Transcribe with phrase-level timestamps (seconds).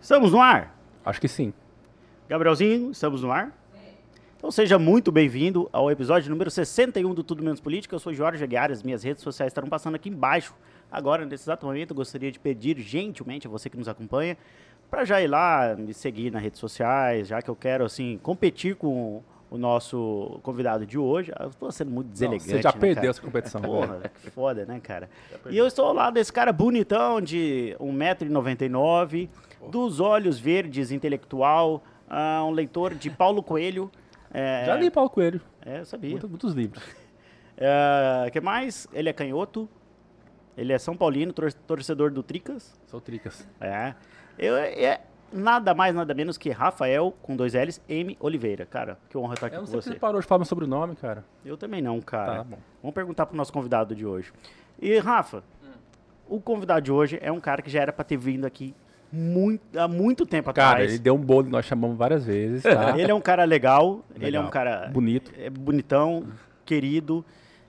[0.00, 0.74] Estamos no ar?
[1.04, 1.52] Acho que sim.
[2.26, 3.54] Gabrielzinho, estamos no ar?
[4.38, 7.94] Então seja muito bem-vindo ao episódio número 61 do Tudo Menos Política.
[7.94, 10.54] Eu sou Jorge Aguiar, as minhas redes sociais estarão passando aqui embaixo.
[10.90, 14.38] Agora, nesse exato momento, eu gostaria de pedir gentilmente a você que nos acompanha
[14.90, 18.76] para já ir lá me seguir nas redes sociais, já que eu quero, assim, competir
[18.76, 21.32] com o nosso convidado de hoje.
[21.38, 22.46] Eu estou sendo muito deselegante.
[22.48, 23.10] Não, você já né, perdeu cara?
[23.10, 23.60] essa competição.
[23.60, 25.10] Porra, que foda, né, cara?
[25.50, 29.28] E eu estou ao lado desse cara bonitão de 1,99m,
[29.70, 33.90] dos olhos verdes, intelectual, ah, um leitor de Paulo Coelho.
[34.32, 35.40] É, Já li Paulo Coelho.
[35.64, 36.10] É, eu sabia.
[36.10, 36.82] Muito- muitos livros.
[38.26, 38.86] O que mais?
[38.92, 39.68] Ele é canhoto.
[40.56, 42.74] Ele é São Paulino, tor- torcedor do Tricas.
[42.86, 43.46] Sou Tricas.
[43.60, 43.94] É.
[44.38, 45.00] Eu, é
[45.32, 48.16] nada mais, nada menos que Rafael, com dois L's, M.
[48.20, 48.66] Oliveira.
[48.66, 49.94] Cara, que honra estar aqui Eu não com sei se você.
[49.94, 51.24] você parou de falar meu sobrenome, cara.
[51.44, 52.36] Eu também não, cara.
[52.36, 52.58] Tá bom.
[52.82, 54.32] Vamos perguntar pro nosso convidado de hoje.
[54.80, 55.42] E, Rafa,
[56.28, 58.74] o convidado de hoje é um cara que já era pra ter vindo aqui
[59.12, 60.90] muito, há muito tempo Cara, atrás.
[60.90, 62.94] ele deu um bolo nós chamamos várias vezes, tá?
[62.98, 64.44] Ele é um cara legal, ele é Legal.
[64.44, 65.32] um cara Bonito.
[65.36, 66.28] é bonitão,
[66.64, 67.24] querido,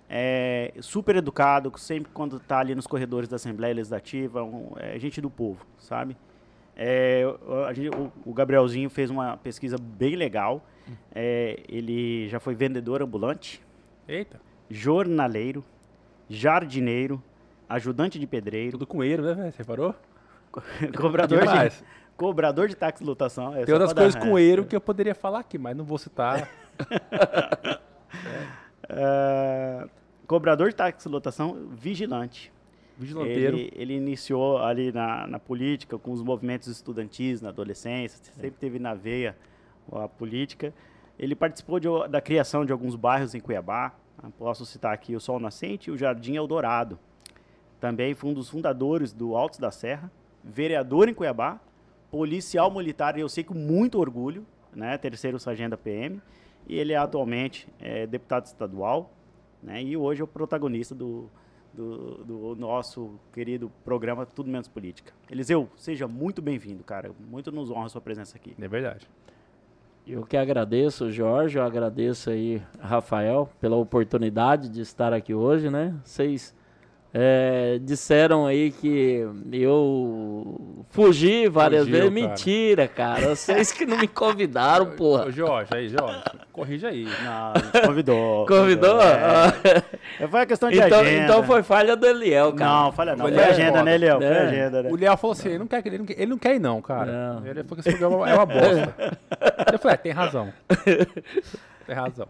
[0.07, 5.19] é, super educado, sempre quando tá ali nos corredores da Assembleia Legislativa, um, é gente
[5.19, 6.15] do povo, sabe?
[6.83, 7.23] É,
[7.75, 10.65] gente- o, o Gabrielzinho fez uma pesquisa bem legal.
[11.13, 13.61] É, ele já foi vendedor ambulante,
[14.07, 15.63] Eita, jornaleiro,
[16.27, 17.21] jardineiro,
[17.69, 19.51] ajudante de pedreiro, tudo com erro, né, velho?
[19.51, 19.93] Você parou?
[20.97, 21.83] cobrador, de,
[22.17, 23.55] cobrador de táxi de lotação.
[23.55, 25.85] é Tem outras pra dar- coisas com erro que eu poderia falar aqui, mas não
[25.85, 26.49] vou citar.
[28.93, 29.87] É,
[30.27, 32.51] cobrador de táxi de lotação, vigilante.
[33.01, 33.57] Vigilanteiro.
[33.57, 38.77] Ele, ele iniciou ali na, na política com os movimentos estudantis na adolescência, sempre teve
[38.77, 39.35] na veia
[39.91, 40.71] a política.
[41.17, 43.93] Ele participou de da criação de alguns bairros em Cuiabá.
[44.17, 46.99] Ah, Posso citar aqui o Sol Nascente e o Jardim Eldorado.
[47.79, 50.11] Também foi um dos fundadores do Altos da Serra,
[50.43, 51.59] vereador em Cuiabá,
[52.11, 56.21] policial militar, e eu sei com muito orgulho, né, terceiro sargento da PM,
[56.67, 59.11] e ele é atualmente é, deputado estadual,
[59.63, 61.27] né, e hoje é o protagonista do,
[61.73, 65.13] do, do nosso querido programa Tudo Menos Política.
[65.29, 67.11] Eliseu, seja muito bem-vindo, cara.
[67.29, 68.55] Muito nos honra a sua presença aqui.
[68.59, 69.07] É verdade.
[70.05, 75.95] Eu que agradeço, Jorge, eu agradeço aí, Rafael, pela oportunidade de estar aqui hoje, né?
[76.03, 76.55] Vocês
[77.13, 82.09] é, disseram aí que eu fugi várias Fugiu, vezes.
[82.15, 82.27] cara.
[82.29, 83.35] Mentira, cara.
[83.35, 85.29] Vocês que não me convidaram, Ô, porra.
[85.31, 86.21] Jorge, aí, Jorge,
[86.53, 87.03] corrija aí.
[87.03, 88.45] Não, a convidou.
[88.47, 89.01] Convidou?
[89.01, 89.81] É,
[90.27, 91.23] foi uma questão de então, agenda.
[91.23, 92.71] então foi falha do Eliel, cara.
[92.71, 93.25] Não, falha não.
[93.27, 94.17] Foi é agenda, né, Léo?
[94.17, 94.41] Foi É.
[94.43, 94.89] agenda, né?
[94.89, 96.81] O Léo falou assim, ele não quer, ele não quer, ele não quer ir não,
[96.81, 97.11] cara.
[97.11, 97.45] Não.
[97.45, 99.17] Ele falou que esse programa é uma bosta.
[99.73, 100.53] Eu falei, é, tem razão.
[101.85, 102.27] Tem razão.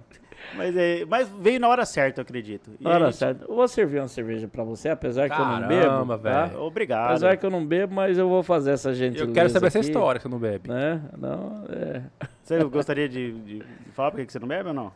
[0.55, 2.71] Mas, é, mas veio na hora certa, eu acredito.
[2.79, 3.45] E Hora é certa.
[3.45, 6.23] Eu vou servir uma cerveja pra você, apesar que eu não Caramba, bebo.
[6.23, 6.45] tá?
[6.45, 6.61] velho.
[6.61, 7.09] Obrigado.
[7.09, 9.79] Apesar que eu não bebo, mas eu vou fazer essa gentileza Eu quero saber essa
[9.79, 10.69] aqui, história que você não bebe.
[10.69, 11.01] Né?
[11.17, 12.01] Não, é...
[12.43, 13.63] Você gostaria de, de
[13.93, 14.91] falar por que você não bebe ou não?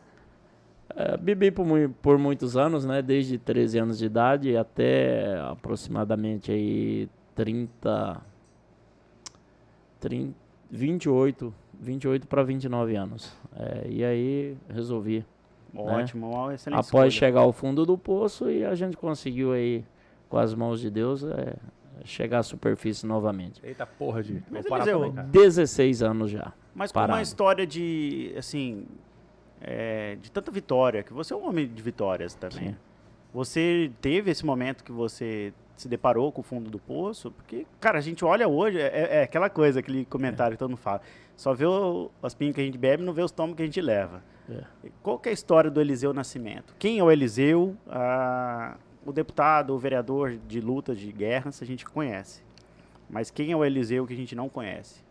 [0.94, 1.66] É, bebi por,
[2.02, 3.00] por muitos anos, né?
[3.00, 8.20] Desde 13 anos de idade até aproximadamente aí 30,
[10.00, 10.34] 30
[10.70, 13.32] 28, 28 para 29 anos.
[13.56, 15.24] É, e aí resolvi,
[15.82, 17.10] Ótimo, uma excelente após escolha.
[17.10, 19.84] chegar ao fundo do poço e a gente conseguiu aí
[20.28, 21.54] com as mãos de Deus é,
[22.04, 23.60] chegar à superfície novamente.
[23.64, 24.42] Eita porra de...
[24.50, 25.28] Mas, Vou parar Eliseu, também, cara.
[25.28, 26.52] 16 anos já.
[26.74, 28.86] Mas com uma história de, assim,
[29.60, 32.70] é, de tanta vitória, que você é um homem de vitórias também.
[32.70, 32.76] Sim.
[33.32, 37.30] Você teve esse momento que você se deparou com o fundo do poço?
[37.30, 40.78] Porque, cara, a gente olha hoje, é, é aquela coisa, aquele comentário que todo mundo
[40.78, 41.00] fala.
[41.36, 43.66] Só vê o, as pingas que a gente bebe, não vê os tomos que a
[43.66, 44.22] gente leva.
[44.50, 44.62] É.
[45.02, 46.74] Qual que é a história do Eliseu Nascimento?
[46.78, 47.76] Quem é o Eliseu?
[47.88, 52.42] Ah, o deputado, o vereador de lutas, de guerras, a gente conhece.
[53.08, 55.04] Mas quem é o Eliseu que a gente não conhece?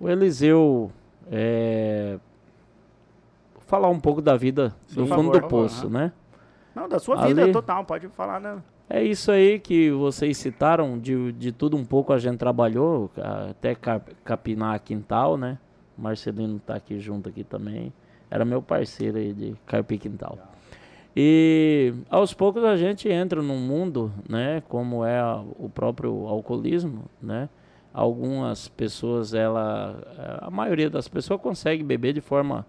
[0.00, 0.90] O Eliseu,
[1.30, 2.18] é,
[3.54, 6.12] vou falar um pouco da vida Sim, do fundo favor, do favor, poço, né?
[6.74, 8.60] Não, da sua Ali- vida total, pode falar, né?
[8.94, 13.10] É isso aí que vocês citaram, de, de tudo um pouco a gente trabalhou,
[13.48, 15.58] até cap- capinar quintal, né?
[15.96, 17.90] Marcelino tá aqui junto aqui também.
[18.30, 20.38] Era meu parceiro aí de carpir quintal.
[21.16, 25.22] E aos poucos a gente entra num mundo, né, como é
[25.58, 27.48] o próprio alcoolismo, né?
[27.94, 30.02] Algumas pessoas, ela,
[30.42, 32.66] a maioria das pessoas consegue beber de forma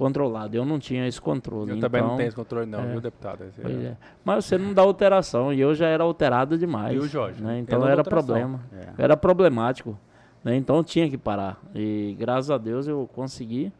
[0.00, 0.56] controlada.
[0.56, 1.72] Eu não tinha esse controle.
[1.72, 2.86] Eu também não então- tenho esse controle não, é.
[2.86, 3.44] viu, deputado?
[3.60, 3.96] Pois é.
[4.24, 6.94] Mas você não dá alteração, e eu já era alterado demais.
[6.96, 7.42] E o Jorge?
[7.42, 7.58] Né?
[7.58, 8.60] Então era problema.
[8.72, 9.02] É.
[9.04, 9.96] Era problemático.
[10.42, 10.56] Né?
[10.56, 11.60] Então tinha que parar.
[11.74, 13.70] E graças a Deus eu consegui,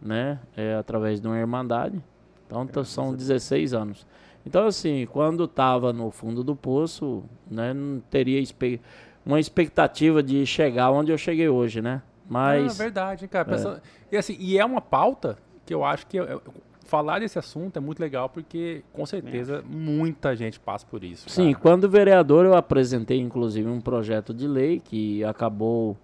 [0.00, 0.38] né?
[0.56, 2.02] É, através de uma irmandade.
[2.46, 4.06] Então t- são 16 anos.
[4.46, 8.80] Então, assim, quando estava no fundo do poço, né, não teria espe-
[9.26, 12.00] uma expectativa de chegar onde eu cheguei hoje, né?
[12.28, 13.44] Mas Ah, verdade, hein, cara.
[13.44, 13.80] Pensando-
[14.10, 15.36] E, assim, e é uma pauta
[15.66, 16.40] que eu acho que eu-
[16.86, 21.28] falar desse assunto é muito legal, porque com certeza muita gente passa por isso.
[21.28, 21.62] Sim, cara.
[21.62, 25.96] quando vereador eu apresentei inclusive um projeto de lei que acabou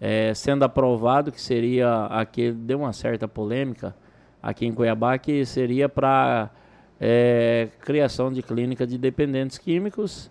[0.00, 3.94] eh, sendo aprovado, que seria aquele, deu uma certa polêmica
[4.42, 6.50] aqui em Cuiabá, que seria para
[7.80, 10.30] criação de clínica de dependentes químicos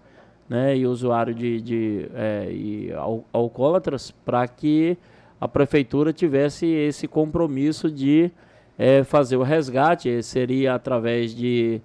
[0.50, 4.98] né, e usuário de, de eh, e al- alcoólatras, para que
[5.40, 8.32] a prefeitura tivesse esse compromisso de
[8.78, 11.82] eh, fazer o resgate, seria através de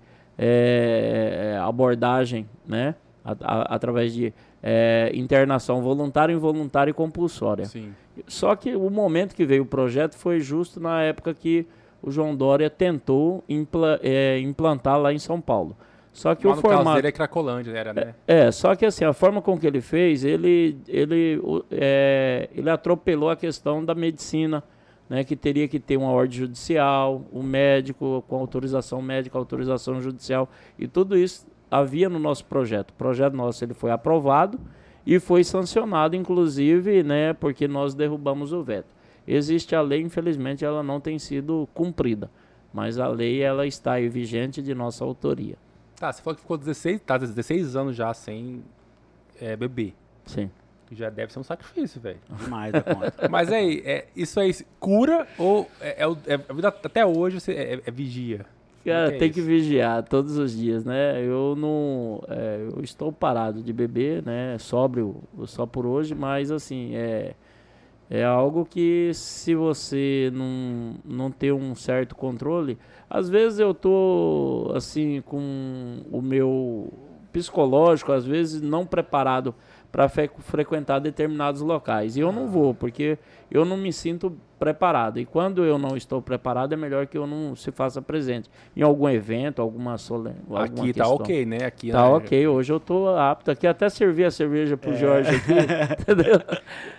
[0.63, 2.95] eh, abordagem, né,
[3.25, 4.33] a- a- através de
[4.63, 7.65] eh, internação voluntária, involuntária e compulsória.
[7.67, 7.93] Sim.
[8.27, 11.65] Só que o momento que veio o projeto foi justo na época que
[12.03, 15.77] o João Dória tentou impla- eh, implantar lá em São Paulo.
[16.13, 18.15] Só que Lá o formato dele é Cracolândia, era, né?
[18.27, 22.69] é, só que assim, a forma com que ele fez, ele, ele, o- é, ele
[22.69, 24.65] atropelou a questão da medicina,
[25.09, 30.49] né, que teria que ter uma ordem judicial, um médico com autorização médica, autorização judicial,
[30.79, 32.91] e tudo isso havia no nosso projeto.
[32.91, 34.59] O projeto nosso ele foi aprovado
[35.07, 38.89] e foi sancionado, inclusive, né, porque nós derrubamos o veto.
[39.27, 42.31] Existe a lei, infelizmente, ela não tem sido cumprida,
[42.73, 45.57] mas a lei ela está aí vigente de nossa autoria.
[45.97, 48.63] Tá, você falou que ficou 16, tá, 16 anos já sem
[49.41, 49.95] é, beber.
[50.25, 50.51] Sim.
[50.89, 52.19] Que já deve ser um sacrifício, velho.
[52.43, 53.13] Demais da conta.
[53.29, 57.91] Mas aí, é, isso aí cura ou é, é, é- até hoje você é, é
[57.91, 58.47] vigia?
[58.87, 59.49] Cara, que é tem que isso?
[59.49, 61.23] vigiar todos os dias, né?
[61.23, 62.23] Eu não.
[62.27, 64.57] é, eu estou parado de beber, né?
[64.59, 67.35] Sóbrio só por hoje, mas assim, é.
[68.11, 72.79] É algo que se você não, não ter um certo controle,
[73.11, 76.91] às vezes eu tô assim com o meu
[77.31, 79.55] psicológico, às vezes não preparado
[79.91, 82.17] para frequentar determinados locais.
[82.17, 83.19] E eu não vou, porque
[83.51, 85.19] eu não me sinto preparado.
[85.19, 88.83] E quando eu não estou preparado, é melhor que eu não se faça presente em
[88.83, 90.37] algum evento, alguma solene.
[90.57, 91.15] Aqui tá questão.
[91.15, 91.65] ok, né?
[91.65, 95.31] Aqui Tá né, ok, hoje eu tô apto aqui até servir a cerveja pro Jorge
[95.35, 95.53] aqui,
[96.03, 96.39] entendeu?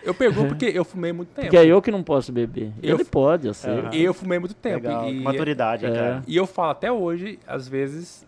[0.04, 1.42] Eu pergunto porque eu fumei muito tempo.
[1.48, 2.72] Porque é eu que não posso beber.
[2.82, 3.72] Eu Ele f- pode, eu sei.
[3.72, 3.94] Aham.
[3.94, 4.88] Eu fumei muito tempo.
[4.88, 5.08] Legal.
[5.10, 5.92] E, Maturidade, É.
[5.94, 6.24] cara.
[6.26, 8.26] e eu falo até hoje, às vezes,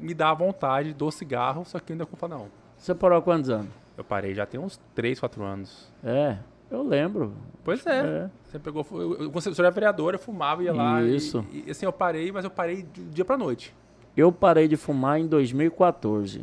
[0.00, 2.59] me dá vontade do cigarro, só que ainda falo, não.
[2.80, 3.68] Você parou há quantos anos?
[3.96, 5.92] Eu parei já tem uns 3, 4 anos.
[6.02, 6.36] É,
[6.70, 7.34] eu lembro.
[7.62, 7.98] Pois é.
[8.00, 8.30] É.
[8.46, 8.86] Você pegou.
[8.92, 11.02] Eu, eu, eu era vereador, eu fumava, ia lá.
[11.02, 11.44] e- Isso.
[11.52, 13.74] E, assim, eu parei, mas eu parei de dia pra noite.
[14.16, 16.42] Eu parei de fumar em 2014.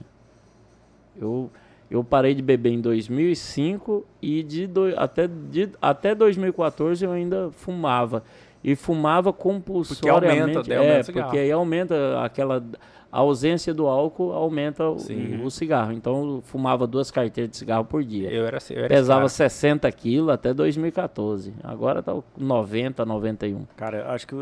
[1.19, 1.49] Eu,
[1.89, 7.49] eu parei de beber em 2005 e de, do- até, de, até 2014 eu ainda
[7.51, 8.23] fumava.
[8.63, 10.39] E fumava compulsoriamente.
[10.41, 11.25] aumenta, daí aumenta é, o cigarro.
[11.27, 12.63] porque aí aumenta aquela.
[13.11, 14.97] A ausência do álcool aumenta o,
[15.45, 15.93] o cigarro.
[15.93, 18.29] Então eu fumava duas carteiras de cigarro por dia.
[18.29, 21.53] Eu era, eu era Pesava esse 60 quilos até 2014.
[21.63, 23.65] Agora tá 90, 91.
[23.77, 24.39] Cara, eu acho que o,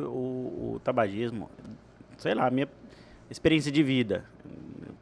[0.75, 1.49] o- tabagismo,
[2.17, 2.67] sei lá, a minha
[3.29, 4.25] experiência de vida.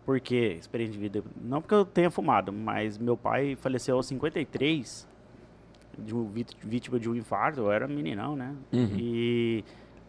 [0.06, 1.24] Por que experiência de vida?
[1.42, 5.07] Não porque eu tenha fumado, mas meu pai faleceu aos 53,
[5.98, 8.54] de um, vít- vítima de um infarto, eu era meninão, né?
[8.74, 8.89] Uhum.
[8.98, 9.63] E,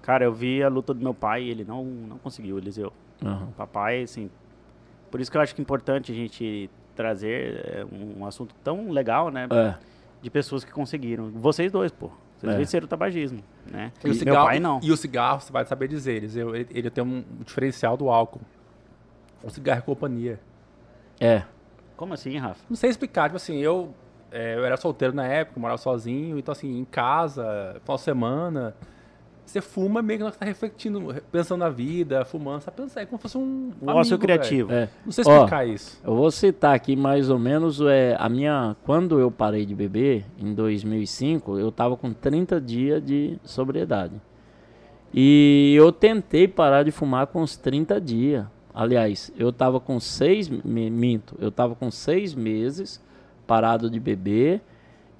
[0.04, 2.92] cara, eu vi a luta do meu pai e ele não, não conseguiu, Eliseu.
[3.24, 3.48] Aham.
[3.56, 4.30] Papai, assim,
[5.10, 8.90] por isso que eu acho que é importante a gente trazer é, um assunto tão
[8.90, 9.48] legal, né?
[9.50, 9.74] É.
[10.20, 11.30] De pessoas que conseguiram.
[11.30, 12.10] Vocês dois, pô.
[12.36, 12.56] Vocês É.
[12.58, 13.40] venceram o tabagismo,
[13.70, 13.92] né?
[14.02, 14.78] E o meu cigarro, pai não.
[14.82, 18.10] E o cigarro, você vai saber dizer, eles, eu, ele, ele tem um diferencial do
[18.10, 18.42] álcool.
[19.42, 20.38] O cigarro é companhia.
[21.18, 21.44] É.
[21.96, 22.62] Como assim, Rafa?
[22.68, 23.94] Não sei explicar, tipo assim, eu,
[24.30, 28.74] é, eu era solteiro na época, morava sozinho, então assim, em casa, final de semana,
[29.44, 33.06] você fuma meio que você tá refletindo, pensando na vida, fumando, você tá pensando, é
[33.06, 34.72] como se fosse um O ócio amigo, criativo.
[34.72, 34.88] É.
[35.04, 36.00] Não sei Ó, explicar isso.
[36.02, 38.74] Eu vou citar aqui mais ou menos é, a minha.
[38.84, 44.14] Quando eu parei de beber, em 2005, eu tava com 30 dias de sobriedade.
[45.12, 48.44] E eu tentei parar de fumar com uns 30 dias.
[48.74, 50.48] Aliás, eu tava com seis.
[50.48, 53.00] Minto, eu tava com seis meses
[53.46, 54.60] parado de beber.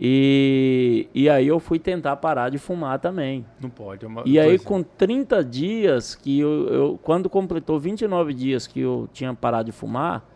[0.00, 3.46] E, e aí eu fui tentar parar de fumar também.
[3.60, 4.04] Não pode.
[4.04, 8.80] É uma E aí, com 30 dias, que eu, eu- quando completou 29 dias que
[8.80, 10.28] eu tinha parado de fumar,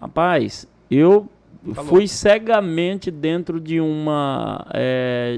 [0.00, 1.28] rapaz, eu
[1.74, 5.36] Tá fui cegamente dentro de uma é,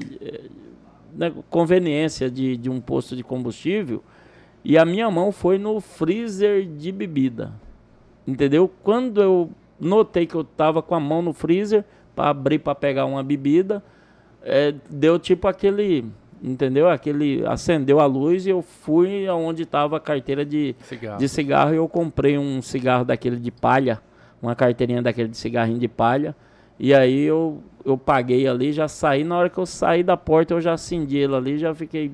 [1.15, 4.03] né, conveniência de, de um posto de combustível
[4.63, 7.53] e a minha mão foi no freezer de bebida.
[8.27, 8.71] Entendeu?
[8.83, 13.05] Quando eu notei que eu tava com a mão no freezer para abrir para pegar
[13.07, 13.83] uma bebida,
[14.43, 16.05] é, deu tipo aquele,
[16.43, 16.89] entendeu?
[16.89, 21.19] Aquele acendeu a luz e eu fui aonde estava a carteira de, Cigarro.
[21.19, 24.01] de cigarro e eu comprei um cigarro daquele de palha,
[24.43, 26.35] uma carteirinha daquele de cigarrinho de palha
[26.79, 29.23] E aí eu, eu paguei ali, já saí.
[29.23, 32.11] Na hora que eu saí da porta, eu já acendi ele ali, já fiquei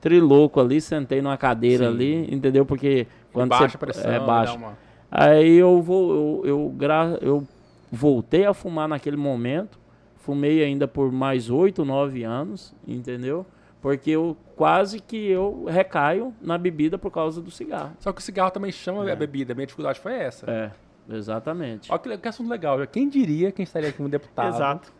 [0.00, 1.90] trilouco ali, sentei numa cadeira Sim.
[1.94, 2.66] ali, entendeu?
[2.66, 4.54] Porque quando baixa você a pressão, é baixa.
[4.54, 4.76] uma-
[5.10, 7.44] Aí eu vou, eu, eu, gra, eu
[7.92, 9.78] voltei a fumar naquele momento.
[10.16, 13.44] Fumei ainda por mais oito, nove anos, entendeu?
[13.82, 17.92] Porque eu quase que eu recaio na bebida por causa do cigarro.
[17.98, 19.52] Só que o cigarro também chama a bebida.
[19.52, 20.48] A minha dificuldade foi essa.
[20.48, 20.70] É,
[21.10, 21.90] exatamente.
[21.92, 22.78] Olha que, que assunto legal.
[22.86, 24.54] Quem diria quem estaria aqui como deputado?
[24.54, 24.92] Exato.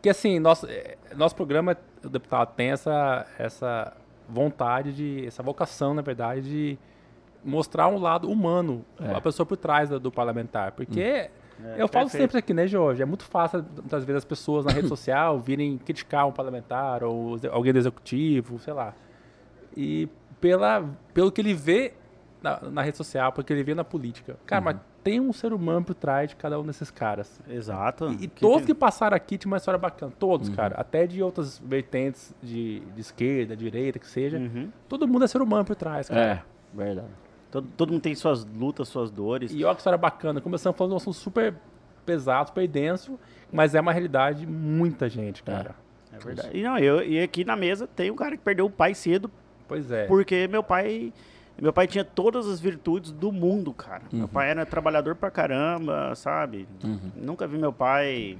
[0.00, 3.92] Que assim, nosso, eh, nosso programa, o deputado tem essa, essa
[4.28, 6.78] vontade de, essa vocação, na verdade, de
[7.44, 9.14] mostrar um lado humano, É.
[9.14, 10.72] a pessoa por trás do, do parlamentar.
[10.72, 11.30] Porque
[11.76, 12.22] eu falo perfeito.
[12.22, 13.02] sempre aqui, né, Jorge?
[13.02, 17.36] É muito fácil, muitas vezes, as pessoas na rede social virem criticar um parlamentar ou
[17.50, 18.94] alguém do executivo, sei lá.
[19.76, 20.08] E
[20.40, 21.94] pela, pelo que ele vê
[22.42, 24.36] na, na rede social, pelo que ele vê na política.
[24.46, 27.40] Cara, mas tem um ser humano por trás de cada um desses caras.
[27.48, 28.08] Exato.
[28.12, 30.12] E, e Que todos tem- que passaram aqui tinham uma história bacana.
[30.18, 30.74] Todos, cara.
[30.76, 34.38] Até de outras vertentes de, de esquerda, direita, que seja.
[34.38, 34.70] Uhum.
[34.88, 36.20] Todo mundo é ser humano por trás, cara.
[36.20, 36.42] É,
[36.76, 37.08] verdade.
[37.56, 39.50] Todo, todo mundo tem suas lutas, suas dores.
[39.50, 40.42] E olha que história bacana.
[40.42, 41.54] Começamos falando de um assunto super
[42.04, 43.18] pesado, super denso,
[43.50, 45.74] mas é uma realidade de muita gente, cara.
[46.12, 46.50] É verdade.
[46.52, 49.30] E, não, eu, e aqui na mesa tem um cara que perdeu o pai cedo,
[49.66, 50.06] Pois é.
[50.06, 51.14] porque meu pai.
[51.58, 54.02] Meu pai tinha todas as virtudes do mundo, cara.
[54.12, 56.68] Meu pai era trabalhador pra caramba, sabe?
[57.16, 58.36] Nunca vi meu pai,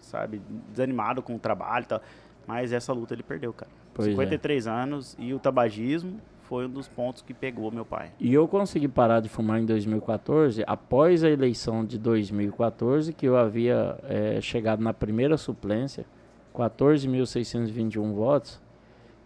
[0.00, 0.42] sabe,
[0.72, 2.02] desanimado com o trabalho e tal.
[2.44, 3.70] Mas essa luta ele perdeu, cara.
[3.94, 4.10] Pois é.
[4.10, 8.12] 53 anos e o tabagismo foi um dos pontos que pegou meu pai.
[8.18, 13.36] E eu consegui parar de fumar em 2014, após a eleição de 2014, que eu
[13.36, 16.06] havia eh, chegado na primeira suplência,
[16.54, 18.60] 14.621 votos.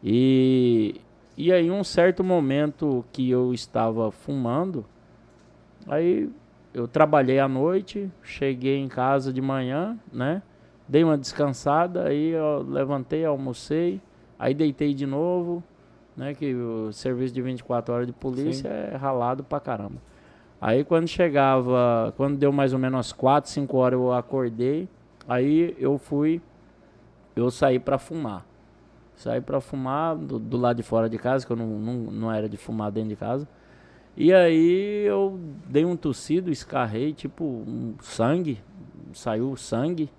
[0.02, 1.00] E,
[1.36, 4.84] e aí, um certo momento que eu estava fumando,
[5.86, 6.30] aí
[6.72, 10.42] eu trabalhei à noite, cheguei em casa de manhã, né?
[10.88, 14.00] Dei uma descansada, aí eu levantei, almocei,
[14.38, 15.62] aí deitei de novo,
[16.20, 16.34] né?
[16.34, 19.96] Que o serviço de 24 horas de polícia é ralado pra caramba.
[20.60, 24.86] Aí quando chegava, quando deu mais ou menos umas 4, 5 horas eu acordei,
[25.26, 26.42] aí eu fui,
[27.34, 28.44] eu saí pra fumar.
[29.16, 32.32] Saí pra fumar do, do lado de fora de casa, que eu não, não, não
[32.32, 33.48] era de fumar dentro de casa.
[34.14, 38.60] E aí eu dei um tossido, escarrei, tipo, um sangue,
[39.14, 40.10] saiu sangue.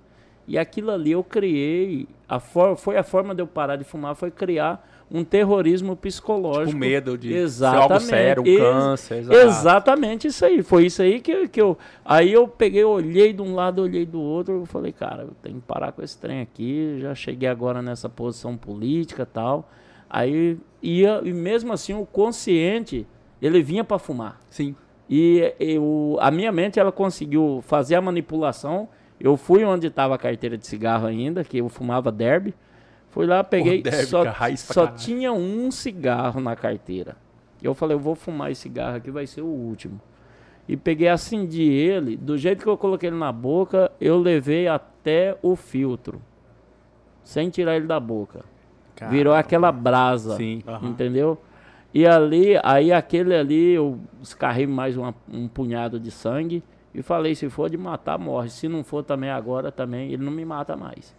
[0.47, 4.15] E aquilo ali eu criei, a for, foi a forma de eu parar de fumar,
[4.15, 6.67] foi criar um terrorismo psicológico.
[6.67, 7.83] Tipo, medo de Exatamente.
[7.91, 9.17] algo sério, um Ex- câncer.
[9.19, 9.35] exato.
[9.47, 10.63] Exatamente isso aí.
[10.63, 11.77] Foi isso aí que, que eu.
[12.05, 14.61] Aí eu peguei, olhei de um lado, olhei do outro.
[14.61, 16.97] Eu falei, cara, eu tenho que parar com esse trem aqui.
[17.01, 19.69] Já cheguei agora nessa posição política e tal.
[20.09, 23.05] Aí ia, e mesmo assim, o consciente,
[23.41, 24.39] ele vinha para fumar.
[24.49, 24.75] Sim.
[25.09, 28.87] E eu, a minha mente, ela conseguiu fazer a manipulação.
[29.19, 32.53] Eu fui onde estava a carteira de cigarro ainda, que eu fumava derby.
[33.11, 34.23] Fui lá, peguei, derby, só,
[34.73, 37.15] só tinha um cigarro na carteira.
[37.61, 39.99] E eu falei, eu vou fumar esse cigarro aqui, vai ser o último.
[40.67, 45.37] E peguei, acendi ele, do jeito que eu coloquei ele na boca, eu levei até
[45.41, 46.21] o filtro.
[47.23, 48.43] Sem tirar ele da boca.
[49.09, 50.35] Virou aquela brasa.
[50.37, 50.63] Sim.
[50.67, 50.89] Aham.
[50.89, 51.37] Entendeu?
[51.93, 56.63] E ali, aí aquele ali, eu escarrei mais uma- um punhado de sangue
[56.93, 58.49] e falei, se for de matar, morre.
[58.49, 61.13] Se não for também agora, também, ele não me mata mais.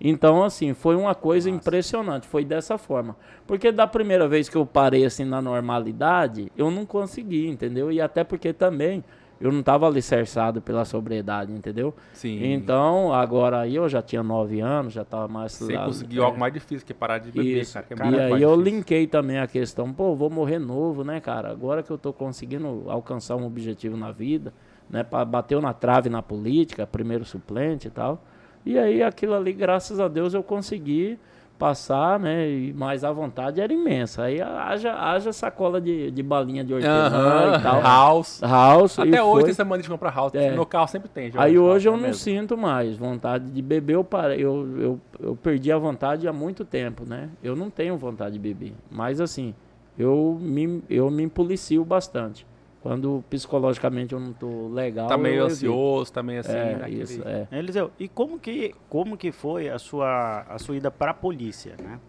[0.00, 3.14] Então, assim, foi uma coisa impressionante, foi dessa forma.
[3.46, 7.92] Porque da primeira vez que eu parei, assim, na normalidade, eu não consegui, entendeu?
[7.92, 9.04] E até porque também
[9.40, 11.94] eu não estava alicerçado pela sobriedade, entendeu?
[12.12, 12.52] Sim.
[12.52, 15.52] Então, agora aí eu já tinha nove anos, já estava mais...
[15.52, 16.26] Você lá- conseguiu é.
[16.26, 17.72] algo mais difícil que parar de beber, Isso.
[17.72, 17.86] cara.
[17.88, 18.60] é e aí eu difícil.
[18.60, 21.50] linkei também a questão, pô, vou morrer novo, né, cara?
[21.50, 24.52] Agora que eu tô conseguindo alcançar um objetivo na vida,
[24.90, 25.04] né?
[25.26, 28.22] Bateu na trave na política, primeiro suplente e tal.
[28.64, 31.18] E aí aquilo ali, graças a Deus, eu consegui
[31.60, 32.48] passar, né?
[32.48, 34.22] E mais a vontade era imensa.
[34.22, 37.82] Aí haja, haja sacola de, de balinha de hortelã e tal.
[37.84, 38.40] House.
[38.40, 38.98] House.
[38.98, 39.42] Até hoje foi.
[39.42, 40.34] tem essa mania de comprar house.
[40.34, 40.48] É.
[40.48, 41.30] No meu carro sempre tem.
[41.34, 42.22] Aí hoje eu house, não mesmo.
[42.22, 46.64] sinto mais vontade de beber, eu, parei, eu, eu, eu perdi a vontade há muito
[46.64, 47.28] tempo, né?
[47.42, 49.54] Eu não tenho vontade de beber, mas assim,
[49.98, 52.46] eu me, eu me policio bastante.
[52.82, 56.52] Quando psicologicamente eu não tô legal, Tá meio ansioso, tá meio assim.
[56.52, 57.46] É, né, aquele- isso, é.
[57.52, 61.76] Eliseu, e como que, como que foi a sua, a sua ida para a polícia,
[61.82, 62.00] né?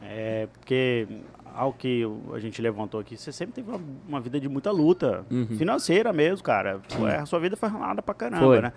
[0.00, 1.06] É, porque,
[1.54, 2.02] ao que
[2.32, 5.46] a gente levantou aqui, você sempre teve uma, uma vida de muita luta, Uhum.
[5.58, 6.80] financeira mesmo, cara.
[6.88, 8.60] Foi- a sua vida foi ralada pra caramba, Foi.
[8.60, 8.72] né?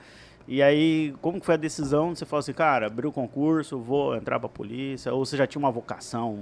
[0.48, 2.14] E aí, como que foi a decisão?
[2.16, 5.60] Você falou assim, cara, abriu o concurso, vou entrar pra polícia, ou você já tinha
[5.60, 6.40] uma vocação?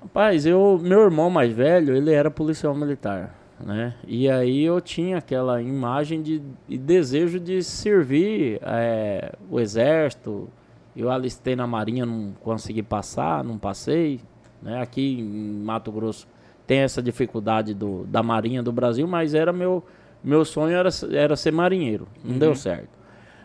[0.00, 3.94] Rapaz, eu, meu irmão mais velho, ele era policial militar, né?
[4.06, 10.48] E aí eu tinha aquela imagem de, de desejo de servir é, o exército.
[10.96, 14.20] Eu alistei na marinha, não consegui passar, não passei.
[14.60, 14.80] Né?
[14.82, 16.26] Aqui em Mato Grosso
[16.66, 19.82] tem essa dificuldade do, da marinha do Brasil, mas era meu
[20.24, 22.06] meu sonho era, era ser marinheiro.
[22.22, 22.38] Não uhum.
[22.38, 22.90] deu certo.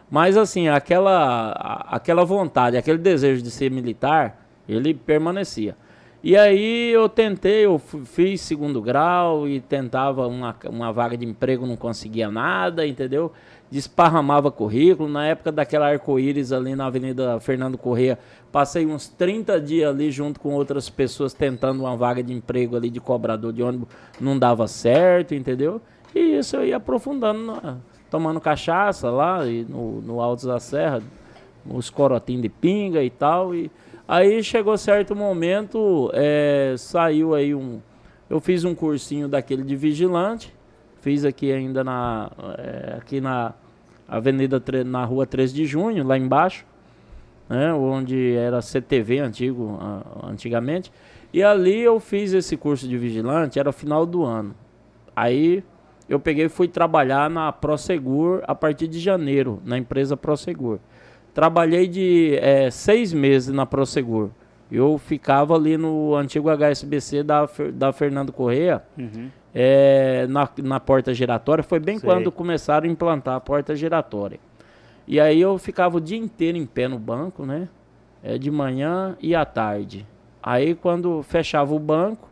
[0.10, 1.52] Mas assim, aquela
[1.90, 5.76] aquela vontade, aquele desejo de ser militar, ele permanecia.
[6.24, 11.68] E aí eu tentei, eu fiz segundo grau e tentava uma, uma vaga de emprego,
[11.68, 13.32] não conseguia nada, entendeu?
[13.70, 15.08] Desparramava currículo.
[15.08, 18.18] Na época daquela arco-íris ali na Avenida Fernando Corrêa,
[18.52, 22.90] passei uns 30 dias ali junto com outras pessoas tentando uma vaga de emprego ali
[22.90, 23.88] de cobrador de ônibus,
[24.20, 25.80] não dava certo, entendeu?
[26.16, 27.62] E isso eu ia aprofundando,
[28.10, 31.00] tomando cachaça lá no, no Altos da Serra,
[31.70, 33.70] os corotinhos de pinga e tal, e
[34.08, 37.82] Aí chegou certo momento, é, saiu aí um.
[38.30, 40.54] Eu fiz um cursinho daquele de vigilante,
[41.02, 42.32] fiz aqui ainda na.
[42.58, 43.54] É, aqui na
[44.08, 46.66] Avenida, na rua 13 de junho, lá embaixo,
[47.50, 49.78] né, onde era CTV antigo,
[50.24, 50.90] antigamente.
[51.34, 54.56] E ali eu fiz esse curso de vigilante, era final do ano.
[55.14, 55.62] Aí
[56.08, 60.80] eu peguei e fui trabalhar na Prosegur a partir de janeiro, na empresa Prosegur.
[61.38, 64.32] Trabalhei de é, seis meses na Prosegur.
[64.72, 69.29] Eu ficava ali no antigo HSBC da, da Fernando Correia, uhum.
[69.53, 71.63] é, na, na porta giratória.
[71.63, 72.10] Foi bem Sei.
[72.10, 74.39] quando começaram a implantar a porta giratória.
[75.08, 77.70] E aí eu ficava o dia inteiro em pé no banco, né?
[78.24, 80.08] É, de manhã e à tarde.
[80.41, 82.27] Aí quando fechava o banco,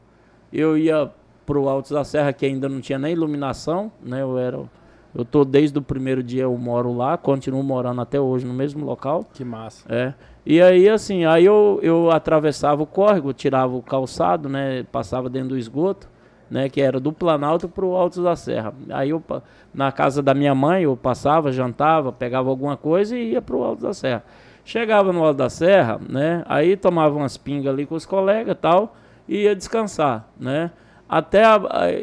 [0.51, 1.11] eu ia
[1.45, 4.23] pro Altos da Serra, que ainda não tinha nem iluminação, né?
[4.23, 4.63] Eu era
[5.15, 8.85] eu tô desde o primeiro dia eu moro lá, continuo morando até hoje no mesmo
[8.85, 9.25] local.
[9.33, 9.85] Que massa.
[9.87, 10.13] É.
[10.45, 15.49] E aí assim, aí eu, eu atravessava o córrego, tirava o calçado, né, passava dentro
[15.49, 16.09] do esgoto,
[16.51, 18.73] né, que era do Planalto para o Alto da Serra.
[18.89, 19.23] Aí eu
[19.73, 23.63] na casa da minha mãe eu passava, jantava, pegava alguma coisa e ia para o
[23.63, 24.23] Alto da Serra.
[24.65, 28.97] Chegava no Alto da Serra, né, aí tomava umas pingas ali com os colegas, tal,
[29.29, 30.71] e ia descansar, né?
[31.15, 31.43] Até,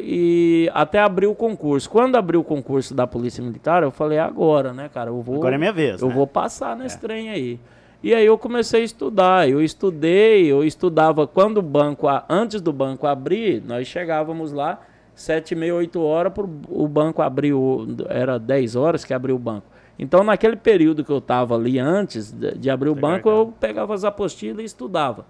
[0.01, 1.87] e, até abrir o concurso.
[1.87, 5.11] Quando abriu o concurso da Polícia Militar, eu falei, agora, né, cara?
[5.11, 6.01] Eu vou, agora é minha vez.
[6.01, 6.15] Eu né?
[6.15, 6.99] vou passar nesse é.
[6.99, 7.59] trem aí.
[8.01, 9.47] E aí eu comecei a estudar.
[9.47, 14.81] Eu estudei, eu estudava quando o banco, antes do banco abrir, nós chegávamos lá,
[15.13, 19.39] sete e meia, oito horas, pro, o banco abriu, era 10 horas que abriu o
[19.39, 19.67] banco.
[19.99, 23.93] Então, naquele período que eu estava ali antes de, de abrir o banco, eu pegava
[23.93, 25.23] as apostilas e estudava.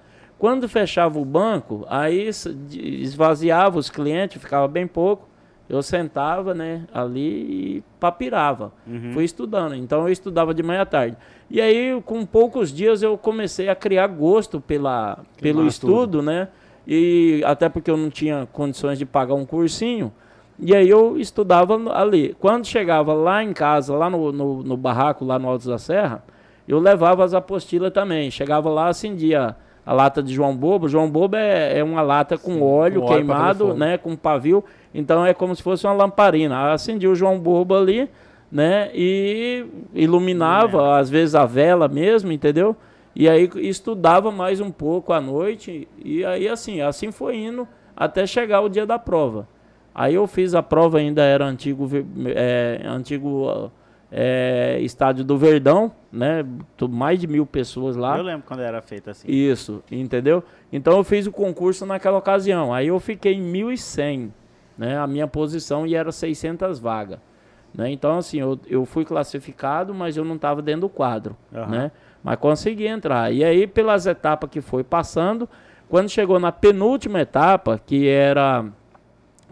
[0.43, 2.29] Quando fechava o banco, aí
[2.73, 5.25] esvaziava os clientes, ficava bem pouco.
[5.69, 8.73] Eu sentava, né, ali e papirava.
[8.86, 9.13] Uhum.
[9.13, 9.73] Fui estudando.
[9.73, 11.15] Então eu estudava de manhã à tarde.
[11.49, 16.21] E aí, com poucos dias, eu comecei a criar gosto pela, pelo estudo, tudo.
[16.21, 16.49] né?
[16.86, 20.12] E até porque eu não tinha condições de pagar um cursinho.
[20.60, 22.36] E aí eu estudava ali.
[22.38, 26.21] Quando chegava lá em casa, lá no, no, no barraco, lá no Alto da Serra,
[26.67, 28.29] eu levava as apostilas também.
[28.29, 30.88] Chegava lá, acendia a lata de João Bobo.
[30.88, 34.63] João Bobo é, é uma lata com Sim, óleo com queimado, óleo né, com pavio.
[34.93, 36.72] Então é como se fosse uma lamparina.
[36.72, 38.10] Acendi o João Bobo ali,
[38.52, 41.00] né, e iluminava, é.
[41.00, 42.76] às vezes a vela mesmo, entendeu?
[43.15, 48.26] E aí estudava mais um pouco à noite e aí assim, assim foi indo até
[48.26, 49.48] chegar o dia da prova.
[49.93, 51.88] Aí eu fiz a prova ainda era antigo
[52.36, 53.72] é, antigo
[54.15, 56.45] é, estádio do Verdão, né?
[56.88, 58.15] Mais de mil pessoas lá.
[58.15, 59.28] Eu lembro quando era feito assim.
[59.28, 60.43] Isso, entendeu?
[60.71, 62.71] Então eu fiz o concurso naquela ocasião.
[62.71, 64.30] Aí eu fiquei em 1.100,
[64.78, 64.99] né?
[64.99, 67.17] A minha posição e era 600 vagas.
[67.73, 67.91] Né?
[67.91, 71.67] Então, assim, eu, eu fui classificado, mas eu não estava dentro do quadro, uhum.
[71.67, 71.91] né?
[72.23, 73.34] Mas consegui entrar.
[73.34, 75.49] E aí, pelas etapas que foi passando,
[75.89, 78.63] quando chegou na penúltima etapa, que era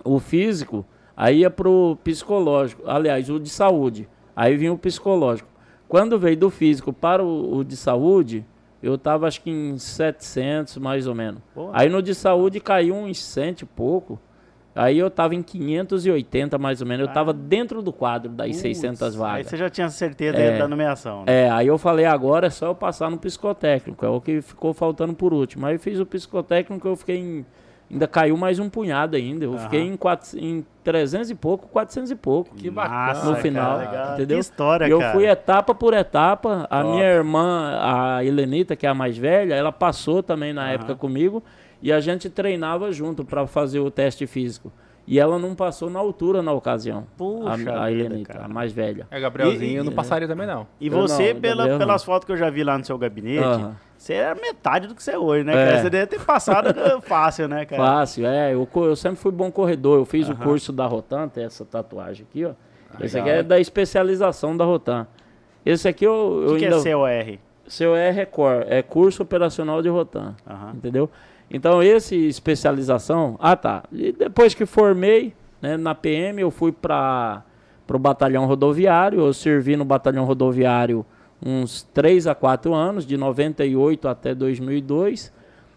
[0.04, 0.86] o físico,
[1.18, 4.08] aí ia para o psicológico, aliás, o de saúde.
[4.36, 5.50] Aí vinha o psicológico.
[5.88, 8.46] Quando veio do físico para o, o de saúde,
[8.82, 11.42] eu estava acho que em 700 mais ou menos.
[11.74, 14.20] Aí no de saúde caiu uns 100 e pouco.
[14.74, 17.06] Aí eu estava em 580 mais ou menos.
[17.06, 19.36] Eu estava dentro do quadro das Uts, 600 vagas.
[19.36, 21.26] Aí você já tinha certeza é, da nomeação.
[21.26, 21.44] Né?
[21.44, 24.06] É, aí eu falei, agora é só eu passar no psicotécnico.
[24.06, 25.66] É o que ficou faltando por último.
[25.66, 27.46] Aí eu fiz o psicotécnico, eu fiquei em
[27.92, 29.44] Ainda caiu mais um punhado ainda.
[29.44, 29.60] Eu uhum.
[29.60, 32.56] fiquei em, quatro, em 300 e pouco, 400 e pouco.
[32.56, 33.24] Que bacana.
[33.26, 34.38] No final, cara, entendeu?
[34.38, 35.12] Que história, eu cara.
[35.12, 36.68] fui etapa por etapa.
[36.70, 36.94] A Top.
[36.94, 40.70] minha irmã, a Helenita, que é a mais velha, ela passou também na uhum.
[40.70, 41.44] época comigo.
[41.82, 44.72] E a gente treinava junto para fazer o teste físico.
[45.08, 47.06] E ela não passou na altura na ocasião.
[47.18, 48.46] Puxa a, a Helenita, cara.
[48.46, 49.08] a mais velha.
[49.10, 50.68] É, Gabrielzinho, E- eu não passaria também, não.
[50.80, 51.86] E Eu você, não, pela- Gabriel não.
[51.88, 53.44] pelas fotos que eu já vi lá no seu gabinete,
[53.98, 55.66] você era metade do que você é hoje, né, É.
[55.66, 55.82] cara?
[55.82, 57.82] Você deve ter passado fácil, né, cara?
[57.84, 58.54] Fácil, é.
[58.54, 59.98] Eu, eu sempre fui bom corredor.
[59.98, 62.52] Eu fiz o curso da Rotan, tem essa tatuagem aqui, ó.
[63.00, 63.30] Esse legal.
[63.30, 65.08] aqui é da especialização da Rotan.
[65.66, 66.78] Esse aqui eu, O eu que, que ainda.
[66.90, 67.40] é COR?
[67.68, 70.36] Seu é Record, é curso operacional de Rotan.
[70.50, 70.74] Aham.
[70.76, 71.10] Entendeu?
[71.54, 73.38] Então, esse especialização.
[73.40, 73.84] Ah, tá.
[73.92, 77.44] E depois que formei, né, na PM, eu fui para
[77.92, 79.20] o batalhão rodoviário.
[79.20, 81.06] Eu servi no batalhão rodoviário
[81.46, 85.34] uns 3 a 4 anos, de 98 até 2002,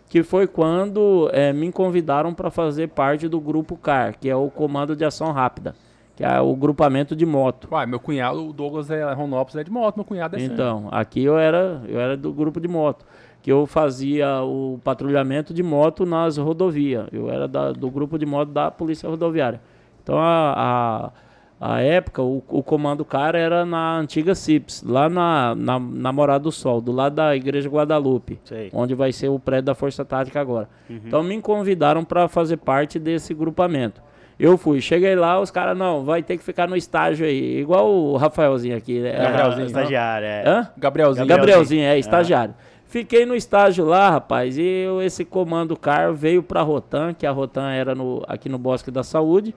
[0.09, 4.51] que foi quando eh, me convidaram para fazer parte do grupo CAR, que é o
[4.51, 5.75] Comando de Ação Rápida,
[6.15, 7.67] que é o grupamento de moto.
[7.73, 10.53] Uai, meu cunhado, o Douglas é Ronópolis, é de moto, meu cunhado é assim.
[10.53, 13.07] Então, aqui eu era, eu era do grupo de moto,
[13.45, 17.07] que eu fazia o patrulhamento de moto nas rodovias.
[17.13, 19.61] Eu era da- do grupo de moto da Polícia Rodoviária.
[20.03, 21.13] Então, a,
[21.61, 26.11] a, a época, o, o comando cara era na antiga CIPS, lá na, na, na
[26.11, 28.71] Morada do Sol, do lado da Igreja Guadalupe, Sei.
[28.73, 30.67] onde vai ser o prédio da Força Tática agora.
[30.89, 34.01] Então, me convidaram para fazer parte desse grupamento.
[34.41, 37.89] Eu fui, cheguei lá, os caras, não, vai ter que ficar no estágio aí, igual
[37.89, 39.01] o Rafaelzinho aqui.
[39.01, 39.13] né?
[39.13, 40.43] Gabrielzinho, Ah, estagiário, é.
[40.49, 40.69] Hã?
[40.79, 41.27] Gabrielzinho.
[41.27, 42.55] Gabrielzinho, é, estagiário.
[42.87, 47.31] Fiquei no estágio lá, rapaz, e eu, esse comando CAR veio pra Rotan, que a
[47.33, 49.55] Rotan era no, aqui no Bosque da Saúde,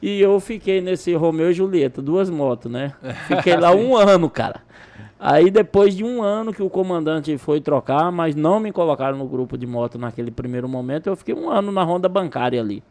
[0.00, 2.92] e eu fiquei nesse Romeu e Julieta, duas motos, né?
[3.28, 4.62] Fiquei lá um ano, cara.
[5.20, 9.28] Aí depois de um ano que o comandante foi trocar, mas não me colocaram no
[9.28, 12.82] grupo de moto naquele primeiro momento, eu fiquei um ano na ronda bancária ali,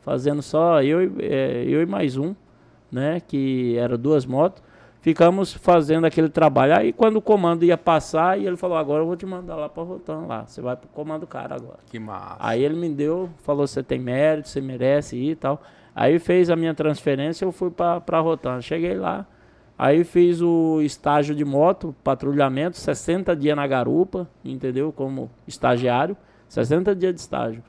[0.00, 2.36] fazendo só eu, e- eh, eu e mais um,
[2.92, 3.20] né?
[3.26, 4.62] Que era duas motos.
[5.00, 6.76] Ficamos fazendo aquele trabalho.
[6.76, 9.68] Aí quando o comando ia passar, e ele falou, agora eu vou te mandar lá
[9.68, 10.44] pra Rotan lá.
[10.46, 11.78] Você vai pro comando cara agora.
[11.86, 12.36] Que massa.
[12.38, 15.62] Aí ele me deu, falou, você tem mérito, você merece ir e tal.
[15.94, 18.60] Aí fez a minha transferência, eu fui pra Rotan.
[18.60, 19.26] Cheguei lá,
[19.78, 24.92] aí fiz o estágio de moto, patrulhamento, 60 dias na garupa, entendeu?
[24.92, 27.62] Como estagiário, 60 dias de estágio.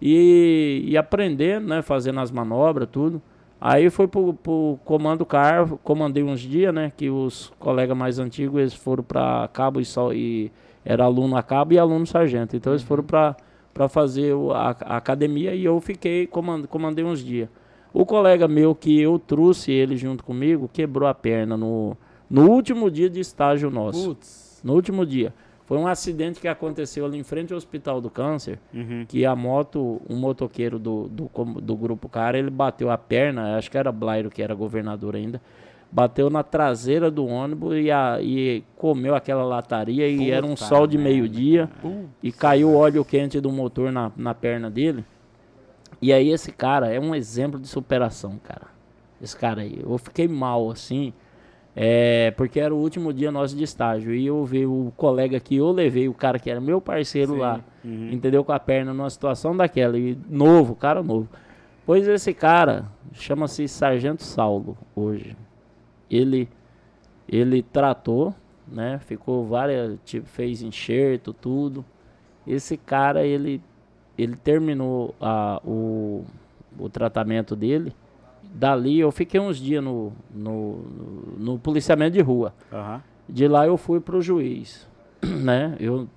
[0.00, 1.82] E, e aprendendo, né?
[1.82, 3.20] Fazendo as manobras, tudo.
[3.60, 6.92] Aí foi pro, pro comando CAR, comandei uns dias, né?
[6.96, 10.52] Que os colegas mais antigos, eles foram pra cabo e só e
[10.84, 12.56] era aluno a cabo e aluno sargento.
[12.56, 13.36] Então eles foram pra
[13.74, 17.48] para fazer o- a, a academia e eu fiquei comand, comandei uns dias.
[17.92, 21.96] O colega meu que eu trouxe ele junto comigo quebrou a perna no,
[22.28, 24.08] no último dia de estágio nosso.
[24.08, 24.60] Putz.
[24.64, 25.32] No último dia.
[25.68, 29.04] Foi um acidente que aconteceu ali em frente ao Hospital do Câncer, Uhum.
[29.06, 33.70] que a moto, um motoqueiro do, do, do grupo cara, ele bateu a perna, acho
[33.70, 35.42] que era Blairo que era governador ainda,
[35.92, 40.64] bateu na traseira do ônibus e, a, e comeu aquela lataria e era um Puta
[40.64, 41.68] sol de meio-dia
[42.22, 45.04] e caiu o óleo quente do motor na, na perna dele.
[46.00, 48.68] E aí esse cara é um exemplo de superação, cara.
[49.20, 49.80] Esse cara aí.
[49.82, 51.12] Eu fiquei mal, assim,
[51.80, 54.12] é, porque era o último dia nosso de estágio.
[54.12, 57.38] E eu vi o colega que eu levei, o cara que era meu parceiro Sim.
[57.38, 58.10] lá, Uhum.
[58.10, 58.44] entendeu?
[58.44, 59.96] Com a perna numa situação daquela.
[59.96, 61.28] E novo, cara novo.
[61.86, 65.36] Pois esse cara chama-se Sargento Saulo hoje.
[66.10, 66.48] Ele
[67.28, 68.34] ele tratou,
[68.66, 68.98] né?
[68.98, 71.84] Ficou várias, tipo, fez enxerto, tudo.
[72.44, 73.62] Esse cara, ele
[74.18, 76.24] ele terminou a, o,
[76.76, 77.92] o tratamento dele.
[78.52, 80.84] Dali eu fiquei uns dias no, no,
[81.38, 82.54] no, policiamento de rua.
[82.72, 83.02] Aham.
[83.28, 84.88] De lá eu fui pro juiz,
[85.22, 85.76] né?
[85.78, 86.08] Eu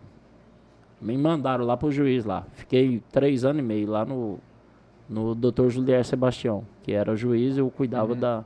[1.02, 2.46] me mandaram lá pro juiz lá.
[2.54, 4.40] Fiquei três anos e meio lá no
[5.12, 5.68] no Dr.
[5.68, 8.46] Julier Sebastião, que era juiz, eu cuidava da,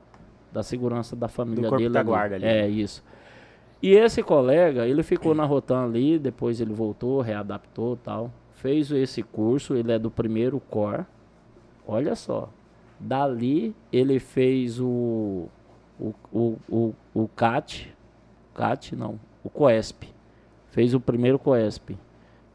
[0.52, 1.94] da segurança da família corpo dele.
[1.94, 2.10] da ali.
[2.10, 3.04] guarda ali, É isso.
[3.84, 8.32] E esse colega, ele ficou na Rotan ali, depois ele voltou, readaptou, tal.
[8.56, 11.06] Fez esse curso, ele é do primeiro cor.
[11.86, 12.50] Olha só.
[13.00, 15.48] Dali ele fez o
[16.00, 17.94] o, o, o, o CAT,
[18.54, 20.14] CAT não, o COESP.
[20.72, 21.98] Fez o primeiro COESP,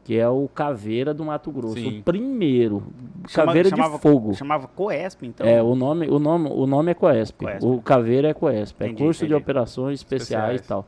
[0.03, 1.73] que é o Caveira do Mato Grosso.
[1.73, 1.99] Sim.
[1.99, 2.83] O primeiro,
[3.27, 4.33] Chama- Caveira chamava- de Fogo.
[4.35, 5.47] Chamava Coesp, então.
[5.47, 7.39] É, o nome, o nome, o nome é Coesp.
[7.45, 7.65] Coesp.
[7.65, 8.79] O Caveira é Coesp.
[8.79, 9.41] É Entendi, curso de entendi.
[9.41, 10.61] operações especiais, Especiais.
[10.61, 10.87] e tal.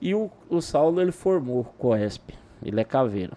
[0.00, 2.30] E o, o Saulo, ele formou Coesp.
[2.64, 3.36] Ele é Caveira.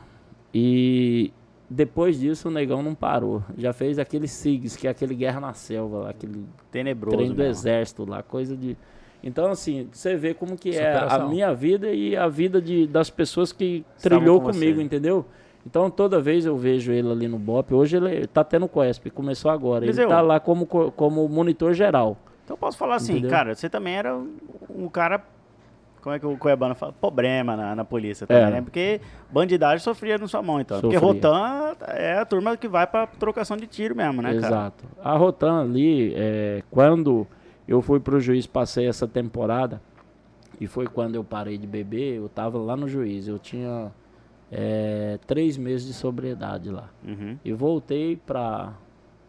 [0.51, 1.31] E
[1.73, 3.43] depois disso, o negão não parou.
[3.57, 7.15] Já fez aquele SIGS, que é aquele Guerra na Selva, lá, aquele Tenebroso.
[7.17, 7.51] treino do mesmo.
[7.51, 8.77] exército lá, coisa de...
[9.23, 13.09] Então, assim, você vê como que é a minha vida e a vida de, das
[13.09, 14.83] pessoas que Estavam trilhou com comigo, você.
[14.83, 15.25] entendeu?
[15.65, 17.73] Então, toda vez eu vejo ele ali no BOP.
[17.73, 19.85] Hoje ele tá tendo Coesp, começou agora.
[19.85, 20.03] Eliseu.
[20.03, 22.17] Ele tá lá como, co- como monitor geral.
[22.43, 23.29] Então eu posso falar assim, Entendeu?
[23.29, 24.13] cara, você também era
[24.69, 25.23] um cara
[26.03, 26.91] como é que o Cuiabano fala?
[26.91, 28.49] Problema na, na polícia também, É.
[28.51, 28.61] né?
[28.61, 28.99] Porque
[29.31, 30.79] bandidagem sofria na sua mão, então.
[30.81, 30.99] Sofria.
[30.99, 34.47] Porque Rotan é a turma que vai pra trocação de tiro mesmo, né, cara?
[34.47, 34.83] Exato.
[35.01, 37.25] A Rotan ali, é, quando
[37.65, 39.81] eu fui pro juiz, passei essa temporada,
[40.59, 43.27] e foi quando eu parei de beber, eu tava lá no juiz.
[43.27, 43.89] Eu tinha
[44.51, 46.89] é, três meses de sobriedade lá.
[47.07, 47.37] Uhum.
[47.45, 48.73] E voltei pra,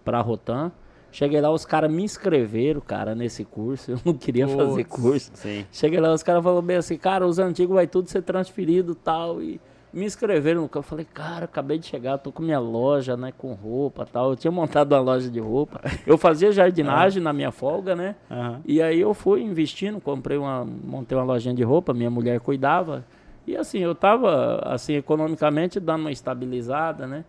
[0.05, 0.73] pra Rotan.
[1.15, 3.93] Cheguei lá, os caras me inscreveram, cara, nesse curso.
[3.95, 5.31] Eu não queria fazer curso.
[5.35, 5.65] Sim.
[5.71, 8.97] Cheguei lá, os caras falaram bem assim, cara, os antigos vai tudo ser transferido e
[8.97, 9.41] tal.
[9.41, 9.61] E
[9.93, 10.85] me inscreveram no campo.
[10.85, 14.31] Eu falei, cara, acabei de chegar, tô com minha loja, né, com roupa e tal.
[14.31, 15.81] Eu tinha montado uma loja de roupa.
[16.05, 18.17] Eu fazia jardinagem na minha folga, né?
[18.29, 18.61] Aham.
[18.65, 23.05] E aí eu fui investindo, comprei uma, montei uma lojinha de roupa, minha mulher cuidava.
[23.47, 27.25] E assim, eu tava, assim, economicamente dando uma estabilizada, né?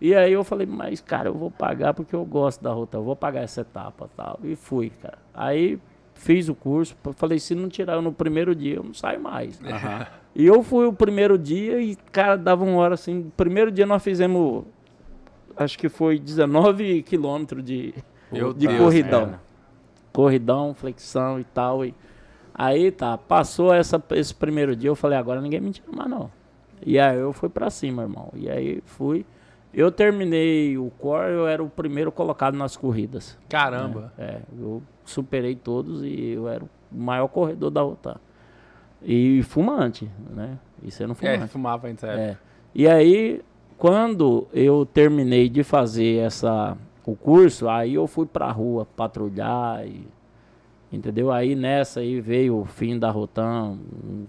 [0.00, 3.02] E aí eu falei, mas cara, eu vou pagar porque eu gosto da rota, eu
[3.02, 4.38] vou pagar essa etapa tal.
[4.44, 5.18] E fui, cara.
[5.32, 5.78] Aí
[6.14, 9.60] fiz o curso, falei, se não tirar no primeiro dia, eu não saio mais.
[9.62, 10.06] Aham.
[10.34, 13.30] E eu fui o primeiro dia e, cara, dava uma hora assim.
[13.36, 14.64] Primeiro dia nós fizemos,
[15.56, 17.94] acho que foi 19 quilômetros de,
[18.30, 19.24] Meu de Deus, corridão.
[19.26, 19.40] cara.
[20.12, 21.86] Corridão, flexão e tal.
[21.86, 21.94] E
[22.54, 26.30] aí tá, passou essa, esse primeiro dia, eu falei, agora ninguém me tira mais não.
[26.84, 28.28] E aí eu fui pra cima, irmão.
[28.34, 29.24] E aí fui.
[29.74, 33.38] Eu terminei o core, eu era o primeiro colocado nas corridas.
[33.48, 34.12] Caramba.
[34.18, 38.16] É, eu superei todos e eu era o maior corredor da Rotan.
[39.02, 40.58] E fumante, né?
[40.82, 41.52] E sendo É, fumante.
[41.52, 42.30] fumava antes, é.
[42.30, 42.36] É.
[42.74, 43.42] E aí,
[43.76, 50.06] quando eu terminei de fazer essa, o curso, aí eu fui pra rua patrulhar e.
[50.90, 51.30] Entendeu?
[51.32, 53.76] Aí nessa aí veio o fim da Rotan,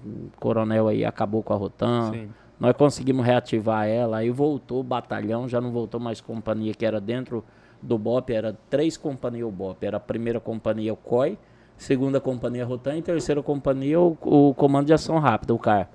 [0.06, 2.12] o coronel aí acabou com a Rotan.
[2.12, 2.30] Sim.
[2.60, 7.00] Nós conseguimos reativar ela, aí voltou o batalhão, já não voltou mais companhia que era
[7.00, 7.44] dentro
[7.82, 9.84] do BOP, era três companhias o BOP.
[9.84, 11.38] Era a primeira companhia o COI,
[11.78, 15.90] segunda companhia Rotan e terceira companhia o, o Comando de Ação Rápida, o CAR.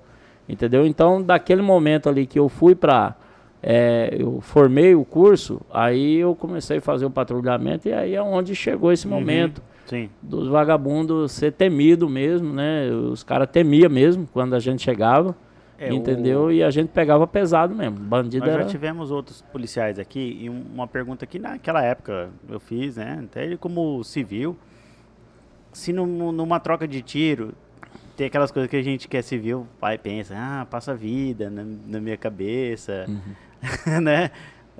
[0.47, 0.85] Entendeu?
[0.85, 3.15] Então, daquele momento ali que eu fui pra.
[3.61, 8.21] é, eu formei o curso, aí eu comecei a fazer o patrulhamento e aí é
[8.21, 10.09] onde chegou esse momento Sim.
[10.21, 12.89] dos vagabundos ser temido mesmo, né?
[12.89, 15.35] Os caras temiam mesmo quando a gente chegava.
[15.85, 16.43] É, entendeu?
[16.45, 17.97] o- E a gente pegava pesado mesmo.
[17.97, 18.63] Bandido Nós era.
[18.63, 23.21] já tivemos outros policiais aqui e um- uma pergunta que naquela época eu fiz, né?
[23.25, 24.57] Até ele como civil,
[25.71, 27.53] se num- numa troca de tiro
[28.15, 31.49] tem aquelas coisas que a gente que é civil, o pai pensa, ah, passa vida
[31.49, 33.33] na, na minha cabeça, Uhum.
[34.01, 34.29] né?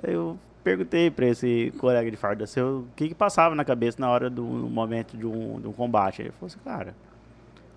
[0.02, 4.08] Eu perguntei pra esse colega de farda seu o que que passava na cabeça na
[4.08, 6.22] hora do momento de um, de um combate.
[6.22, 6.94] Ele falou assim, cara,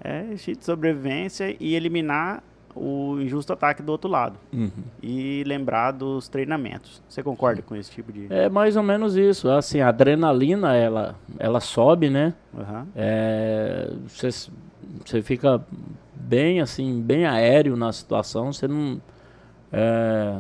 [0.04, 2.44] é instinto de sobrevivência e eliminar
[2.80, 4.70] o injusto ataque do outro lado Uhum.
[5.02, 7.02] e lembrar dos treinamentos.
[7.10, 8.28] Você concorda com esse tipo de.
[8.30, 9.50] É mais ou menos isso.
[9.50, 12.34] Assim, a adrenalina, ela, ela sobe, né?
[12.96, 14.30] É, Você
[15.06, 15.62] você fica
[16.16, 18.52] bem assim, bem aéreo na situação.
[18.54, 19.00] Você não.
[19.72, 20.38] é,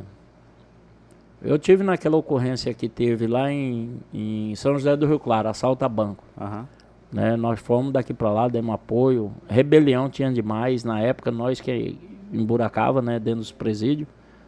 [1.42, 5.86] Eu tive naquela ocorrência que teve lá em, em São José do Rio Claro, assalto
[5.86, 6.24] a banco.
[6.40, 6.68] Aham.
[7.12, 7.36] né?
[7.38, 9.32] Nós fomos daqui para lá, demos apoio.
[9.48, 11.98] Rebelião tinha demais na época, nós que
[12.32, 14.08] emburacava, né, dentro dos presídios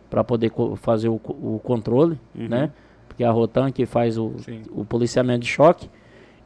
[0.10, 2.48] para poder fazer o, o controle, Uhum.
[2.48, 2.72] né?
[3.08, 4.62] Porque a Rotan que faz o, Sim.
[4.72, 5.90] o policiamento de choque.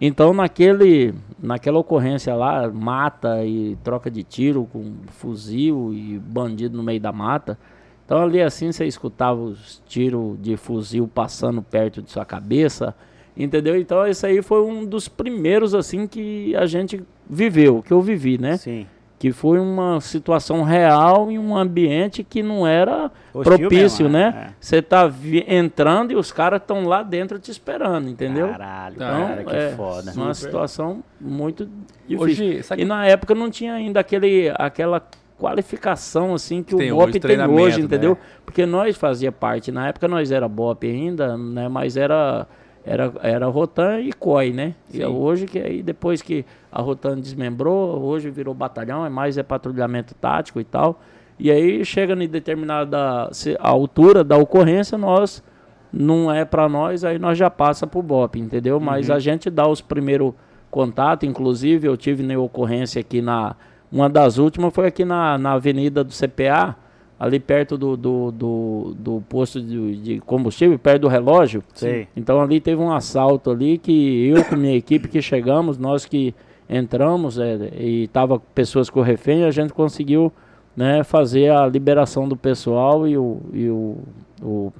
[0.01, 6.83] Então naquele naquela ocorrência lá, mata e troca de tiro com fuzil e bandido no
[6.83, 7.57] meio da mata.
[8.05, 12.93] Então ali assim você escutava os tiros de fuzil passando perto de sua cabeça,
[13.37, 13.79] entendeu?
[13.79, 18.37] Então esse aí foi um dos primeiros assim que a gente viveu, que eu vivi,
[18.37, 18.57] né?
[18.57, 18.85] Sim.
[19.23, 24.47] Que foi uma situação real em um ambiente que não era Hostil propício, mesmo, né?
[24.49, 24.53] é.
[24.59, 28.49] Você tá vi- entrando e os caras estão lá dentro te esperando, entendeu?
[28.49, 30.11] Caralho, Então, cara, que é foda.
[30.11, 30.35] uma Super.
[30.35, 31.69] situação muito
[32.05, 32.19] difícil.
[32.19, 35.01] Hoje, sabe E na época não tinha ainda aquele, aquela
[35.39, 38.11] qualificação assim que, Que tem o BOP hoje, tem hoje, entendeu?
[38.11, 38.17] né?
[38.45, 41.69] Porque nós fazia parte, na época nós era BOP ainda, né?
[41.69, 42.45] Mas era
[42.85, 44.75] era era Rotan e COI, né?
[44.89, 45.05] E Sim.
[45.05, 50.13] hoje que aí depois que a Rotan desmembrou, hoje virou batalhão, é mais é patrulhamento
[50.15, 50.99] tático e tal.
[51.39, 55.43] E aí chega em determinada altura da ocorrência, nós
[55.91, 58.79] não é para nós, aí nós já passa pro BOP, entendeu?
[58.79, 60.33] Mas a gente dá os primeiros
[60.69, 63.55] contatos, inclusive eu tive na ocorrência aqui na
[63.91, 66.75] uma das últimas foi aqui na, na avenida do CPA,
[67.23, 71.63] ali perto do, do, do, do posto de, de combustível, perto do relógio.
[71.73, 72.05] Sei.
[72.17, 76.35] Então ali teve um assalto ali que eu com minha equipe que chegamos, nós que
[76.69, 80.33] entramos é, e tava pessoas com refém, a gente conseguiu
[80.75, 83.99] né, fazer a liberação do pessoal e o, e o,
[84.41, 84.73] o,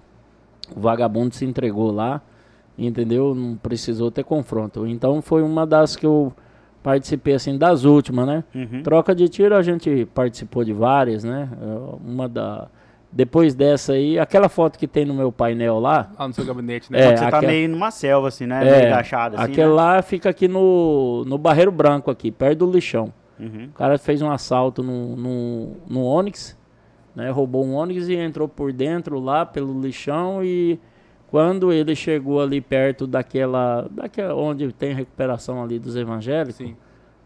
[0.75, 2.21] o vagabundo se entregou lá,
[2.77, 3.33] entendeu?
[3.33, 4.85] Não precisou ter confronto.
[4.85, 6.33] Então foi uma das que eu
[6.83, 8.43] participei assim das últimas, né?
[8.53, 8.83] Uhum.
[8.83, 11.49] Troca de tiro a gente participou de várias, né?
[11.61, 12.67] Eh, Uma da
[13.15, 16.91] depois dessa aí, aquela foto que tem no meu painel lá, Lá no seu gabinete,
[16.91, 16.99] né?
[16.99, 18.67] É, você tá aquela- meio numa selva, assim, né?
[18.67, 19.73] É, meio agachado, assim, aquele né?
[19.73, 23.13] lá fica aqui no, no Barreiro Branco aqui, perto do lixão.
[23.39, 23.65] Uhum.
[23.69, 26.57] O cara fez um assalto no, no, no Onix,
[27.15, 27.29] né?
[27.29, 30.79] Roubou um Onix e entrou por dentro lá pelo lixão e
[31.33, 36.75] quando ele chegou ali perto daquela, daquela onde tem recuperação ali dos evangélicos, Sim.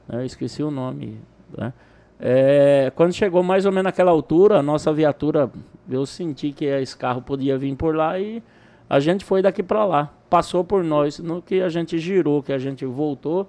[0.08, 1.20] né, eu esqueci o nome,
[1.58, 1.74] né?
[2.18, 5.52] É, quando chegou mais ou menos naquela altura, a nossa viatura,
[5.90, 8.42] eu senti que esse carro podia vir por lá e
[8.90, 10.14] a gente foi daqui para lá.
[10.30, 13.46] Passou por nós, no que a gente girou, que a gente voltou,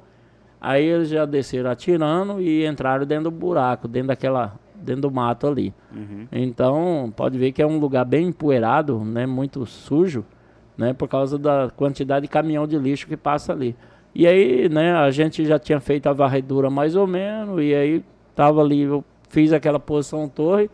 [0.60, 5.46] aí eles já desceram atirando e entraram dentro do buraco, dentro daquela, dentro do mato
[5.46, 5.72] ali.
[5.94, 6.26] Uhum.
[6.32, 10.24] Então, pode ver que é um lugar bem empoeirado, né, muito sujo,
[10.78, 13.74] né, por causa da quantidade de caminhão de lixo que passa ali.
[14.14, 18.04] E aí, né, a gente já tinha feito a varredura mais ou menos, e aí
[18.34, 20.70] tava ali, eu fiz aquela posição torre,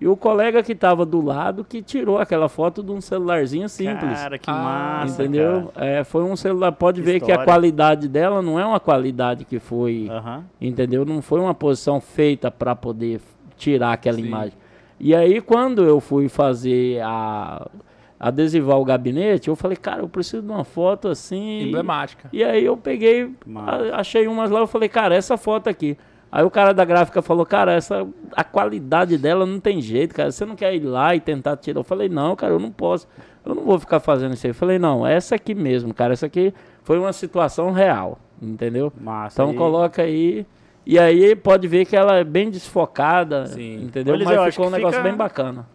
[0.00, 4.20] e o colega que tava do lado que tirou aquela foto de um celularzinho simples.
[4.20, 5.72] Cara, que Ah, massa, entendeu?
[5.74, 7.44] É, foi um celular, pode Que ver que a história.
[7.44, 10.18] qualidade dela não é uma qualidade que foi cara.
[10.20, 10.44] Aham.
[10.60, 11.04] entendeu?
[11.04, 13.20] Não foi uma posição feita para poder
[13.56, 14.26] tirar aquela Sim.
[14.26, 14.52] imagem.
[15.00, 17.66] E aí, quando eu fui fazer a
[18.18, 21.62] adesivar o gabinete, eu falei, cara, eu preciso de uma foto assim.
[21.62, 22.28] Emblemática.
[22.32, 23.32] E aí eu peguei,
[23.92, 25.96] achei umas lá, eu falei, cara, essa foto aqui.
[26.30, 30.30] Aí o cara da gráfica falou, cara, essa a qualidade dela não tem jeito, cara.
[30.30, 31.80] Você não quer ir lá e tentar tirar?
[31.80, 33.08] Eu falei, não, cara, eu não posso.
[33.46, 34.50] Eu não vou ficar fazendo isso aí.
[34.50, 36.12] Eu falei, não, essa aqui mesmo, cara.
[36.12, 36.52] Essa aqui
[36.82, 38.92] foi uma situação real, entendeu?
[39.00, 39.40] Massa.
[39.42, 40.44] Então E- coloca aí.
[40.90, 43.82] E aí pode ver que ela é bem desfocada, Sim.
[43.82, 44.14] entendeu?
[44.16, 45.66] Eu Mas ficou um negócio bem bacana.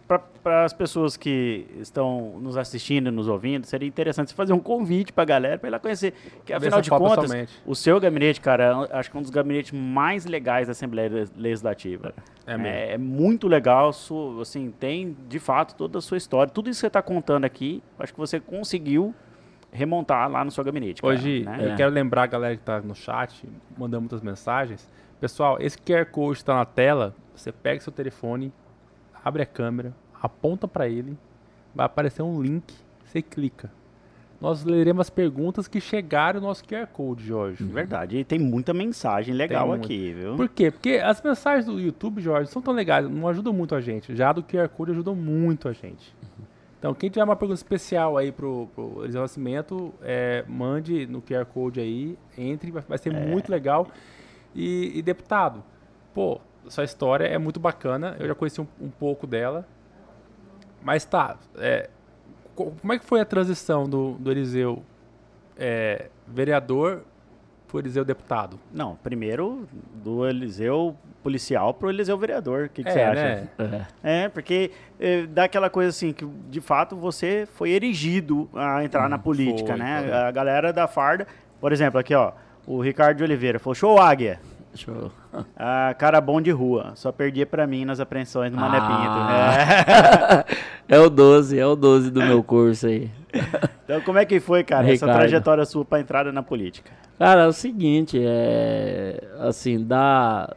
[0.42, 4.58] Para as pessoas que estão nos assistindo e nos ouvindo, seria interessante você fazer um
[4.58, 6.14] convite para a galera para ela conhecer.
[6.44, 7.30] Que, afinal de contas,
[7.64, 12.12] o seu gabinete, cara, acho que é um dos gabinetes mais legais da Assembleia Legislativa.
[12.44, 12.66] É mesmo.
[12.66, 16.52] É, é muito legal, su- assim, tem de fato toda a sua história.
[16.52, 19.14] Tudo isso que você está contando aqui, acho que você conseguiu
[19.70, 21.00] remontar lá no seu gabinete.
[21.00, 21.58] cara, Hoje, né?
[21.60, 21.76] eu É.
[21.76, 23.48] quero lembrar a galera que tá no chat,
[23.78, 24.88] mandando muitas mensagens.
[25.20, 27.14] Pessoal, esse QR Code está na tela.
[27.34, 28.52] Você pega seu telefone,
[29.24, 31.16] abre a câmera, aponta para ele,
[31.74, 32.72] vai aparecer um link,
[33.04, 33.70] você clica.
[34.40, 37.64] Nós leremos as perguntas que chegaram no nosso QR Code, Jorge.
[37.64, 39.84] Verdade, e tem muita mensagem legal muito.
[39.86, 40.36] aqui, viu?
[40.36, 40.70] Por quê?
[40.70, 44.14] Porque as mensagens do YouTube, Jorge, são tão legais, não ajudam muito a gente.
[44.14, 46.14] Já a do QR Code ajudam muito a gente.
[46.78, 51.46] Então, quem tiver uma pergunta especial aí pro, pro Eliseu Nascimento, é, mande no QR
[51.46, 53.26] Code aí, entre, vai, vai ser É.
[53.26, 53.88] muito legal.
[54.54, 55.62] E, e, deputado,
[56.14, 59.66] pô, sua história é muito bacana, eu já conheci um, um pouco dela.
[60.82, 61.88] Mas tá, é,
[62.54, 64.82] co- como é que foi a transição do, do Eliseu
[65.58, 67.02] é, vereador
[67.66, 68.58] pro Eliseu deputado?
[68.72, 72.66] Não, primeiro do Eliseu policial pro Eliseu vereador.
[72.66, 73.22] O que, que É, você acha?
[73.58, 73.86] né?
[74.02, 74.24] É.
[74.24, 79.08] É, porque eh, dá aquela coisa assim, que de fato você foi erigido a entrar
[79.08, 80.02] na política, foi, né?
[80.02, 80.12] foi.
[80.12, 81.26] A galera da farda,
[81.60, 82.32] por exemplo, aqui ó,
[82.66, 84.40] o Ricardo de Oliveira falou, show Águia,
[84.74, 85.10] Show.
[85.56, 90.44] ah, cara bom de rua, só perdia pra mim nas apreensões no Mané Ah.
[90.44, 90.50] Pinto.
[90.50, 90.74] É.
[90.86, 93.10] É o 12, é o 12 do meu curso aí.
[93.84, 95.18] Então como é que foi, cara, essa Ricardo.
[95.18, 96.90] trajetória sua pra entrada na política?
[97.18, 100.54] Cara, é o seguinte, é assim, da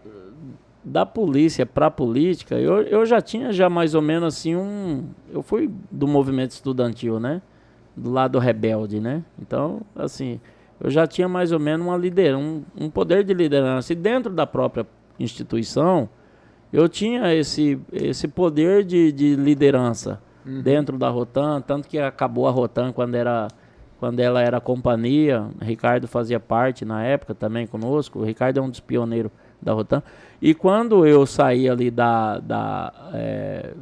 [0.84, 5.42] da polícia para política, eu, eu já tinha já mais ou menos assim um, eu
[5.44, 7.42] fui do movimento estudantil, né?
[7.96, 9.22] Do lado rebelde, né?
[9.42, 10.40] Então, assim,
[10.80, 14.34] eu já tinha mais ou menos uma liderança, um, um poder de liderança e dentro
[14.34, 14.86] da própria
[15.20, 16.10] instituição,
[16.72, 22.52] eu tinha esse esse poder de, de liderança dentro da Rotan, tanto que acabou a
[22.52, 23.48] Rotan quando era
[24.00, 28.20] quando ela era companhia, Ricardo fazia parte na época também conosco.
[28.20, 30.04] O Ricardo é um dos pioneiros da Rotan.
[30.40, 32.40] E quando eu saí ali da.
[32.40, 33.74] da é,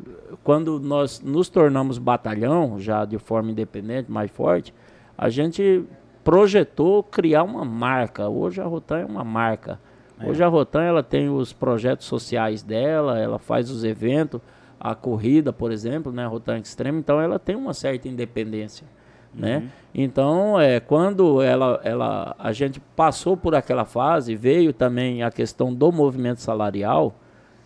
[0.41, 4.73] quando nós nos tornamos batalhão, já de forma independente, mais forte,
[5.17, 5.83] a gente
[6.25, 8.27] projetou criar uma marca.
[8.27, 9.79] Hoje a Rotan é uma marca.
[10.23, 14.41] Hoje a Rotan ela tem os projetos sociais dela, ela faz os eventos,
[14.79, 18.87] a corrida, por exemplo, né, a Rotan Extreme, então ela tem uma certa independência,
[19.33, 19.69] né?
[19.93, 25.73] Então, é, quando ela, ela, a gente passou por aquela fase, veio também a questão
[25.73, 27.13] do movimento salarial.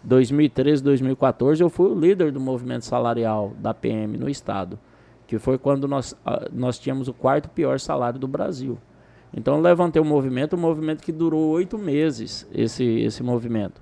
[0.04, 4.80] 2013, 2014, eu fui o líder do movimento salarial da PM no estado,
[5.30, 8.80] que foi quando nós, ah, nós tínhamos o quarto pior salário do Brasil.
[9.32, 13.80] Então eu levantei o movimento, um movimento que durou oito meses, esse, esse movimento.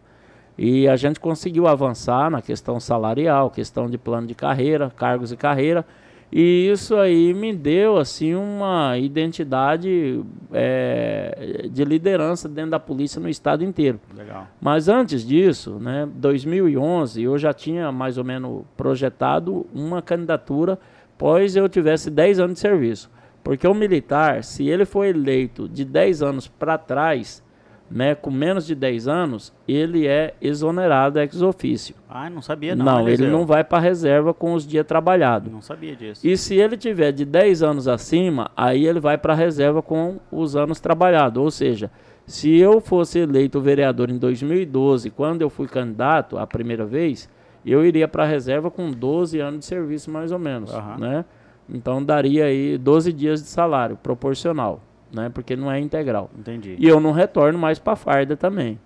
[0.57, 5.37] E a gente conseguiu avançar na questão salarial, questão de plano de carreira, cargos e
[5.37, 5.85] carreira.
[6.29, 10.21] E isso aí me deu assim uma identidade
[10.51, 14.01] é, de liderança dentro da polícia no estado inteiro.
[14.13, 14.49] Legal.
[14.59, 20.77] Mas antes disso, né, 2011, eu já tinha mais ou menos projetado uma candidatura,
[21.17, 23.09] pois eu tivesse 10 anos de serviço.
[23.43, 27.41] Porque o militar, se ele for eleito de 10 anos para trás,
[27.89, 31.95] né, com menos de 10 anos, ele é exonerado ex ofício.
[32.09, 32.85] Ah, não sabia não.
[32.85, 33.31] Não, ele Eliseu.
[33.31, 35.51] não vai para reserva com os dias trabalhados.
[35.51, 36.27] Não sabia disso.
[36.27, 40.17] E se ele tiver de 10 anos acima, aí ele vai para a reserva com
[40.31, 41.41] os anos trabalhados.
[41.41, 41.89] Ou seja,
[42.25, 47.29] se eu fosse eleito vereador em 2012, quando eu fui candidato a primeira vez,
[47.65, 50.97] eu iria para a reserva com 12 anos de serviço mais ou menos, Aham.
[50.97, 51.25] né?
[51.69, 54.81] Então daria aí 12 dias de salário proporcional,
[55.13, 55.29] né?
[55.29, 56.29] Porque não é integral.
[56.37, 56.75] Entendi.
[56.79, 58.79] E eu não retorno mais para farda também.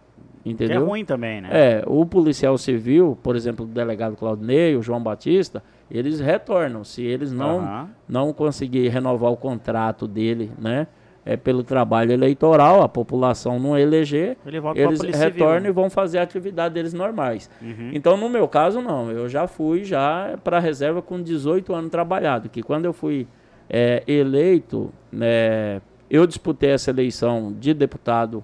[0.43, 0.85] Que é Entendeu?
[0.85, 1.49] ruim também, né?
[1.51, 6.83] É, o policial civil, por exemplo, o delegado Claudinei, o João Batista, eles retornam.
[6.83, 7.89] Se eles não, Aham.
[8.09, 10.87] não conseguir renovar o contrato dele, né?
[11.23, 15.69] É pelo trabalho eleitoral, a população não eleger, Ele eles retornam Civil, né?
[15.69, 17.47] e vão fazer a atividade deles normais.
[17.61, 17.91] Uhum.
[17.93, 19.11] Então, no meu caso, não.
[19.11, 22.49] Eu já fui já para a reserva com 18 anos trabalhado.
[22.49, 23.27] Que quando eu fui
[23.69, 28.43] é, eleito, né, eu disputei essa eleição de deputado,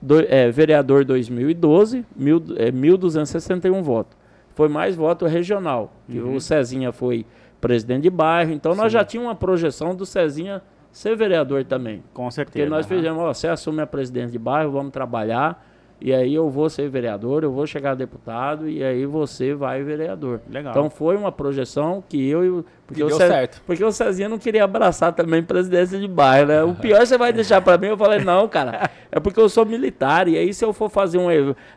[0.00, 4.16] do, é, vereador 2012, mil, é, 1.261 votos.
[4.54, 5.92] Foi mais voto regional.
[6.08, 6.36] Uhum.
[6.36, 7.26] O Cezinha foi
[7.60, 8.52] presidente de bairro.
[8.52, 12.02] Então, nós já tínhamos uma projeção do Cezinha ser vereador também.
[12.12, 12.58] Com certeza.
[12.64, 12.96] Porque nós aham.
[12.96, 15.64] fizemos, ó, você assume a presidência de bairro, vamos trabalhar,
[16.00, 20.40] e aí eu vou ser vereador, eu vou chegar deputado, e aí você vai vereador.
[20.48, 20.70] Legal.
[20.70, 22.64] Então foi uma projeção que eu e o.
[22.86, 23.62] Porque, E o deu Ce- certo.
[23.66, 26.62] porque o Cezinha não queria abraçar também presidência de bairro, né?
[26.62, 29.66] O pior você vai deixar pra mim, eu falei, não, cara, é porque eu sou
[29.66, 31.26] militar, e aí se eu for fazer um.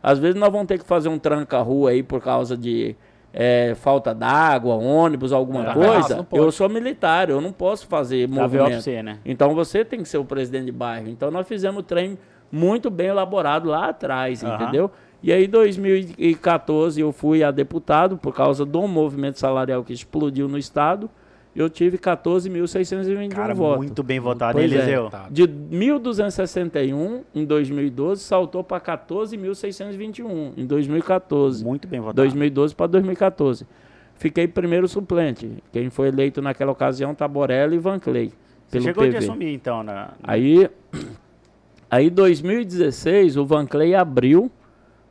[0.04, 2.96] Às vezes nós vamos ter que fazer um tranca-rua aí por causa de.
[3.34, 8.36] É, falta d'água, ônibus, alguma É, coisa, eu sou militar, eu não posso fazer Tá
[8.42, 8.82] movimento.
[8.82, 9.20] você, né?
[9.26, 11.08] Então você tem que ser o presidente de bairro.
[11.10, 12.18] Então nós fizemos o trem
[12.52, 14.56] muito bem elaborado lá atrás, Aham.
[14.56, 14.92] entendeu?
[15.24, 20.48] E aí, em 2014, eu fui a deputado por causa do movimento salarial que explodiu
[20.48, 21.10] no estado.
[21.54, 23.86] Eu tive 14.621 Cara, votos.
[23.86, 24.76] muito bem votado, Pois é.
[24.76, 25.10] Eliseu?
[25.10, 25.28] Tá.
[25.30, 31.64] De 1.261 em 2012, saltou para 14.621 em 2014.
[31.64, 32.16] Muito bem votado.
[32.16, 33.68] 2012 para 2014.
[34.16, 35.52] Fiquei primeiro suplente.
[35.74, 38.32] Quem foi eleito naquela ocasião, Taborelli e Van Clay.
[38.68, 39.10] Você Pelo chegou PV.
[39.10, 40.14] de assumir, então, na...
[40.24, 40.70] Aí,
[41.92, 44.50] aí 2016, o Van Clay abriu,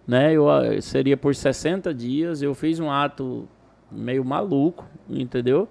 [0.07, 0.33] né?
[0.33, 2.41] Eu ah, seria por 60 dias.
[2.41, 3.47] Eu fiz um ato
[3.91, 5.69] meio maluco, entendeu?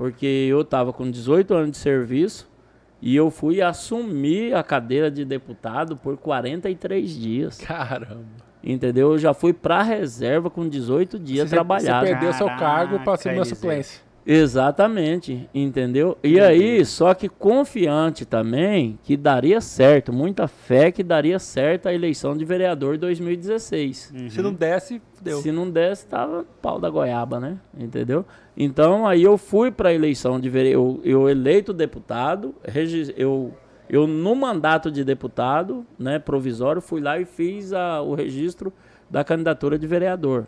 [0.00, 2.48] Porque eu tava com 18 anos de serviço
[3.02, 8.24] e eu fui assumir a cadeira de deputado por 43 dias, Caramba.
[8.64, 9.12] entendeu?
[9.12, 12.06] Eu já fui pra reserva com 18 dias você, trabalhado.
[12.06, 13.56] Você perdeu seu cargo pra assumir a Eliseu.
[13.56, 14.00] suplência.
[14.26, 16.16] Exatamente, entendeu?
[16.22, 21.94] E aí, só que confiante também que daria certo, muita fé que daria certo a
[21.94, 24.12] eleição de vereador 2016.
[24.30, 25.38] Se não desse, deu.
[25.40, 27.58] Se não desse, tava pau da goiaba, né?
[27.78, 28.24] Entendeu?
[28.56, 32.54] Então, aí eu fui para a eleição de vereador, eu, eu eleito deputado,
[33.16, 33.54] eu,
[33.88, 38.72] eu no mandato de deputado, né, provisório, fui lá e fiz a- o registro
[39.10, 40.46] da candidatura de vereador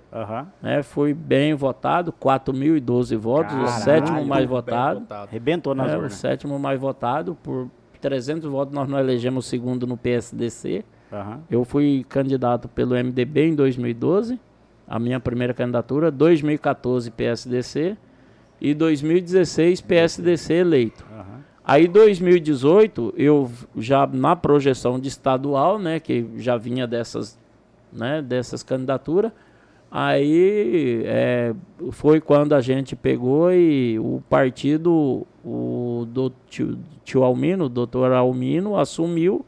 [0.62, 5.02] né, foi bem votado, 4.012 votos, o Caralho, sétimo muito mais Bem votado.
[5.10, 6.14] Arrebentou nas É, o urnas.
[6.14, 7.68] sétimo mais votado, por
[8.00, 10.84] 300 votos nós não elegemos o segundo no PSDC.
[11.12, 11.40] Aham.
[11.50, 14.38] Eu fui candidato pelo MDB em 2012,
[14.86, 17.96] a minha primeira candidatura, 2014 PSDC
[18.60, 21.04] e 2016 PSDC eleito.
[21.12, 21.40] Aham.
[21.64, 27.38] Aí 2018, eu já na projeção de estadual, né, que já vinha dessas,
[27.93, 29.32] né, dessas candidaturas,
[29.90, 31.55] aí é,
[31.90, 38.12] foi quando a gente pegou e o partido, o do tio, tio Almino, o doutor
[38.12, 39.45] Almino, assumiu,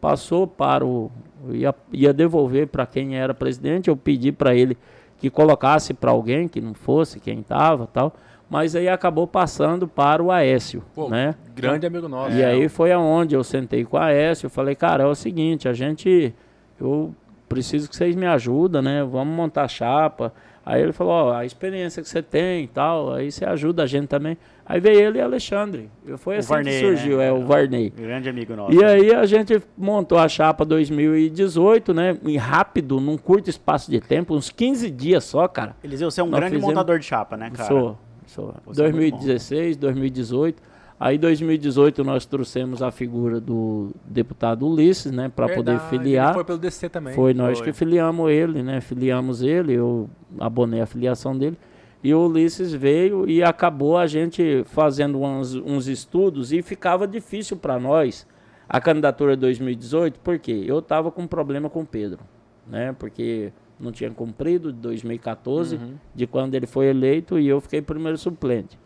[0.00, 1.10] passou para o.
[1.50, 4.76] ia, ia devolver para quem era presidente, eu pedi para ele
[5.18, 8.14] que colocasse para alguém que não fosse quem estava tal.
[8.48, 11.34] Mas aí acabou passando para o Aécio, Pô, né?
[11.54, 12.36] Grande amigo nosso.
[12.36, 15.68] E aí foi aonde eu sentei com a Aécio, eu falei, cara, é o seguinte,
[15.68, 16.32] a gente,
[16.80, 17.12] eu
[17.48, 19.04] preciso que vocês me ajudem, né?
[19.04, 20.32] Vamos montar a chapa.
[20.64, 23.86] Aí ele falou, ó, a experiência que você tem e tal, aí você ajuda a
[23.86, 24.36] gente também.
[24.68, 25.88] Aí veio ele e Alexandre.
[26.16, 27.28] Foi O assim Varney, que surgiu, né?
[27.28, 27.90] é o Varney.
[27.90, 28.72] Grande amigo nosso.
[28.74, 32.18] E aí a gente montou a chapa 2018, né?
[32.24, 35.76] E rápido, num curto espaço de tempo, uns 15 dias só, cara.
[35.84, 37.68] Eliseu, você é um Nós grande fizemos- montador de chapa, né, cara?
[37.68, 38.54] Sou, sou.
[38.66, 40.60] Você é muito 2016, 2018.
[40.98, 46.28] Aí 2018 nós trouxemos a figura do deputado Ulisses, né, para poder filiar.
[46.28, 47.14] ele Foi pelo DC também.
[47.14, 47.66] Foi nós Foi.
[47.66, 48.80] que filiamos ele, né?
[48.80, 51.58] Filiamos ele, eu abonei a filiação dele.
[52.02, 57.56] E o Ulisses veio e acabou a gente fazendo uns, uns estudos e ficava difícil
[57.58, 58.26] para nós
[58.68, 62.20] a candidatura de 2018, porque eu estava com um problema com o Pedro,
[62.66, 62.94] né?
[62.98, 65.94] Porque não tinha cumprido de 2014, Uhum.
[66.14, 68.78] de quando ele foi eleito, e eu fiquei primeiro suplente.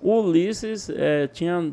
[0.00, 1.72] O Ulisses eh, tinha,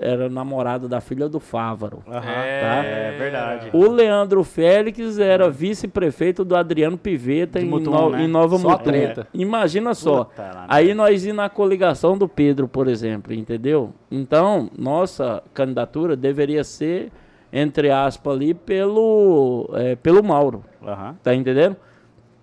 [0.00, 2.02] era namorado da filha do Fávaro.
[2.06, 2.84] Aham, É, tá?
[2.84, 3.70] é verdade.
[3.72, 8.22] O Leandro Félix era vice-prefeito do Adriano Piveta em, Mutum, No- né?
[8.22, 8.84] em Nova Só Mutum.
[8.84, 9.26] treta.
[9.32, 10.24] Imagina só.
[10.24, 13.92] Puta lá, Aí nós íamos na coligação do Pedro, por exemplo, entendeu?
[14.10, 17.10] Então, nossa candidatura deveria ser,
[17.52, 20.64] entre aspas, ali, pelo, eh, pelo Mauro.
[20.86, 21.16] Aham.
[21.22, 21.76] Tá entendendo?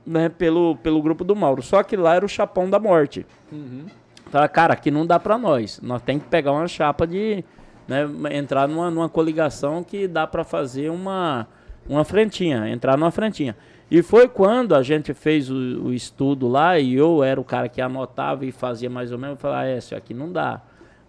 [0.05, 1.61] Né, pelo, pelo grupo do Mauro.
[1.61, 3.23] Só que lá era o chapão da morte.
[3.51, 3.85] Uhum.
[4.31, 5.81] Fala, cara, aqui não dá pra nós.
[5.83, 7.43] Nós tem que pegar uma chapa de.
[7.87, 11.45] Né, entrar numa, numa coligação que dá pra fazer uma,
[11.87, 12.69] uma frentinha.
[12.69, 13.57] Entrar numa frentinha.
[13.89, 17.67] E foi quando a gente fez o, o estudo lá e eu era o cara
[17.67, 19.35] que anotava e fazia mais ou menos.
[19.35, 20.61] Eu falava, ah, é, isso aqui não dá.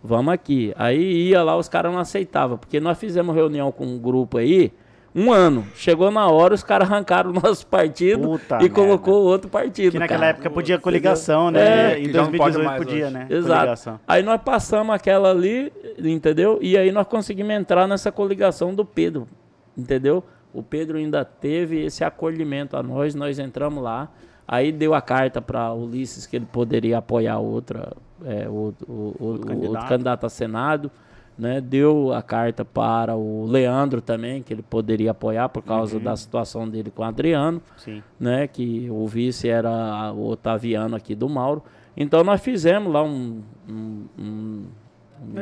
[0.02, 0.74] Vamos aqui.
[0.76, 2.58] Aí ia lá, os caras não aceitavam.
[2.58, 4.72] Porque nós fizemos reunião com um grupo aí.
[5.14, 5.66] Um ano.
[5.74, 8.74] Chegou na hora, os caras arrancaram o nosso partido Puta e merda.
[8.74, 9.92] colocou outro partido.
[9.92, 10.30] Que naquela cara.
[10.32, 11.92] época podia coligação, né?
[11.94, 13.14] É, em que já não pode 2018 mais podia, hoje.
[13.14, 13.26] né?
[13.28, 13.54] Exato.
[13.58, 14.00] Coligação.
[14.08, 16.58] Aí nós passamos aquela ali, entendeu?
[16.62, 19.28] E aí nós conseguimos entrar nessa coligação do Pedro,
[19.76, 20.24] entendeu?
[20.54, 24.08] O Pedro ainda teve esse acolhimento a nós, nós entramos lá.
[24.48, 27.92] Aí deu a carta para Ulisses que ele poderia apoiar outra,
[28.24, 29.88] é, o, o- o- o outro candidato.
[29.88, 30.90] candidato a Senado.
[31.38, 36.02] Né, deu a carta para o Leandro também, que ele poderia apoiar por causa Uhum.
[36.02, 38.02] da situação dele com o Adriano Sim.
[38.20, 38.46] né?
[38.46, 41.62] Que o vice era o Otaviano aqui do Mauro.
[41.96, 44.64] Então nós fizemos lá um, um- um-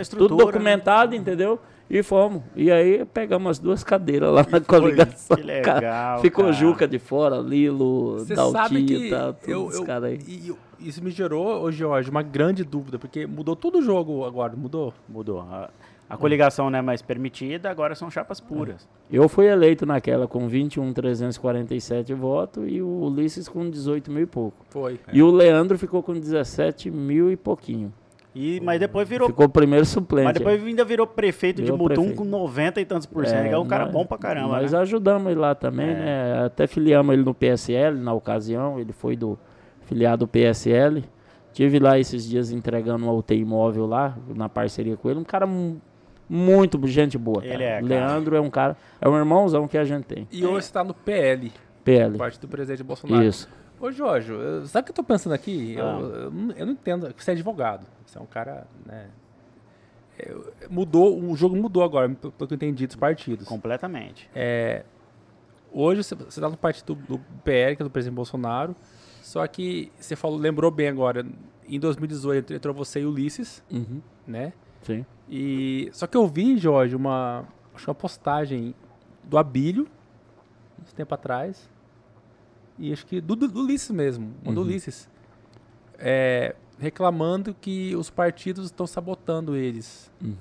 [0.08, 0.44] tudo né?
[0.44, 1.58] documentado, entendeu?
[1.90, 2.42] E fomos.
[2.54, 5.36] E aí pegamos as duas cadeiras lá na coligação.
[5.36, 6.56] Que legal, Ficou cara.
[6.56, 8.20] Juca de fora, Lilo,
[8.52, 10.18] sabe que Daltita, todos eu, os caras aí.
[10.28, 14.24] e eu- isso me gerou, ô Jorge, uma grande dúvida, porque mudou todo o jogo
[14.24, 14.92] agora, mudou?
[15.08, 15.40] Mudou.
[15.40, 15.70] A,
[16.08, 18.88] a coligação não é mais permitida, agora são chapas puras.
[19.10, 24.56] Eu fui eleito naquela com 21.347 votos e o Ulisses com 18 mil e pouco.
[24.70, 24.98] Foi.
[25.12, 27.92] E o Leandro ficou com 17 mil e pouquinho.
[28.32, 29.26] E, mas depois virou.
[29.28, 30.24] Ficou primeiro suplente.
[30.26, 32.18] Mas depois ainda virou prefeito Virou de Mutum prefeito.
[32.18, 33.46] com 90 e tantos por cento.
[33.46, 34.78] É, um cara nós- bom pra caramba, Nós né?
[34.78, 35.94] ajudamos ele lá também, É.
[35.94, 36.44] né?
[36.46, 38.78] Até filiamos ele no PSL na ocasião.
[38.78, 39.36] Ele foi do
[39.90, 41.04] filiado do PSL.
[41.52, 45.18] Tive lá esses dias entregando uma UTI móvel lá, na parceria com ele.
[45.18, 45.80] Um cara mu-
[46.28, 47.44] muito gente boa.
[47.44, 47.64] Ele cara.
[47.64, 47.86] é, cara.
[47.86, 50.28] Leandro é um cara, é um irmãozão que a gente tem.
[50.30, 51.52] E hoje você tá no PL,
[51.84, 52.16] PL.
[52.16, 53.24] parte do presidente Bolsonaro.
[53.24, 53.48] Isso.
[53.80, 55.74] Ô Jorge, eu- sabe o que eu tô pensando aqui?
[55.76, 55.98] Eu, Ah.
[56.00, 57.12] eu não- eu não entendo.
[57.16, 57.84] Você é advogado.
[58.06, 59.06] Você é um cara, né?
[60.18, 60.34] é,
[60.70, 63.48] mudou, o jogo mudou agora, pelo que eu entendi dos partidos.
[63.48, 64.28] Completamente.
[64.34, 64.84] É,
[65.72, 68.76] hoje você está no partido do, do PL, que é do presidente Bolsonaro.
[69.30, 71.24] Só que você falou, lembrou bem agora,
[71.68, 74.00] em 2018 entrou você e o Ulisses, Uhum.
[74.26, 74.52] né?
[74.82, 75.06] Sim.
[75.28, 78.74] E só que eu vi, Jorge, uma acho uma postagem
[79.22, 79.86] do Abílio,
[80.82, 81.70] uns tempo atrás,
[82.76, 84.66] e acho que do, do, do Ulisses mesmo, um do Uhum.
[84.66, 85.08] Ulisses,
[85.96, 90.34] é, reclamando que os partidos estão sabotando eles, Uhum.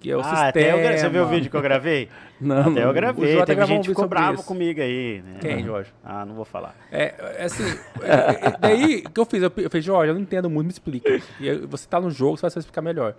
[0.00, 0.48] Que é o ah, sistema.
[0.48, 2.08] até eu, você viu o vídeo que eu gravei?
[2.40, 3.44] Não, até eu O gravei.
[3.44, 4.44] Teve um gente ficou bravo isso.
[4.46, 5.20] comigo aí.
[5.22, 5.38] Né?
[5.40, 5.92] Quem, Jorge?
[6.04, 6.76] Ah, não vou falar.
[6.92, 7.64] É, é assim,
[8.02, 9.42] é, é, daí o que eu fiz?
[9.42, 11.20] Eu, eu falei, Jorge, eu não entendo muito, me explica.
[11.40, 13.16] E aí, você tá no jogo, você vai saber explicar melhor.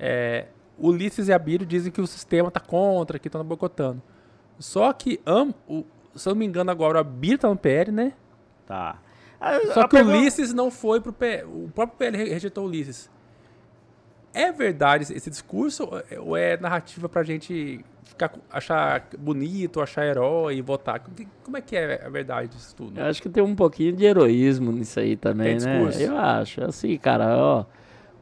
[0.00, 0.46] É,
[0.76, 4.02] Ulisses e Abílio dizem que o sistema tá contra, que estão boicotando.
[4.58, 5.84] Só que, am, o,
[6.16, 8.14] se eu não me engano agora, o Abílio tá no PL, né?
[8.66, 8.98] Tá.
[9.40, 11.44] Ah, Só a que o pergunta- Ulisses não foi pro PL.
[11.44, 13.08] O próprio PL re- rejeitou o Ulisses.
[14.32, 20.06] É verdade esse- discurso ou é- ou é narrativa pra gente ficar, achar bonito, achar
[20.06, 21.00] herói e votar?
[21.42, 23.00] Como é que é a verdade disso tudo?
[23.00, 25.78] Eu acho que tem um pouquinho de heroísmo nisso aí também, Tem né?
[25.78, 26.00] discurso.
[26.02, 26.62] Eu acho.
[26.64, 27.64] Assim, cara, ó,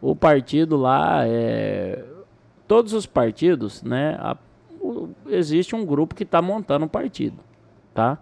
[0.00, 2.02] o partido lá é.
[2.66, 4.16] Todos os partidos, né?
[4.20, 4.36] a-
[4.80, 7.38] o- existe um grupo que está montando um partido,
[7.94, 8.18] tá?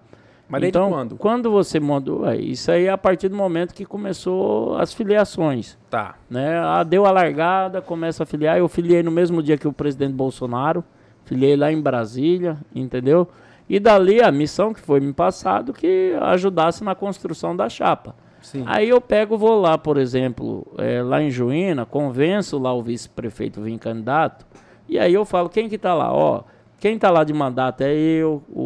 [0.48, 1.16] Mas então, quando?
[1.16, 5.76] Quando você ué, Isso aí é a partir do momento que começou as filiações.
[5.90, 6.14] Tá.
[6.30, 6.58] Né?
[6.58, 8.56] Ah, deu a largada, começa a filiar.
[8.56, 10.84] Eu filiei no mesmo dia que o presidente Bolsonaro.
[11.24, 13.28] Filiei lá em Brasília, entendeu?
[13.68, 18.14] E dali a missão que foi me passado que ajudasse na construção da chapa.
[18.40, 18.62] Sim.
[18.64, 23.60] Aí eu pego, vou lá, por exemplo, eh, lá em Juína, convenço lá o vice-prefeito
[23.60, 24.46] vir candidato,
[24.88, 26.12] e aí eu falo, quem que tá lá?
[26.12, 26.44] Ó,
[26.78, 28.62] quem tá lá de mandato é eu, o,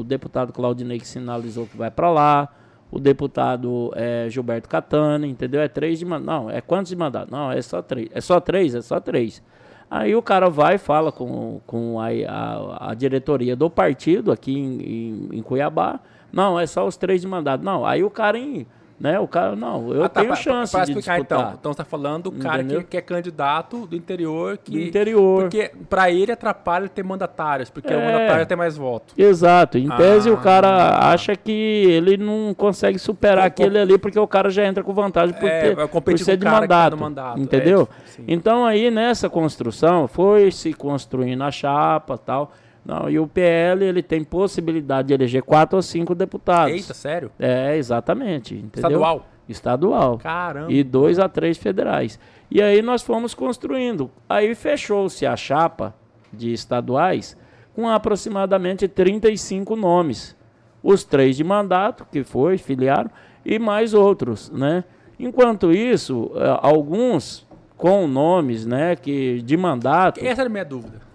[0.00, 2.48] o deputado Claudinei que sinalizou que vai para lá,
[2.90, 5.60] o deputado eh, Gilberto Catani, entendeu?
[5.60, 6.26] É três de mandato.
[6.26, 7.30] Não, é quantos de mandato?
[7.30, 8.08] Não, é só três.
[8.12, 8.74] É só três?
[8.74, 9.42] É só três.
[9.90, 14.52] Aí o cara vai e fala com, com a, a, a diretoria do partido aqui
[14.52, 16.00] em, em, em Cuiabá.
[16.32, 17.64] Não, é só os três de mandato.
[17.64, 18.66] Não, aí o cara em
[18.98, 19.20] Né?
[19.20, 21.38] O cara, não, eu Ah, tá, tenho pra- chance pra de explicar disputar.
[21.40, 21.54] então.
[21.60, 25.42] Então você tá falando do cara que, que é candidato do interior que Do interior.
[25.42, 28.04] porque pra ele atrapalha ter mandatários, porque o É.
[28.12, 29.12] mandatário tem mais voto.
[29.18, 29.76] Exato.
[29.76, 30.32] Em tese, Ah.
[30.32, 34.82] o cara acha que ele não consegue superar aquele ali porque o cara já entra
[34.82, 37.38] com vantagem por, É, ter, por ser o de tá mandato, mandato.
[37.38, 37.86] Entendeu?
[38.18, 42.50] É, então, aí, nessa construção, foi se construindo a chapa tal.
[42.86, 46.72] Não, e o PL, ele tem possibilidade de eleger quatro ou cinco deputados.
[46.72, 47.32] Eita, sério?
[47.36, 48.54] É, exatamente.
[48.54, 48.90] Entendeu?
[48.90, 49.26] Estadual?
[49.48, 50.18] Estadual.
[50.18, 50.72] Caramba.
[50.72, 52.18] E dois a três federais.
[52.48, 54.08] E aí nós fomos construindo.
[54.28, 55.92] Aí fechou-se a chapa
[56.32, 57.36] de estaduais
[57.74, 60.36] com aproximadamente 35 nomes.
[60.80, 63.10] Os três de mandato, que foi, filiaram,
[63.44, 64.84] e mais outros, né?
[65.18, 67.44] Enquanto isso, eh, alguns
[67.76, 71.05] com nomes, né, que de mandato, Essa era a minha dúvida.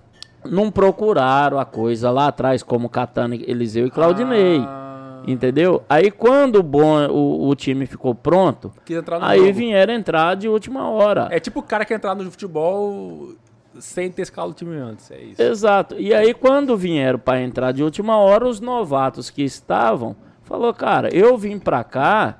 [0.45, 4.59] Não procuraram a coisa lá atrás, como Catana, Eliseu e Claudinei.
[4.59, 5.83] Ah, Entendeu?
[5.87, 8.71] Aí quando o, bom, o, o time ficou pronto,
[9.21, 9.53] aí jogo.
[9.53, 11.27] vieram entrar de última hora.
[11.29, 13.33] É tipo o cara que entrar no futebol
[13.79, 15.41] sem ter escala do time antes, é isso.
[15.41, 15.95] Exato.
[15.97, 21.13] E aí quando vieram para entrar de última hora, os novatos que estavam, falou, cara,
[21.15, 22.39] eu vim para cá,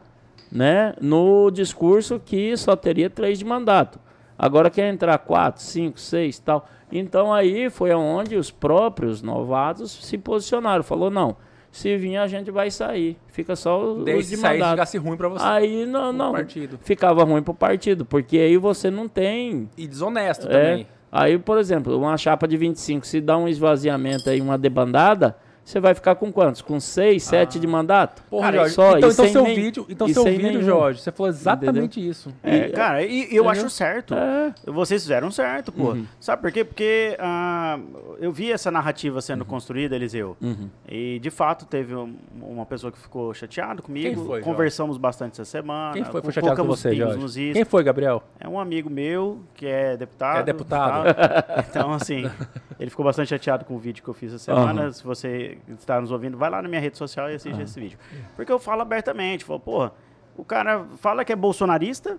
[0.51, 3.99] né, no discurso que só teria três de mandato.
[4.37, 6.67] Agora quer entrar quatro, cinco, seis, tal.
[6.91, 10.83] Então aí foi onde os próprios novatos se posicionaram.
[10.83, 11.35] Falou, não,
[11.71, 13.17] se vir a gente vai sair.
[13.27, 14.71] Fica só os Desde de se sair mandato.
[14.71, 15.45] ficasse ruim pra você.
[15.45, 16.77] Aí não, não, partido.
[16.83, 20.87] ficava ruim pro partido, porque aí você não tem E desonesto é, também.
[21.11, 25.79] Aí, por exemplo, uma chapa de 25, se dá um esvaziamento aí, uma debandada, você
[25.79, 26.61] vai ficar com quantos?
[26.61, 28.23] Com 6, 7 de mandato?
[28.29, 30.61] Porra, Cara, Jorge, só, então, e então seu nem- vídeo, então e seu vídeo, nenhum.
[30.63, 32.33] Jorge, você falou exatamente isso.
[32.43, 33.69] É, cara, e eu acho Entendeu?
[33.69, 34.13] certo.
[34.13, 34.53] É.
[34.65, 35.91] Vocês fizeram certo, pô.
[35.91, 36.05] Uhum.
[36.19, 36.63] Sabe por quê?
[36.65, 37.79] Porque ah,
[38.19, 40.35] eu vi essa narrativa sendo construída, Eliseu.
[40.41, 40.69] Uhum.
[40.89, 44.15] E, de fato, teve um- uma pessoa que ficou chateada comigo.
[44.15, 45.93] Quem foi, Conversamos bastante essa semana.
[45.93, 47.53] Quem foi, foi chateado com você, Jorge?
[47.53, 48.23] Quem foi, Gabriel?
[48.39, 50.39] É um amigo meu que é deputado.
[50.39, 51.13] É deputado.
[51.13, 51.65] tá?
[51.69, 52.29] Então, assim,
[52.79, 54.91] ele ficou bastante chateado com o vídeo que eu fiz essa semana.
[54.91, 57.99] Se você está nos ouvindo, vai lá na minha rede social e assiste esse vídeo.
[58.35, 59.93] Porque eu falo abertamente, falo, porra,
[60.37, 62.17] o cara fala que é bolsonarista,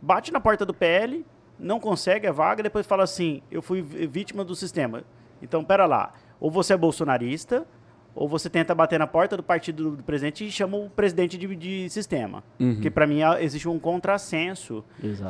[0.00, 1.24] bate na porta do PL,
[1.58, 5.04] não consegue a vaga, depois fala assim, eu fui vítima do sistema.
[5.40, 7.66] Então, pera lá, ou você é bolsonarista,
[8.14, 11.56] ou você tenta bater na porta do partido do presidente e chama o presidente de,
[11.56, 12.44] de sistema.
[12.60, 12.80] Uhum.
[12.80, 14.84] Que para mim ah, existe um contrassenso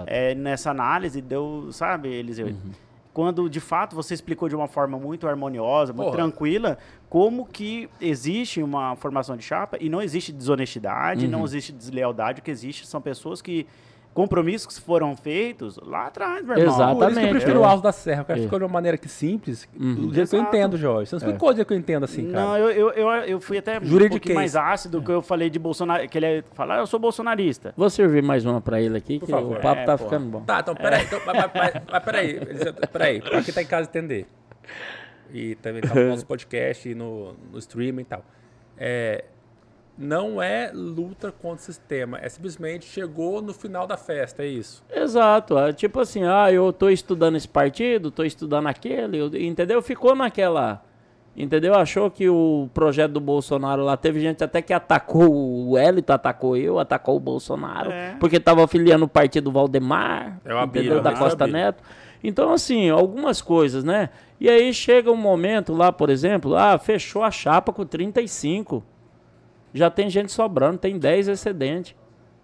[0.07, 2.48] é, nessa análise, deu, sabe, Eliseu?
[2.48, 2.72] Uhum.
[3.12, 6.16] Quando de fato você explicou de uma forma muito harmoniosa, muito Porra.
[6.16, 6.78] tranquila,
[7.12, 11.30] como que existe uma formação de chapa e não existe desonestidade, Uhum.
[11.30, 13.66] não existe deslealdade, o que existe são pessoas que
[14.14, 16.74] compromissos que foram feitos lá atrás, meu irmão.
[16.74, 16.78] Exato.
[16.78, 17.60] Por isso que eu Exatamente, prefiro é.
[17.60, 18.24] o Alto da Serra.
[18.24, 18.42] Cara É.
[18.42, 19.94] ficou de uma maneira que simples, Uhum.
[20.06, 21.10] do jeito que eu entendo, Jorge.
[21.10, 22.44] Você não explicou do jeito que eu entendo assim, cara.
[22.46, 24.10] Não, eu, eu, eu, eu fui até um Juridiquês.
[24.20, 27.74] pouquinho mais ácido que eu falei de Bolsonaro, que ele é, falar, eu sou bolsonarista.
[27.76, 29.56] Vou servir mais uma pra ele aqui, Por que favor.
[29.58, 30.04] o papo É, tá pô.
[30.04, 30.40] ficando bom.
[30.42, 31.04] Tá, então peraí.
[31.04, 32.40] Então, mas, mas, mas, mas peraí,
[32.90, 33.20] peraí.
[33.22, 34.26] Pra quem tá em casa entender.
[35.32, 38.24] E também tá no nosso podcast e no, no streaming e tal.
[38.76, 39.24] É,
[39.96, 42.18] não é luta contra o sistema.
[42.20, 44.82] É simplesmente chegou no final da festa, é isso.
[44.90, 45.58] Exato.
[45.58, 49.80] É tipo assim, ah, eu tô estudando esse partido, tô estudando aquele, eu- entendeu?
[49.82, 50.82] Ficou naquela.
[51.34, 51.74] Entendeu?
[51.74, 55.32] Achou que o projeto do Bolsonaro lá teve gente até que atacou
[55.70, 58.16] o Hélito, atacou eu, atacou o Bolsonaro, É.
[58.20, 61.00] porque tava afiliando o partido Valdemar, É entendeu?
[61.00, 61.16] Da né?
[61.18, 61.58] Costa Abílio.
[61.62, 61.82] Neto.
[62.22, 64.10] Então, assim, algumas coisas, né?
[64.43, 68.82] E aí chega um momento lá, por exemplo, ah, fechou a chapa com 35.
[69.72, 71.97] Já tem gente sobrando, tem 10 excedente.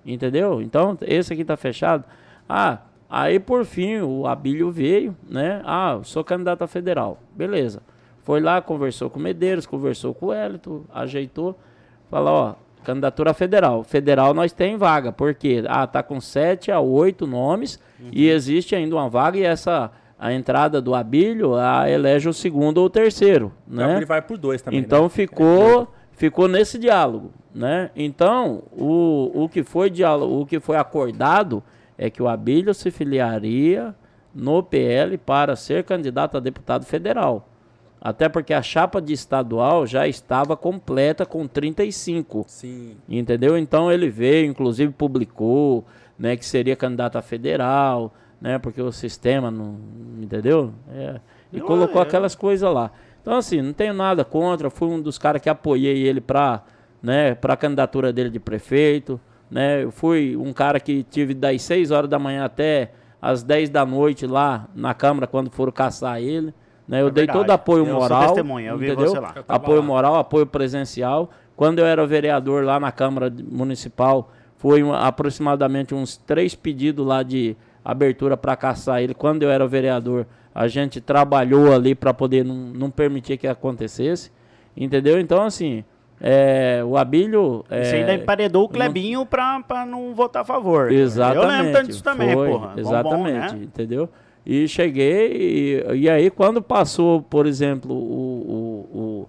[0.06, 0.62] Entendeu?
[0.62, 2.04] Então, esse aqui tá fechado.
[2.48, 5.60] Ah, aí por fim o Abílio veio, né?
[5.64, 7.18] Ah, sou candidato a federal.
[7.34, 7.82] Beleza.
[8.22, 11.58] Foi lá, conversou com o Medeiros, conversou com o Hélito, ajeitou.
[12.08, 13.82] Falou, ó, candidatura federal.
[13.82, 17.80] Federal nós tem vaga, porque ah, tá com 7 a 8 nomes
[18.12, 22.78] e existe ainda uma vaga e essa a entrada do Abílio a elege o segundo
[22.78, 23.96] ou o terceiro, né?
[23.96, 24.80] Ele vai por dois também.
[24.80, 25.08] Então né?
[25.08, 27.90] ficou, ficou nesse diálogo, né?
[27.94, 31.62] Então, o, o, que foi diálogo, o que foi acordado
[31.96, 33.94] é que o Abílio se filiaria
[34.34, 37.48] no PL para ser candidato a deputado federal.
[38.00, 42.44] Até porque a chapa de estadual já estava completa com 35.
[42.46, 42.96] Sim.
[43.08, 43.58] Entendeu?
[43.58, 45.84] Então ele veio, inclusive publicou,
[46.18, 49.76] né, que seria candidato a federal, né, porque o sistema não,
[50.20, 50.72] entendeu?
[50.92, 51.20] É,
[51.52, 52.90] e Eu- colocou eu- aquelas coisas lá.
[53.20, 56.62] Então assim, não tenho nada contra, fui um dos caras que apoiei ele para,
[57.02, 59.20] né, a candidatura dele de prefeito,
[59.50, 59.82] né?
[59.82, 63.84] Eu fui um cara que tive das 6 horas da manhã até as 10 da
[63.84, 66.54] noite lá na Câmara quando foram caçar ele.
[66.86, 67.02] Né?
[67.02, 68.22] Eu É dei todo apoio Eu sou moral.
[68.28, 69.12] testemunha, eu vi entendeu?
[69.46, 69.86] Apoio lá.
[69.86, 71.28] moral, apoio presencial.
[71.56, 77.22] Quando eu era vereador lá na Câmara Municipal, foi um- aproximadamente uns três pedidos lá
[77.22, 77.56] de
[77.90, 79.14] abertura para caçar ele.
[79.14, 84.30] Quando eu era vereador, a gente trabalhou ali para poder não, não permitir que acontecesse.
[84.76, 85.18] Entendeu?
[85.18, 85.82] Então, assim,
[86.20, 87.64] é, o Abílio.
[87.70, 90.92] É, Você ainda emparedou o Clebinho pra, pra não votar a favor.
[90.92, 91.42] Exatamente.
[91.44, 92.66] Eu lembro tanto disso também, foi, porra.
[92.68, 93.62] Bom, bom, Exatamente, né?
[93.64, 94.08] entendeu?
[94.46, 97.98] E cheguei, e, e aí quando passou, por exemplo, o,
[98.94, 99.28] o- o-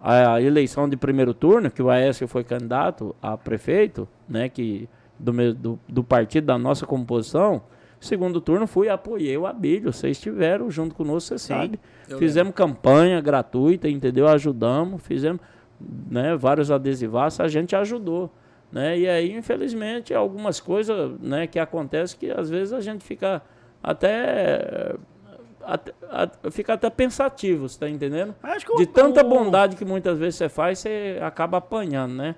[0.00, 4.88] a eleição de primeiro turno, que o Aécio foi candidato a prefeito, né, que
[5.22, 7.62] do, meu- do, do partido da nossa composição,
[8.00, 11.78] segundo turno fui apoiei o Abílio, vocês estiveram junto conosco, você sabe.
[12.18, 14.26] Fizemos campanha gratuita, entendeu?
[14.28, 15.40] Ajudamos, fizemos
[16.10, 18.30] né, vários adesivaços, a gente ajudou.
[18.70, 18.98] Né?
[19.00, 23.42] E aí, infelizmente, algumas coisas né, que acontecem que às vezes a gente fica
[23.82, 24.94] até,
[25.62, 28.34] até, a- fica até pensativo, você tá entendendo?
[28.78, 32.34] De tanta bondade que muitas vezes você faz, você acaba apanhando, né?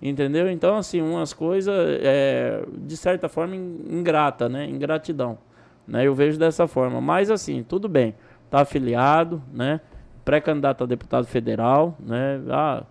[0.00, 0.48] Entendeu?
[0.48, 4.64] Então, assim, umas coisas, é, de certa forma, in- ingrata, né?
[4.64, 5.38] Ingratidão.
[5.86, 6.06] Né?
[6.06, 7.00] Eu vejo dessa forma.
[7.00, 8.14] Mas, assim, tudo bem.
[8.48, 9.80] Tá afiliado, né?
[10.24, 12.40] Pré-candidato a deputado federal, né?
[12.48, 12.84] Ah,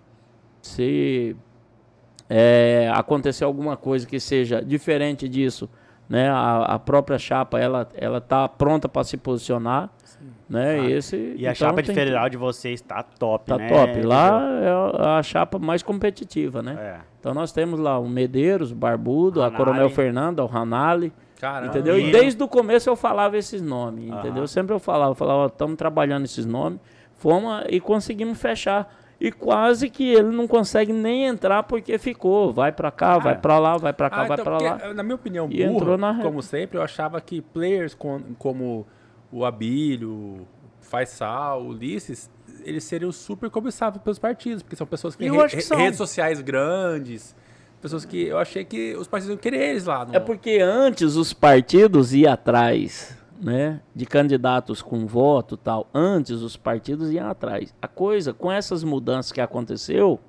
[0.62, 1.36] se
[2.30, 5.70] é, acontecer alguma coisa que seja diferente disso,
[6.10, 6.30] né?
[6.30, 9.90] A, a própria chapa, ela, ela tá pronta para se posicionar,
[10.50, 10.76] né?
[10.78, 10.90] Claro.
[10.92, 13.68] Esse, E a então chapa de federal de vocês tá top, Tá né?
[13.68, 14.02] top.
[14.02, 16.78] Lá é a chapa mais competitiva, né?
[16.80, 17.00] É.
[17.20, 19.58] Então nós temos lá o Medeiros, o Barbudo, a Hanali.
[19.58, 21.68] Coronel Fernanda, o Ranali, Caramba.
[21.68, 22.00] entendeu?
[22.00, 24.20] E desde o começo eu falava esses nomes, Aham.
[24.20, 24.48] entendeu?
[24.48, 26.80] Sempre eu falava, eu falava, estamos trabalhando esses nomes,
[27.18, 28.94] fomos e conseguimos fechar.
[29.20, 33.58] E quase que ele não consegue nem entrar porque ficou, vai pra cá, vai pra
[33.58, 34.94] lá, vai pra cá, Ah, vai então, pra porque, lá.
[34.94, 38.86] Na minha opinião, E entrou na como sempre, eu achava que players com- como
[39.32, 40.48] o Abílio, o
[40.82, 42.30] Faisal, o Ulisses,
[42.64, 45.78] eles seriam super cobiçados pelos partidos, porque são pessoas que têm re- são.
[45.78, 47.36] redes sociais grandes,
[47.82, 50.06] pessoas que eu achei que os partidos iam querer eles lá.
[50.06, 50.16] No...
[50.16, 55.88] É porque antes os partidos iam atrás, né, de candidatos com voto e tal.
[55.94, 57.74] Antes os partidos iam atrás.
[57.82, 60.20] A coisa, com essas mudanças que aconteceu,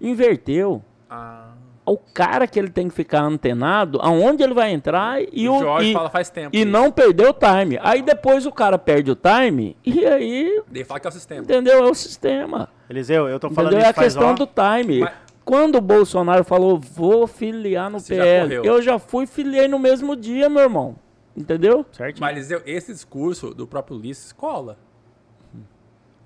[0.00, 0.82] inverteu.
[1.08, 1.54] Ah,
[1.88, 5.60] O cara que ele tem que ficar antenado, aonde ele vai entrar e o o
[5.60, 6.54] Jorge e, fala faz tempo.
[6.54, 6.68] e isso.
[6.70, 7.78] não perder o time.
[7.82, 11.40] Aí depois o cara perde o time e aí, Ele fala que é o sistema.
[11.42, 11.84] entendeu?
[11.86, 12.68] É o sistema.
[12.88, 13.86] Eliseu, eu tô falando Entendeu?
[13.86, 15.00] É a questão ó, do time.
[15.00, 15.12] Mas-
[15.44, 18.64] Quando o Bolsonaro falou, vou filiar no Você já PL, correu.
[18.74, 20.96] eu já fui filiei no mesmo dia, meu irmão.
[21.36, 21.86] Entendeu?
[21.92, 22.20] certinho.
[22.20, 24.76] Mas Eliseu, esse discurso do próprio Ulisses cola.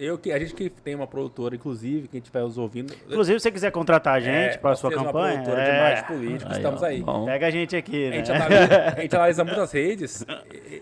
[0.02, 2.92] Eu que a gente que tem uma produtora, inclusive, quem estiver nos ouvindo.
[3.06, 5.64] Inclusive, se você quiser contratar a gente é, para nós sua campanha, Uma produtora é,
[5.64, 7.02] de marketing político, Aí, estamos ó, aí.
[7.02, 7.24] bom.
[7.24, 8.16] pega a gente aqui, A né?
[8.16, 10.26] gente, analisa, a gente analisa muitas redes,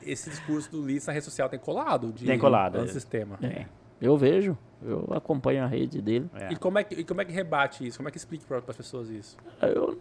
[0.07, 2.13] esse discurso do Ulisses na rede social tem colado.
[2.13, 2.89] De, Tem colado, No é.
[2.89, 3.39] sistema.
[3.43, 3.67] É,
[4.01, 6.31] eu vejo, eu acompanho a rede dele.
[6.35, 6.55] É.
[6.55, 7.99] E, como é que, e como é que rebate isso?
[7.99, 9.37] Como é que explica para as pessoas isso?
[9.61, 9.99] Eu,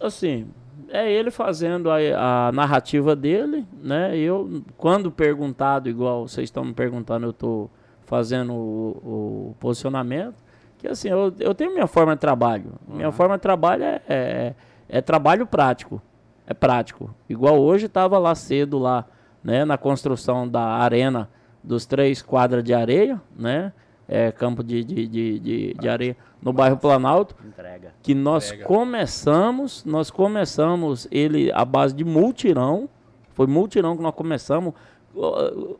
[0.00, 0.50] assim,
[0.88, 4.16] é ele fazendo a, a narrativa dele, né?
[4.16, 7.70] Eu, quando perguntado, igual vocês estão me perguntando, eu estou
[8.06, 10.36] fazendo o, o posicionamento,
[10.78, 12.72] que assim, eu, eu tenho minha forma de trabalho.
[12.88, 14.54] Minha forma de trabalho é, é,
[14.88, 16.00] é trabalho prático.
[16.46, 17.14] É prático.
[17.28, 19.04] Igual hoje estava lá cedo, lá,
[19.42, 21.28] né, na construção da arena
[21.62, 23.72] dos três quadras de areia, né?
[24.08, 27.92] É, campo de, de, de, de, de areia no bairro Planalto Entrega.
[28.00, 28.64] que nós Pega.
[28.64, 32.88] começamos, nós começamos ele à base de multirão,
[33.32, 34.74] foi multirão que nós começamos,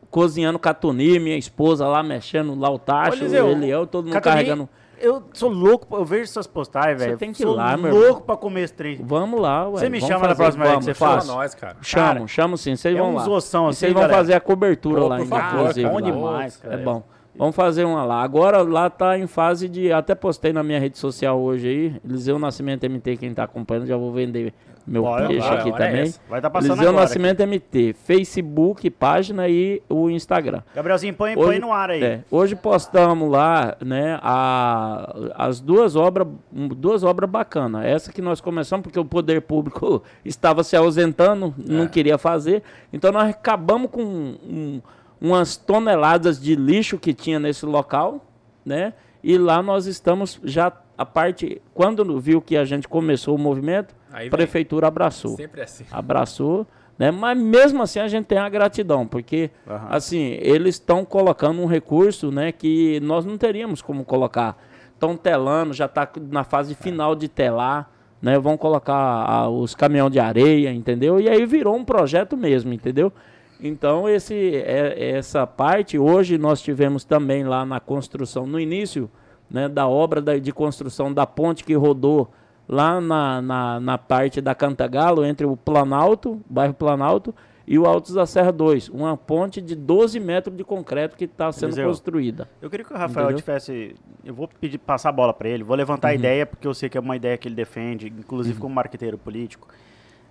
[0.09, 4.33] cozinhando catuní, minha esposa lá mexendo lá o tacho, Eliseu, ele eu, todo mundo Catuní,
[4.33, 4.69] carregando.
[4.99, 7.17] Eu sou louco, eu vejo suas postagens, Você velho.
[7.19, 8.99] tem que ir lá, meu louco pra comer esse trem.
[9.03, 9.79] Vamos lá, ué.
[9.79, 11.27] Você me vamos chama na próxima vez que você Fala faço.
[11.27, 11.77] nós, cara.
[11.81, 13.21] Chamo, Cara, chamo sim, vocês é vão lá.
[13.37, 15.87] assim, vocês vão fazer a cobertura Pô, lá, por favor, inclusive.
[15.87, 16.73] cara, Bom demais, cara.
[16.73, 17.03] É bom.
[17.37, 18.23] Vamos fazer uma lá.
[18.23, 19.91] Agora lá tá em fase de.
[19.93, 22.01] Até postei na minha rede social hoje aí.
[22.03, 24.51] Eliseu Nascimento MT, quem tá acompanhando, já vou vender
[24.87, 26.01] meu Bora, peixe bora, aqui é também.
[26.03, 26.19] essa.
[26.29, 27.03] Vai estar passando Eliseu agora.
[27.03, 30.59] Nascimento MT, Facebook, página e o Instagram.
[30.59, 30.67] aqui.
[30.75, 32.01] Gabrielzinho, põe, Hoje- põe no ar aí.
[32.03, 37.85] É, hoje postamos lá, né, a, as duas obras, duas obras bacanas.
[37.85, 42.63] Essa que nós começamos porque o poder público estava se ausentando, não queria fazer.
[42.93, 44.81] Então nós acabamos com um-
[45.19, 48.23] umas toneladas de lixo que tinha nesse local,
[48.65, 48.93] né?
[49.23, 53.95] E lá nós estamos já a parte quando viu que a gente começou o movimento,
[54.11, 55.85] a prefeitura abraçou Sempre é assim.
[55.91, 56.65] abraçou,
[56.97, 57.11] né?
[57.11, 59.87] Mas mesmo assim a gente tem a gratidão, porque Aham.
[59.89, 64.57] assim, eles estão colocando um recurso, né, que nós não teríamos como colocar.
[64.93, 68.39] Estão telando, já está na fase final de telar, né?
[68.39, 71.19] Vão colocar ah, os caminhão de areia, entendeu?
[71.19, 73.13] E aí virou um projeto mesmo, entendeu?
[73.61, 79.09] Então esse é, essa parte hoje nós tivemos também lá na construção no início,
[79.49, 82.29] né, da obra da- de construção da ponte que rodou
[82.67, 87.33] lá na, na, na parte da Cantagalo, entre o Planalto, bairro Planalto,
[87.65, 88.87] e o Altos da Serra 2.
[88.89, 92.49] Uma ponte de 12 metros de concreto que está sendo Eliseu, construída.
[92.61, 93.39] Eu queria que o Rafael Entendeu?
[93.41, 93.95] tivesse.
[94.23, 96.87] Eu vou pedir passar a bola para ele, vou levantar a ideia, porque eu sei
[96.89, 99.67] que é uma ideia que ele defende, inclusive como marqueteiro político.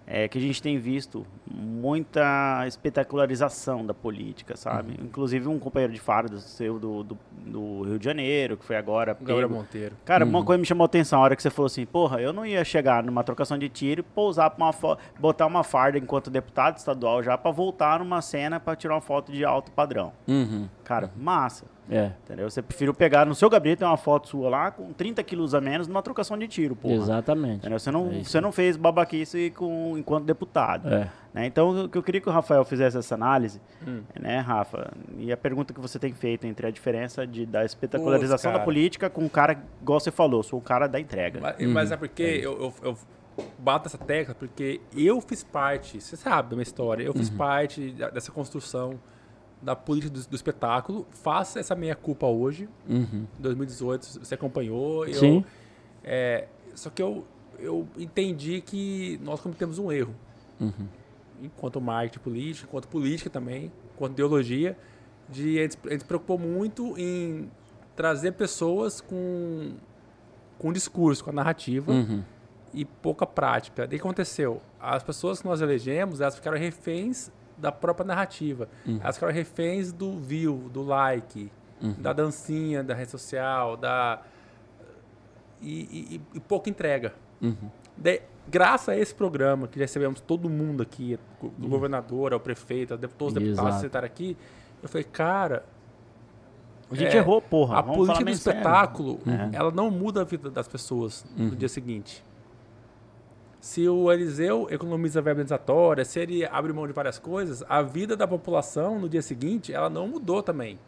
[0.06, 4.96] É que a gente tem visto muita espetacularização da política, sabe?
[5.02, 9.16] Inclusive um companheiro de farda seu do, do, do Rio de Janeiro, que foi agora.
[9.20, 9.50] Gabriel.
[9.50, 9.96] Monteiro.
[10.04, 12.32] Cara, uma coisa me chamou a atenção, a hora que você falou assim, porra, eu
[12.32, 16.30] não ia chegar numa trocação de tiro e pousar pra uma botar uma farda enquanto
[16.30, 20.12] deputado estadual já pra voltar numa cena pra tirar uma foto de alto padrão.
[20.28, 20.68] Uhum.
[20.84, 21.66] Cara, massa.
[21.90, 22.50] É, Entendeu?
[22.50, 25.60] Você preferiu pegar no seu gabinete tem uma foto sua lá com 30 quilos a
[25.60, 26.94] menos numa trocação de tiro, porra.
[26.94, 27.58] exatamente.
[27.58, 27.78] Entendeu?
[27.78, 30.88] Você não, É você não fez babaquice com, enquanto deputado.
[30.92, 31.10] É.
[31.32, 31.46] né?
[31.46, 34.02] Então, o que eu queria que o Rafael fizesse essa análise, Hum.
[34.18, 34.90] né, Rafa?
[35.18, 39.08] E a pergunta que você tem feito entre a diferença de, da espetacularização da política
[39.08, 41.40] com o cara, igual você falou, sou o cara da entrega.
[41.40, 42.98] Mas, mas é porque eu, eu, eu
[43.58, 47.90] bato essa tecla porque eu fiz parte, você sabe da minha história, eu fiz parte
[47.92, 48.98] da- dessa construção
[49.62, 51.06] da política do, do espetáculo.
[51.10, 53.26] Faça essa meia culpa hoje, Uhum.
[53.38, 55.06] em 2018, você acompanhou.
[55.06, 55.44] eu- Sim.
[56.04, 57.24] é, só que eu,
[57.58, 60.14] eu entendi que nós cometemos um erro.
[60.60, 60.86] Uhum.
[61.42, 64.76] Enquanto marketing político, enquanto política também, enquanto ideologia,
[65.28, 67.50] de a gente, a gente se preocupou muito em
[67.96, 69.72] trazer pessoas com,
[70.58, 72.22] com discurso, com a narrativa Uhum.
[72.72, 73.84] e pouca prática.
[73.84, 74.60] O que aconteceu?
[74.78, 78.68] As pessoas que nós elegemos, elas ficaram reféns da própria narrativa.
[79.00, 81.50] Elas ficaram reféns do view, do like,
[81.98, 84.20] da dancinha da rede social, da
[85.60, 87.14] e, e- e pouca entrega.
[87.40, 87.54] Uhum.
[87.96, 91.18] Daí, graças a esse programa, que recebemos todo mundo aqui,
[91.56, 94.36] do governador ao prefeito, ao deputado, todos os deputados que sentaram aqui,
[94.82, 95.64] eu falei, cara,
[96.90, 97.78] A gente é, errou, porra.
[97.78, 98.58] a política do sério.
[98.58, 99.50] espetáculo, Uhum.
[99.52, 102.22] ela não muda a vida das pessoas no dia seguinte.
[103.66, 108.16] Se o Eliseu economiza verba indenizatória, se ele abre mão de várias coisas, a vida
[108.16, 110.78] da população no dia seguinte, ela não mudou também.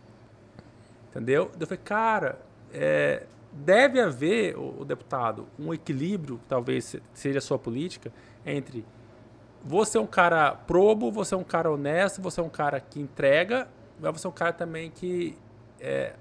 [1.11, 1.51] Entendeu?
[1.59, 2.39] Eu falei, cara,
[2.73, 8.13] é, deve haver, o, o deputado, um equilíbrio, talvez se- seja a sua política,
[8.47, 8.85] entre
[9.65, 13.01] você é um cara probo, você é um cara honesto, você é um cara que
[13.01, 13.67] entrega,
[14.01, 15.37] mas você é um cara também que
[15.81, 16.15] é,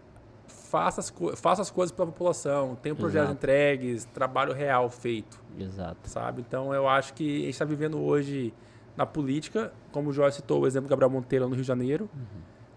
[0.70, 5.40] faça, as co- faça as coisas para a população, tem projetos entregues, trabalho real feito,
[5.58, 5.98] Exato.
[6.04, 6.44] sabe?
[6.48, 8.54] Então eu acho que a gente está vivendo hoje
[8.96, 12.10] na política, como o Jorge citou o exemplo do Gabriel Monteiro no Rio de Janeiro,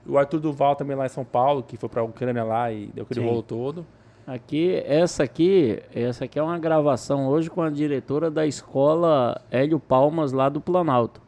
[0.06, 2.86] o Arthur Duval também lá em São Paulo, que foi para a Ucrânia lá e
[2.94, 3.26] deu aquele Sim.
[3.26, 3.86] rolo todo.
[4.26, 9.80] Aqui, essa aqui, essa aqui é uma gravação hoje com a diretora da escola Hélio
[9.80, 11.20] Palmas lá do Planalto.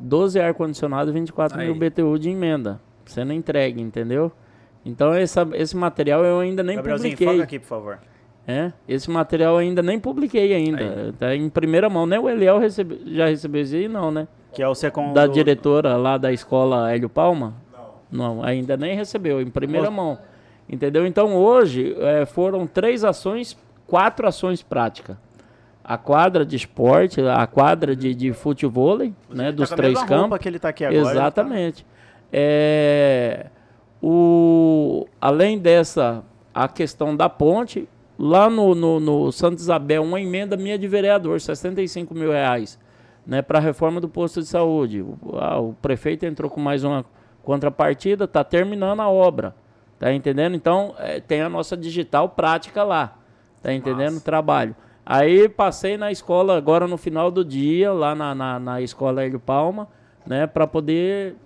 [0.00, 1.78] 12 ar-condicionado, 24 mil Aí.
[1.78, 2.80] BTU de emenda.
[3.04, 4.30] Sendo entregue, entendeu?
[4.88, 7.34] Então essa, esse material eu ainda nem Gabrielzinho, publiquei.
[7.34, 7.98] foca aqui, por favor.
[8.46, 11.14] É, esse material eu ainda nem publiquei ainda.
[11.18, 12.06] Tá em primeira mão.
[12.06, 14.26] Nem o Eliel recebe, já recebeu esse aí, não, né?
[14.54, 15.12] Que é o segundo...
[15.12, 17.54] Da diretora lá da escola Hélio Palma?
[18.10, 18.42] Não.
[18.42, 20.18] ainda nem recebeu, em primeira mão.
[20.66, 21.06] Entendeu?
[21.06, 23.54] Então hoje eh, foram três ações,
[23.86, 25.14] quatro ações práticas.
[25.84, 29.52] A quadra de esporte, a quadra de, de futebol, né?
[29.52, 30.38] Dos tá três campos.
[30.38, 31.04] que ele tá aqui agora.
[31.04, 31.86] tá- Exatamente.
[32.32, 33.46] É,
[34.02, 36.24] o, além dessa,
[36.54, 37.88] a questão da ponte,
[38.18, 42.78] lá no, no, no Santa Isabel, uma emenda minha de vereador, 65 mil reais,
[43.26, 45.02] né, para a reforma do posto de saúde.
[45.02, 47.04] O, ah, o prefeito entrou com mais uma
[47.42, 49.54] contrapartida, está terminando a obra.
[49.98, 50.54] Tá entendendo?
[50.54, 53.16] Então, é, tem a nossa digital prática lá.
[53.60, 54.20] Tá entendendo?
[54.20, 54.76] Trabalho.
[55.04, 59.40] Aí passei na escola agora no final do dia, lá na, na, na escola Hélio
[59.40, 59.88] Palma,
[60.26, 61.36] né, para poder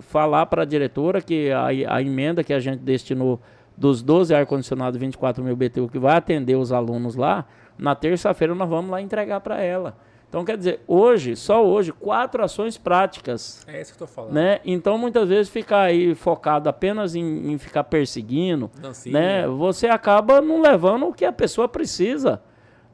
[0.00, 3.40] falar para a diretora que a, a emenda que a gente destinou
[3.76, 7.44] dos 12 ar-condicionado 24 mil BTU que vai atender os alunos lá,
[7.76, 9.96] na terça-feira nós vamos lá entregar para ela.
[10.28, 14.32] Então, quer dizer, hoje, só hoje, quatro ações práticas É isso que eu tô falando.
[14.32, 14.58] né?
[14.64, 19.12] Então muitas vezes ficar aí focado apenas em, em ficar perseguindo, Dancinha.
[19.16, 19.46] né?
[19.46, 22.42] Você acaba não levando o que a pessoa precisa,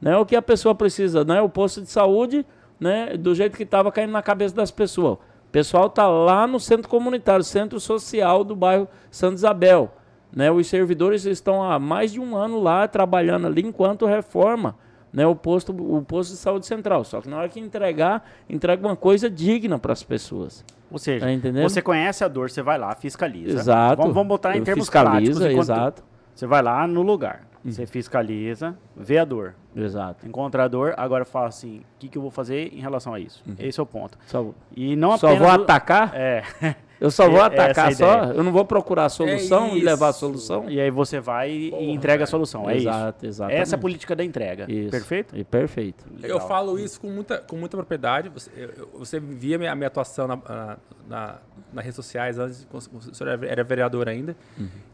[0.01, 0.17] né?
[0.19, 1.41] O que a pessoa precisa, né?
[1.41, 2.45] O posto de saúde,
[2.81, 3.17] né?
[3.17, 5.15] Do jeito que estava caindo na cabeça das pessoas.
[5.15, 9.93] O pessoal tá lá no centro comunitário, centro social do bairro Santa Isabel,
[10.35, 10.51] né?
[10.51, 14.77] Os servidores estão há mais de um ano lá trabalhando ali enquanto reforma.
[15.13, 18.87] Né, o posto o posto de saúde central só que na hora que entregar entrega
[18.87, 22.79] uma coisa digna para as pessoas Ou seja, Tá você conhece a dor, você vai
[22.79, 23.59] lá, fiscaliza.
[23.59, 23.97] Exato.
[24.03, 25.19] Vamos, vamos botar em termos práticos.
[25.31, 26.05] fiscaliza, enquanto- exato.
[26.33, 29.57] Você vai lá no lugar, você fiscaliza, vê a dor.
[29.75, 30.27] Exato.
[30.27, 33.21] Encontra a dor, agora fala assim, o que, que eu vou fazer em relação a
[33.21, 33.43] isso?
[33.59, 34.19] Esse é o ponto.
[34.27, 36.13] Só, E não só vou atacar?
[36.15, 36.43] É.
[37.01, 39.81] Eu só vou É- é a atacar só, eu não vou procurar a solução e
[39.81, 40.69] levar a solução.
[40.69, 42.31] E aí você vai e Porra, entrega a velho.
[42.31, 42.69] solução.
[42.69, 43.27] É Exato, isso.
[43.37, 43.63] exatamente.
[43.63, 44.71] Essa é a política da entrega.
[44.71, 44.91] Isso.
[44.91, 45.35] Perfeito?
[45.35, 46.05] E perfeito.
[46.23, 46.47] Eu Legal.
[46.47, 48.29] falo isso com muita, com muita propriedade.
[48.29, 50.77] Você, eu- eu- você via minha, minha atuação na, na,
[51.09, 51.39] na-
[51.73, 54.37] nas redes sociais antes, quando o senhor era- vereador ainda.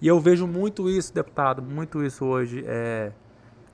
[0.01, 2.63] E eu vejo muito isso, deputado, muito isso hoje.
[2.69, 3.11] É,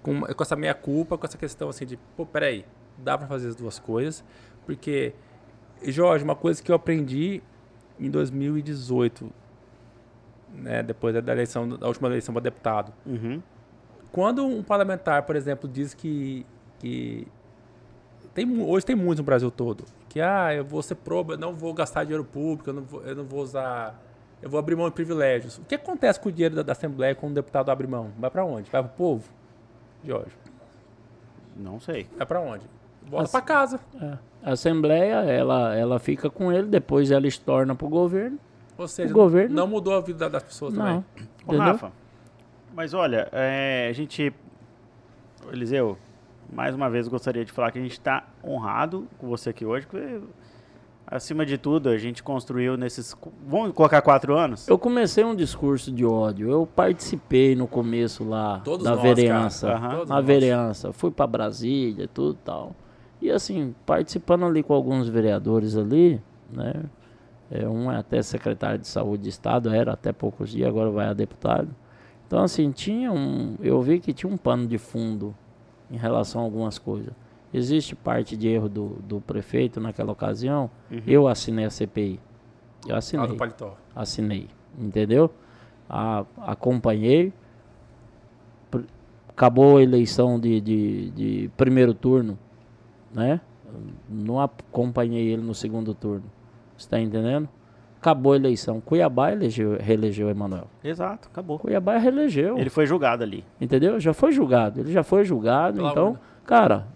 [0.03, 2.65] com, com essa meia culpa, com essa questão assim de, pô, peraí,
[2.99, 4.25] dá pra fazer as duas coisas.
[4.67, 5.15] Porque,
[5.85, 7.43] Jorge, uma coisa que eu aprendi
[7.99, 9.31] em 2018,
[10.55, 12.93] né, depois da eleição, da última eleição para deputado.
[13.07, 13.41] Uhum.
[14.11, 16.45] Quando um parlamentar, por exemplo, diz que,
[16.79, 17.27] que
[18.35, 21.73] tem, hoje tem muito no Brasil todo, que ah, eu vou ser proba, não vou
[21.73, 23.99] gastar dinheiro público, eu não vou, eu não vou usar,
[24.43, 25.59] eu vou abrir mão de privilégios.
[25.59, 28.11] O que acontece com o dinheiro da, da Assembleia quando o deputado abre mão?
[28.19, 28.71] Vai para onde?
[28.71, 29.31] Vai pro povo?
[30.05, 30.33] Jorge,
[31.57, 32.07] Não sei.
[32.17, 32.65] vai para onde?
[33.07, 33.81] Volta As- para casa.
[34.01, 34.19] É.
[34.45, 38.39] A Assembleia, ela, ela fica com ele, depois ela estorna pro governo.
[38.77, 40.85] Ou seja, O governo- não mudou a vida das pessoas Não.
[40.85, 41.05] também.
[41.47, 41.57] Ô?
[41.57, 41.93] Rafa,
[42.75, 44.33] mas olha, é, a gente.
[45.53, 45.99] Eliseu,
[46.53, 49.87] mais uma vez gostaria de falar que a gente está honrado com você aqui hoje,
[49.87, 50.21] porque,
[51.07, 53.17] acima de tudo, a gente construiu nesses.
[53.47, 54.67] Vamos colocar quatro anos?
[54.69, 56.51] Eu comecei um discurso de ódio.
[56.51, 59.79] Eu participei no começo lá Todos da nós, vereança.
[59.91, 60.25] Todos Na nós.
[60.25, 60.93] vereança.
[60.93, 62.75] Fui pra Brasília, tudo tal.
[63.21, 66.75] E assim, participando ali com alguns vereadores ali, né?
[67.51, 71.07] É, um é até secretário de saúde de estado, era até poucos dias, agora vai
[71.07, 71.69] a deputado.
[72.27, 73.57] Então assim, tinha um.
[73.61, 75.35] Eu vi que tinha um pano de fundo
[75.91, 77.13] em relação a algumas coisas.
[77.55, 80.71] Existe parte de erro do, do prefeito naquela ocasião.
[81.07, 82.19] Eu assinei a CPI.
[82.89, 83.77] Eu Ah, assinei do paletó.
[83.95, 84.49] assinei,
[84.79, 85.31] entendeu?
[85.89, 87.33] A- acompanhei.
[89.29, 92.39] Acabou a eleição de, de, de primeiro turno,
[93.13, 93.41] né?
[94.09, 96.25] Não acompanhei ele no segundo turno.
[96.77, 97.49] Você tá entendendo?
[97.99, 98.81] Acabou a eleição.
[98.81, 100.67] Cuiabá elegeu, reelegeu Emanuel.
[100.85, 101.59] Exato, acabou.
[101.59, 102.59] Cuiabá reelegeu.
[102.59, 103.43] Ele foi julgado ali.
[103.61, 103.99] Entendeu?
[103.99, 104.81] Já foi julgado.
[104.81, 105.77] Ele já foi julgado.
[105.77, 106.21] Pela então, urna.
[106.45, 106.87] cara,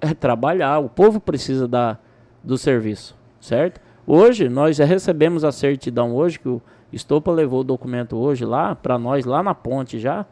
[0.00, 0.78] é trabalhar.
[0.78, 1.98] O povo precisa da,
[2.42, 3.80] do serviço, certo?
[4.06, 8.98] Hoje, nós recebemos a certidão hoje, que o Estopa levou o documento hoje lá, para
[8.98, 10.24] nós, lá na ponte já,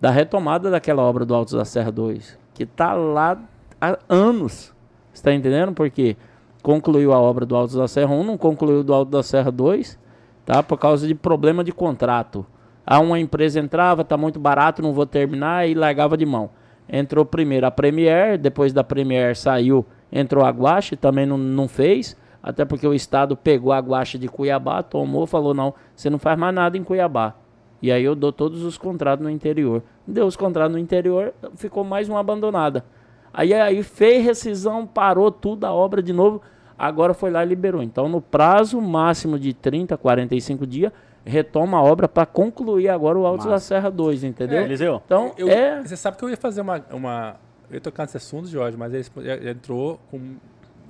[0.00, 3.38] da retomada daquela obra do Altos da Serra 2, que tá lá
[3.80, 4.74] há anos.
[5.12, 5.72] Você tá entendendo?
[5.72, 6.16] Porque
[6.62, 9.98] concluiu a obra do Altos da Serra 1, não concluiu do Alto da Serra 2,
[10.44, 10.62] tá?
[10.62, 12.44] Por causa de problema de contrato.
[12.86, 16.50] Aí uma empresa entrava, tá muito barato, não vou terminar, e largava de mão.
[16.88, 22.16] Entrou primeiro a Premier, depois da Premier saiu, entrou a Guache, também não, não fez,
[22.42, 26.38] até porque o Estado pegou a Guache de Cuiabá, tomou, falou, não, você não faz
[26.38, 27.34] mais nada em Cuiabá.
[27.80, 29.82] E aí eu dou todos os contratos no interior.
[30.06, 32.84] Deu os contratos no interior, ficou mais uma abandonada.
[33.32, 36.40] Aí, aí fez rescisão, parou tudo a obra de novo,
[36.76, 37.82] agora foi lá e liberou.
[37.82, 40.92] Então, no prazo máximo de 30, 45 dias,
[41.28, 43.56] retoma a obra para concluir agora o Altos Massa.
[43.56, 44.58] da Serra 2, entendeu?
[44.60, 45.02] É, Eliseu?
[45.04, 45.82] Então, Eu- é.
[45.82, 46.82] Você sabe que eu ia fazer uma.
[46.90, 47.36] uma
[47.70, 50.36] eu ia tocar nesse assunto, Jorge, mas ele entrou com,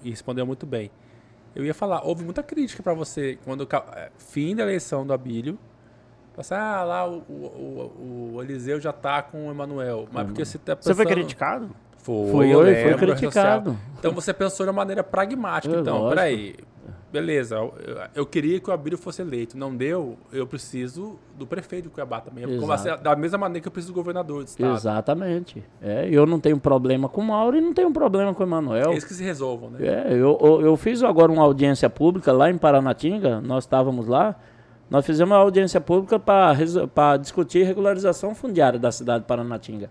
[0.05, 0.91] e respondeu muito bem.
[1.57, 3.67] Eu ia falar, houve muita crítica para você quando
[3.97, 5.59] é, fim da eleição do Abílio.
[6.37, 10.07] Você, ah, lá o, o, o- o Eliseu já tá com o Emanuel.
[10.13, 11.71] Mas porque você tá Você foi pensando- criticado?
[11.97, 13.77] Foi, Foi, eu foi lembro, rede criticado.
[13.99, 15.75] Então você pensou de uma maneira pragmática.
[15.75, 16.15] É, então, lógico.
[16.15, 16.55] peraí.
[17.11, 17.75] Beleza, eu,
[18.15, 19.57] eu queria que o Abílio fosse eleito.
[19.57, 22.45] Não deu, eu preciso do prefeito de Cuiabá também.
[22.71, 24.75] Assim, da mesma maneira que eu preciso do governador do estado.
[24.75, 25.65] Exatamente.
[25.81, 28.93] É, eu não tenho problema com o Mauro e não tenho problema com o Emanuel.
[28.93, 29.79] É isso que se resolvam, né?
[29.87, 34.37] É, eu, eu, eu fiz agora uma audiência pública lá em Paranatinga, nós estávamos lá,
[34.91, 39.91] nós fizemos uma audiência pública para discutir regularização fundiária da cidade de Paranatinga.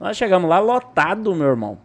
[0.00, 1.78] Nós chegamos lá lotado, meu irmão.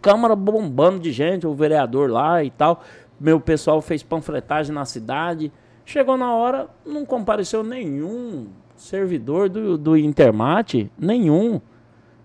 [0.00, 2.82] Câmara bombando de gente, o vereador lá e tal.
[3.18, 5.52] Meu pessoal fez panfletagem na cidade.
[5.84, 11.60] Chegou na hora, não compareceu nenhum servidor do, do Intermate, nenhum.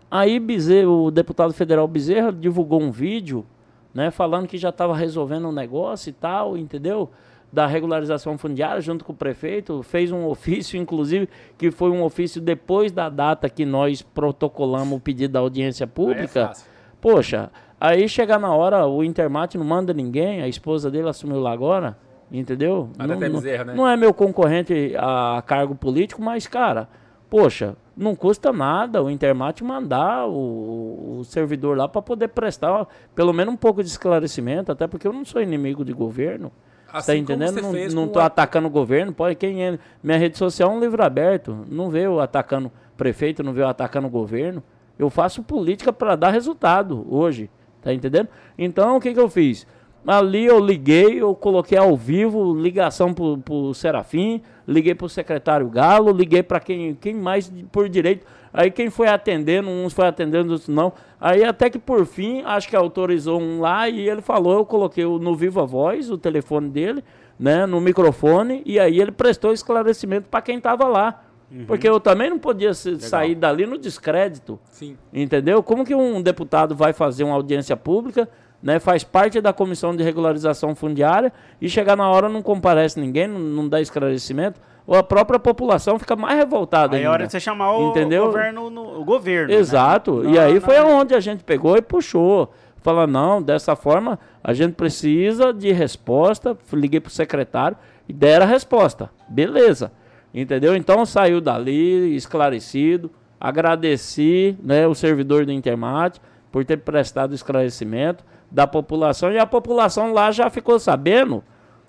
[0.10, 3.46] Aí Bezerra, o deputado federal Bezerra divulgou um vídeo,
[3.94, 7.10] né, falando que já estava resolvendo um negócio e tal, entendeu?
[7.52, 12.42] Da regularização fundiária junto com o prefeito, fez um ofício, inclusive, que foi um ofício
[12.42, 16.48] depois da data que nós protocolamos o pedido da audiência é pública.
[16.48, 16.68] fácil.
[17.00, 21.52] Poxa, aí chegar na hora, o Intermate não manda ninguém, a esposa dele assumiu lá
[21.52, 21.98] agora,
[22.32, 22.90] entendeu?
[22.98, 23.74] Até não, tem não- Bezerra, né?
[23.76, 26.88] não é meu concorrente a cargo político, mas, cara,
[27.30, 33.34] poxa, não custa nada o Intermate mandar o, o servidor lá para poder prestar pelo
[33.34, 36.52] menos um pouco de esclarecimento, até porque eu não sou inimigo de governo.
[36.92, 37.62] Assim tá entendendo?
[37.62, 39.14] Não, não com tô a- atacando o governo.
[39.14, 41.56] Pode, quem é, minha rede social é um livro aberto.
[41.70, 44.64] Não vê eu atacando prefeito, não vê eu atacando o governo.
[44.98, 47.48] Eu faço política para dar resultado hoje.
[47.82, 48.28] Tá entendendo?
[48.58, 49.66] Então, o que, que eu fiz?
[50.08, 56.12] Ali eu liguei, eu coloquei ao vivo, ligação pro, pro Serafim, liguei pro secretário Galo,
[56.12, 58.26] liguei para quem, quem mais por direito.
[58.52, 60.94] Aí quem foi atendendo, uns foi atendendo, outros não.
[61.20, 65.04] Aí até que por fim, acho que autorizou um lá e ele falou, eu coloquei
[65.04, 67.04] no Viva Voz, o telefone dele,
[67.38, 71.24] né, no microfone, e aí ele prestou esclarecimento para quem estava lá.
[71.66, 74.60] Porque eu também não podia sair dali no descrédito.
[74.72, 74.96] Sim.
[75.12, 75.64] Entendeu?
[75.64, 78.30] Como que um deputado vai fazer uma audiência pública,
[78.62, 81.32] né, faz parte da comissão de regularização fundiária
[81.62, 85.98] e chegar na hora não comparece ninguém, não, não dá esclarecimento, ou a própria população
[85.98, 87.14] fica mais revoltada Aí é ainda.
[87.14, 88.26] hora de você chamar o Entendeu?
[88.26, 88.70] governo.
[88.70, 89.54] No, o governo.
[89.54, 89.60] né?
[89.60, 90.24] Exato.
[90.24, 90.98] Não, e aí não, foi não.
[90.98, 92.52] aonde a gente pegou e puxou.
[92.82, 96.58] Fala, não, dessa forma a gente precisa de resposta.
[96.74, 97.78] Liguei pro secretário
[98.08, 99.10] e deram a resposta.
[99.28, 99.92] Beleza.
[100.34, 100.76] Entendeu?
[100.76, 103.12] Então saiu dali esclarecido.
[103.40, 106.22] Agradeci né, o servidor do Intermate
[106.52, 109.32] por ter prestado esclarecimento da população.
[109.32, 111.44] E a população lá já ficou sabendo,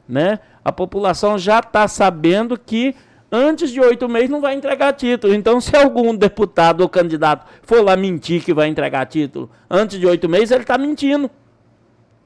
[0.09, 0.39] né?
[0.65, 2.95] A população já está sabendo que
[3.33, 5.35] antes de oito meses não vai entregar título.
[5.35, 10.07] Então, se algum deputado ou candidato for lá mentir que vai entregar título antes de
[10.07, 11.31] oito meses, ele está mentindo.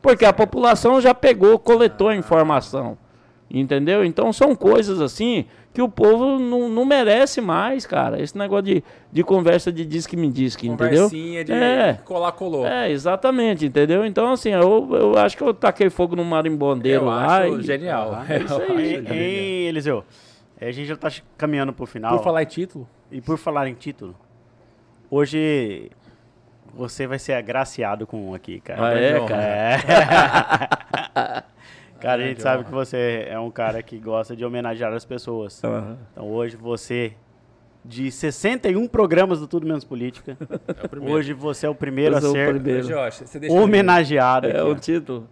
[0.03, 2.99] Porque a população já pegou, coletou a informação.
[3.51, 4.05] Entendeu?
[4.05, 8.21] Então são coisas assim que o povo não, não merece mais, cara.
[8.21, 11.05] Esse negócio de, de conversa de diz que me diz que, entendeu?
[11.05, 11.99] Conversinha de É.
[12.05, 12.67] colar, colou.
[12.67, 14.05] É, exatamente, entendeu?
[14.07, 17.39] Então, assim, eu, eu acho que eu taquei fogo no marimbondeiro Eu lá.
[17.43, 18.23] acho e- genial.
[18.29, 18.95] É isso aí.
[18.95, 20.05] Eu Hein, Eliseu?
[20.61, 22.17] A gente já tá caminhando pro final.
[22.17, 24.15] Por falar em título, E por falar em título,
[25.11, 25.91] hoje
[26.73, 28.87] você vai ser agraciado com um aqui, cara.
[28.89, 29.43] Ah, é, cara?
[29.43, 29.79] É.
[32.05, 35.63] cara, a gente sabe que você é um cara que gosta de homenagear as pessoas.
[35.65, 35.97] Aham.
[36.13, 37.13] Então hoje você,
[37.85, 42.21] de 61 programas do Tudo Menos Política, é hoje você é o primeiro Eu a
[42.21, 42.83] ser primeiro.
[42.87, 44.49] Jorge, homenageado.
[44.49, 45.29] aqui, É o título.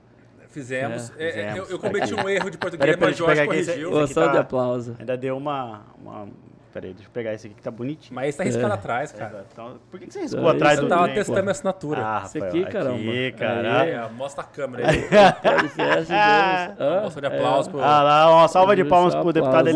[0.49, 1.11] Fizemos.
[1.19, 1.59] É, É, é, fizemos.
[1.71, 3.89] eu, eu cometi um erro de português, mas Jorge corrigiu.
[3.89, 4.97] aqui Moção de tá- aplauso.
[4.99, 6.29] Ainda deu uma, uma...
[6.73, 8.15] Peraí, deixa eu pegar esse aqui que tá bonitinho.
[8.15, 9.45] Mas esse tá riscado atrás, cara.
[9.53, 11.43] Então, por que que você riscou Isso atrás Você do tava trem, testando pô?
[11.43, 12.01] minha assinatura.
[12.03, 12.95] Ah, Esse aqui, caramba.
[12.97, 13.87] Aqui, cara.
[13.87, 15.03] É, mostra a câmera aí.
[15.03, 16.81] Podcast Ah, Deus.
[16.81, 17.01] Hã?
[17.03, 17.81] Moção de aplauso pro.
[17.83, 19.75] Ah lá, uma salva de palmas pro deputado aí.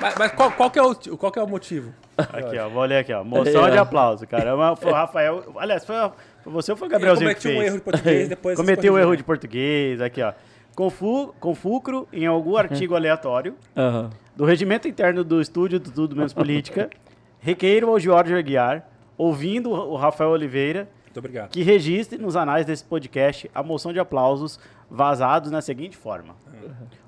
[0.00, 1.92] Mas, mas qual, qual que é o, qual que é o motivo?
[2.18, 3.22] Aqui, ó, vou ler aqui, ó.
[3.22, 4.50] Moção Aí, de aplauso, cara.
[4.50, 5.44] É Foi o Rafael.
[5.56, 5.94] Aliás, foi,
[6.42, 7.58] foi você ou foi o Eu Gabrielzinho que cometi fez?
[7.58, 8.56] um erro de português, depois.
[8.56, 10.32] Cometeu um erro de português, aqui, ó.
[10.74, 14.10] Confu, confulcro em algum artigo aleatório Aham.
[14.34, 16.88] do regimento interno do estúdio do Tudo Menos Política,
[17.40, 21.50] requeiro ao Jorge Aguiar, ouvindo o Rafael Oliveira, Muito obrigado.
[21.50, 24.58] que registre nos anais desse podcast a moção de aplausos
[24.90, 26.34] vazados na seguinte forma.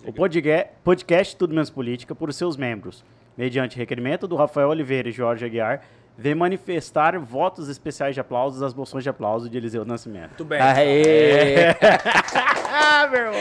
[0.06, 3.02] O podga- podcast Tudo Menos Política, por seus membros,
[3.36, 5.82] mediante requerimento do Rafael Oliveira e Jorge Aguiar,
[6.16, 10.28] vem manifestar votos especiais de aplausos às moções de aplauso de Eliseu Nascimento.
[10.30, 10.60] Muito bem.
[10.60, 11.74] Aê!
[12.76, 13.40] Ah, meu irmão!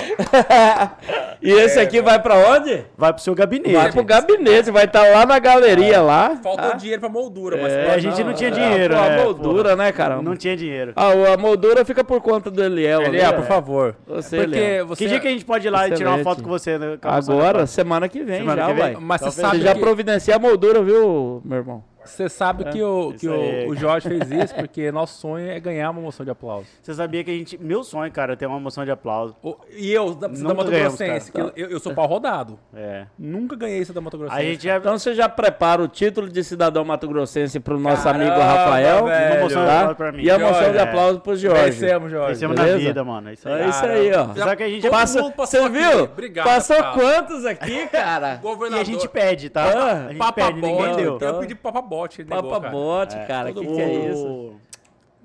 [1.41, 2.85] E esse aqui vai pra onde?
[2.95, 3.73] Vai pro seu gabinete.
[3.73, 6.35] Vai pro gabinete, vai estar lá na galeria lá.
[6.43, 6.75] Faltou tá?
[6.77, 7.73] dinheiro pra moldura, mas.
[7.73, 9.75] É, a gente não tinha dinheiro, Pô, a né, moldura, porra?
[9.75, 10.21] né, cara?
[10.21, 10.93] Não tinha dinheiro.
[10.95, 12.99] Ah, a moldura fica por conta do Eliel.
[13.01, 13.95] ali, Eliel, por favor.
[14.07, 14.87] Você, Porque Eliel.
[14.87, 15.03] você.
[15.03, 16.23] Que dia que a gente pode ir lá e tirar uma Excelente.
[16.35, 16.77] foto com você?
[16.77, 18.93] Né, com a de Agora, semana que vem Semana já, que vem?
[18.93, 18.95] vai.
[19.01, 21.83] Mas você sabe Você já que- providencia a moldura, viu, meu irmão?
[22.05, 25.89] Você sabe que, o, que o, o Jorge fez isso porque nosso sonho é ganhar
[25.89, 26.67] uma moção de aplauso.
[26.81, 27.57] Você sabia que a gente.
[27.57, 29.35] Meu sonho, cara, é ter uma moção de aplauso.
[29.41, 31.53] O- e eu, da, da Mato Grossense, que cara.
[31.55, 32.59] eu, eu sou pau rodado.
[32.75, 33.05] É.
[33.17, 34.59] Nunca ganhei isso da Mato Grossense.
[34.61, 34.77] Já.
[34.77, 39.05] Então você já prepara o título de cidadão mato-grossense pro nosso Caramba, amigo Rafael.
[39.05, 39.43] velho.
[39.43, 39.75] Moção de tá?
[39.79, 40.23] aplauso pra mim.
[40.23, 41.61] E a moção Jorge, de aplauso pro Jorge.
[41.61, 42.33] Merecemos, Jorge.
[42.33, 43.29] Vencemos na vida, mano.
[43.29, 43.61] É isso aí.
[43.61, 44.33] É isso aí, ó.
[44.35, 46.03] Só que a gente Passa, passou você viu?
[46.03, 46.93] Obrigado, Passou cara.
[46.93, 48.41] quantos aqui, cara?
[48.73, 49.63] E a gente pede, tá?
[49.63, 51.15] Ah, a gente Papa pede, ninguém deu.
[51.15, 51.55] Então- Eu pedi
[51.93, 52.21] papabote.
[52.21, 52.71] ele negou, Papa cara.
[52.73, 53.53] bote, cara.
[53.53, 54.25] Que que é isso?
[54.27, 54.59] O,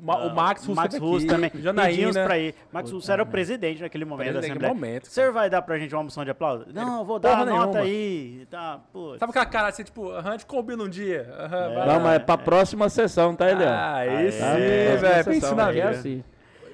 [0.00, 1.50] Ma- O Max Russo Max teve Russo também.
[1.56, 1.90] Janaína.
[1.90, 2.54] Pedimos pra ir.
[2.72, 4.54] Max Russo era o presidente naquele momento da Assembleia.
[4.72, 6.66] naquele momento, O senhor vai dar pra gente uma moção de aplauso?
[6.72, 7.80] Não, eu vou dar porra a nota nenhuma.
[7.80, 8.46] aí.
[8.48, 9.18] Tá, pô.
[9.18, 11.28] Sabe aquela cara assim, tipo, aham, a gente combina um dia.
[11.36, 13.68] aham, vai Não, mas é pra próxima sessão, tá, Eliel?
[13.68, 14.54] Ah, Aí sim, Tá?
[14.54, 15.00] velho.
[15.00, 15.98] Próxima sessão, na aí é vida.
[15.98, 16.24] assim.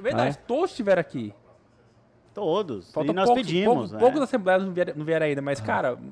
[0.02, 1.32] Verdade, todos estiveram aqui.
[2.34, 2.92] Todos.
[2.92, 3.98] Falta e nós poucos, pedimos, poucos, né?
[4.00, 6.02] poucos assembleias não vieram, não vieram ainda, mas, cara, qua-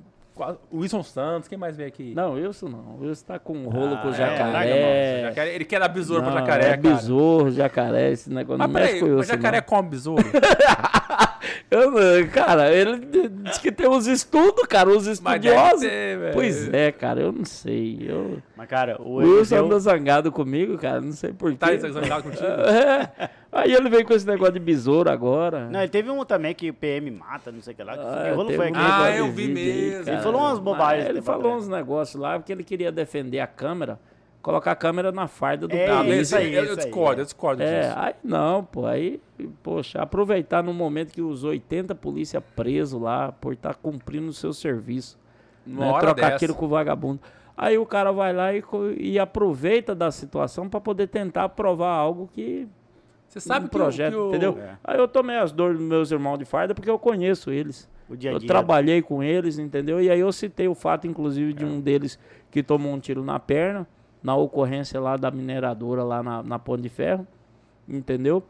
[0.70, 2.14] o Wilson Santos, quem mais veio aqui?
[2.14, 2.96] Não, Wilson não.
[2.96, 5.22] O Wilson tá com um rolo Ah, com o é, jacaré.
[5.28, 6.80] Jacaré, Ele quer dar besouro pra Não, jacaré, é cara.
[6.80, 9.66] besouro, jacaré, esse negócio Mas peraí, com o jacaré não.
[9.66, 10.24] come besouro?
[11.70, 15.80] Eu não- cara, ele d- diz que tem uns estudos, cara, uns estudiosos.
[15.80, 16.32] ter, velho.
[16.34, 17.98] Pois é, cara, eu não sei.
[18.08, 18.38] Eu...
[18.56, 19.64] Mas, cara, o O Wilson Eliseu...
[19.66, 21.56] anda zangado comigo, cara, não sei porquê.
[21.56, 22.42] Tá examinado contigo?
[22.46, 23.30] É.
[23.54, 25.68] Aí ele veio com esse negócio de besouro agora.
[25.68, 27.92] Não, ele teve um também que o PM mata, não sei o que lá.
[27.92, 28.74] Ah, que rolo teve foi um?
[28.74, 30.04] Ah, eu vi aí, mesmo.
[30.06, 30.16] cara.
[30.16, 31.62] Ele falou umas bobagens Mas Ele falou atrás.
[31.64, 34.00] uns negócios lá, porque ele queria defender a Câmara,
[34.40, 36.20] colocar a câmera na farda do É, Ah, polícia.
[36.22, 37.20] isso aí, eu, isso eu aí, discordo, é.
[37.20, 37.94] eu discordo É, disso.
[37.98, 39.20] aí não, pô, aí,
[39.62, 44.54] poxa, aproveitar no momento que os 80 polícia presos lá por estar cumprindo o seu
[44.54, 45.18] serviço.
[45.66, 46.36] Uma né, hora trocar dessa.
[46.36, 47.20] aquilo com o vagabundo.
[47.54, 48.64] Aí o cara vai lá e,
[48.98, 52.66] e aproveita da situação para poder tentar provar algo que
[53.32, 54.58] Você sabe um que o- projeto, que o, entendeu?
[54.58, 54.76] É.
[54.84, 57.88] Aí eu tomei as dores dos meus irmãos de farda porque eu conheço eles.
[58.08, 58.46] O dia a Eu dia.
[58.48, 60.00] trabalhei com eles, entendeu?
[60.02, 62.18] E aí eu citei o fato, inclusive, de um deles
[62.50, 63.86] que tomou um tiro na perna,
[64.22, 67.26] na ocorrência lá da mineradora, lá na, na Ponte de Ferro,
[67.88, 68.42] entendeu?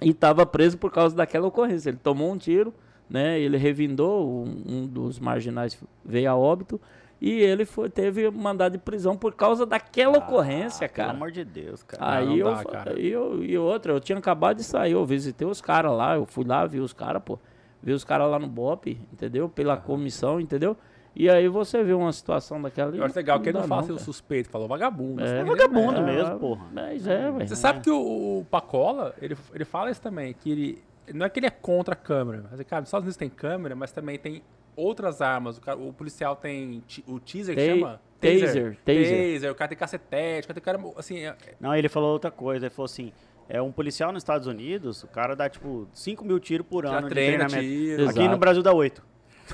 [0.00, 1.90] E estava preso por causa daquela ocorrência.
[1.90, 2.72] Ele tomou um tiro,
[3.10, 3.40] né?
[3.40, 6.80] Ele revindou, um, um dos marginais veio a óbito,
[7.24, 11.10] e ele foi, teve mandado de prisão por causa daquela ocorrência, Ah, Pelo cara.
[11.16, 12.02] amor de Deus, cara.
[12.04, 13.00] Ah, Aí não eu, dá, fa- cara.
[13.00, 16.26] e eu e outra, eu tinha acabado de sair, eu visitei os caras lá, eu
[16.26, 17.38] fui lá, vi os caras, pô,
[17.80, 19.48] vi os caras lá no BOP, entendeu?
[19.48, 20.76] Pela comissão, entendeu?
[21.14, 22.98] E aí você vê uma situação daquela ali.
[22.98, 25.22] Eu acho legal que ele não dá fala assim, o suspeito, falou vagabundo.
[25.22, 25.40] É.
[25.40, 26.06] É vagabundo entendendo?
[26.06, 26.66] mesmo, É, porra.
[26.72, 27.46] Mas é, velho.
[27.48, 30.82] Você sabe que o, o Pacola, ele, ele fala isso também, que ele.
[31.12, 33.76] Não é que ele é contra a câmera, mas, cara, nos Estados Unidos tem câmera,
[33.76, 34.42] mas também tem
[34.76, 35.58] outras armas.
[35.58, 38.00] O, cara- o policial tem o teaser que chama?
[38.20, 39.32] taser, taser.
[39.34, 40.80] Taser, o cara tem cacetete, o cara tem cara.
[40.96, 42.66] Assim, é- Não, ele falou outra coisa.
[42.66, 43.12] Ele falou assim:
[43.48, 46.98] é um policial nos Estados Unidos, o cara dá tipo 5 mil tiros por já
[46.98, 47.74] ano de treina, treinamento.
[47.74, 48.10] tira.
[48.10, 49.02] Aqui no Brasil dá 8.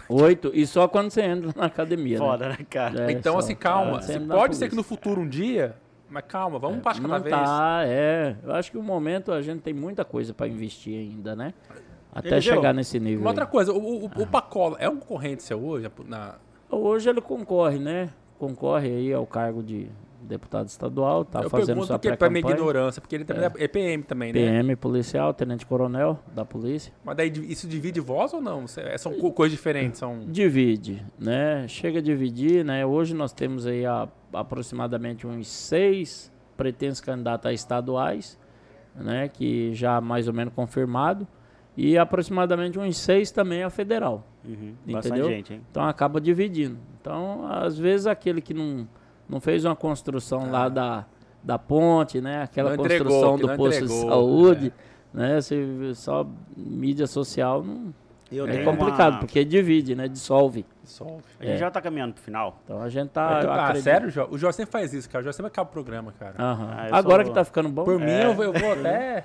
[0.08, 2.24] Oito, e só quando você entra na academia, né?
[2.24, 3.10] Foda, né, cara?
[3.10, 3.38] É, Então, só.
[3.40, 4.00] assim, calma.
[4.02, 5.74] Você sempre na pode ser que no futuro um dia,
[6.08, 7.34] mas calma, vamos um passo cada Não vez.
[7.34, 8.36] tá, é.
[8.44, 11.52] Eu acho que o momento a gente tem muita coisa pra investir ainda, né?
[12.12, 13.20] Até Eliseu, chegar nesse nível.
[13.20, 13.50] Uma outra aí.
[13.50, 15.90] coisa, o, o, o Pacola é um concorrente seu hoje?
[16.06, 16.36] Na,
[16.70, 18.10] Hoje ele concorre, né?
[18.38, 19.88] Concorre aí ao cargo de
[20.20, 22.68] deputado estadual, tá eu fazendo pergunto sua porque, pra minha pré-campanha.
[22.68, 24.38] ignorância, porque ele também é, é PM também, né?
[24.38, 26.92] PM policial, tenente coronel da polícia.
[27.02, 28.66] Mas daí isso divide voz ou não?
[28.66, 30.20] Cê- São co- coisas diferentes, são...
[30.26, 31.66] Divide, né?
[31.68, 32.84] Chega a dividir, né?
[32.84, 38.38] Hoje nós temos aí a- aproximadamente uns seis pretensos candidatos a estaduais,
[38.94, 39.28] né?
[39.28, 41.26] Que já mais ou menos confirmado.
[41.80, 44.24] E aproximadamente uns seis também a federal.
[44.44, 44.94] Uhum, Entendeu?
[44.94, 45.60] Bastante gente, hein?
[45.70, 46.76] Então acaba dividindo.
[47.00, 48.88] Então, às vezes, aquele que não,
[49.28, 51.06] não fez uma construção lá da,
[51.40, 52.42] da ponte, né?
[52.42, 52.76] Aquela Ah.
[52.76, 54.10] Não construção do posto de entregou, é.
[54.10, 54.72] saúde,
[55.14, 55.40] né?
[55.40, 56.26] Se só
[56.56, 57.94] mídia social não,
[58.32, 60.08] Eu é complicado, uma- porque divide, né?
[60.08, 60.66] Dissolve.
[60.82, 61.22] Solve.
[61.38, 62.58] A gente já tá caminhando pro final.
[62.64, 63.38] Então a gente tá.
[63.38, 64.26] Ah, eu acredito- sério, Jó?
[64.30, 65.22] O Jó sempre faz isso, cara.
[65.22, 66.34] O Jó sempre acaba o programa, cara.
[66.38, 67.84] Ah, Agora sou- que tá ficando bom.
[67.84, 68.24] Por mim, É.
[68.26, 69.24] eu vou, eu vou até...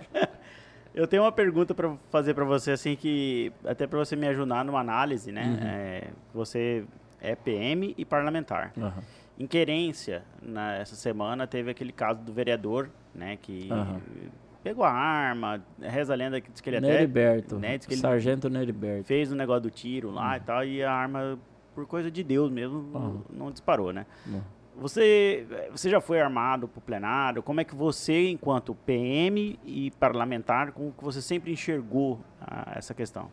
[0.94, 4.64] Eu tenho uma pergunta para fazer para você, assim, que até para você me ajudar
[4.64, 5.46] numa análise, né?
[5.48, 5.68] Uhum.
[5.68, 6.86] É, você
[7.20, 8.72] é PM e parlamentar.
[8.78, 9.02] Aham.
[9.40, 13.38] Em Querência, nessa semana, teve aquele caso do vereador, né?
[13.42, 14.00] Que Aham.
[14.64, 17.58] pegou a arma, reza a lenda que diz que ele até Neriberto.
[17.58, 19.06] né, diz que ele- Sargento Neriberto.
[19.06, 21.40] fez o negócio do tiro lá e tal, e a arma,
[21.74, 24.06] por coisa de Deus mesmo, não disparou, né?
[24.76, 27.44] Você, você já foi armado pro plenário?
[27.44, 32.94] Como é que você, enquanto PM e parlamentar, como que você sempre enxergou ah, essa
[32.94, 33.30] questão?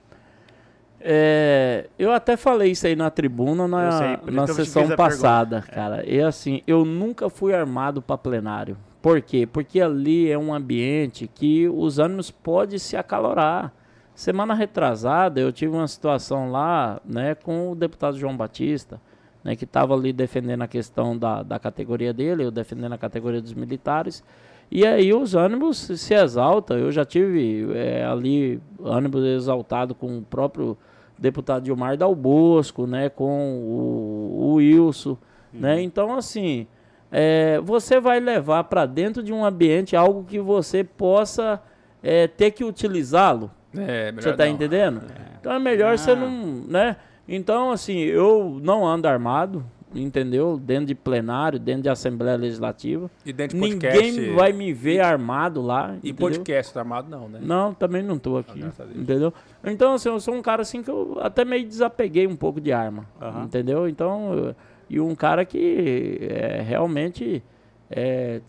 [1.03, 5.62] É, eu até falei isso aí na tribuna na, sei, na sessão fiz a passada,
[5.62, 6.07] cara.
[6.07, 8.77] E assim, eu nunca fui armado para plenário.
[9.01, 9.47] Por quê?
[9.47, 13.73] Porque ali é um ambiente que os ânimos podem se acalorar.
[14.15, 19.01] Semana retrasada eu tive uma situação lá, né, com o deputado João Batista,
[19.45, 23.41] né, que estava ali defendendo a questão da, da categoria dele, eu defendendo a categoria
[23.41, 24.23] dos militares.
[24.71, 26.79] E aí os ânimos se exaltam.
[26.79, 30.77] Eu já tive é, ali ânimos exaltado com o próprio
[31.19, 35.17] deputado Gilmar Dal Bosco, né, com o, o Wilson,
[35.53, 35.83] né?
[35.83, 36.67] Então assim,
[37.11, 41.61] é, você vai levar para dentro de um ambiente algo que você possa
[42.03, 43.51] é, ter que utilizá-lo.
[43.77, 44.53] É, Você tá não.
[44.53, 45.03] entendendo?
[45.41, 46.17] Então é melhor você Ah.
[46.17, 46.31] não,
[46.69, 46.97] né?
[47.32, 50.57] Então assim, eu não ando armado, entendeu?
[50.59, 53.11] Dentro de plenário, dentro de Assembleia Legislativa.
[53.24, 54.11] E dentro de podcast...
[54.12, 55.94] Ninguém vai me ver armado lá.
[56.02, 56.16] E entendeu?
[56.16, 57.39] podcast armado não, né?
[57.43, 58.59] Não, também não tô aqui.
[58.61, 58.98] graças a Deus.
[58.98, 59.32] entendeu?
[59.65, 62.73] Então, assim, eu sou um cara assim que eu até meio desapeguei um pouco de
[62.73, 63.05] arma.
[63.20, 63.44] Aham.
[63.44, 63.89] Entendeu?
[63.89, 64.55] Então, eu-
[64.89, 67.43] e um cara que é, realmente.
[67.89, 68.40] é,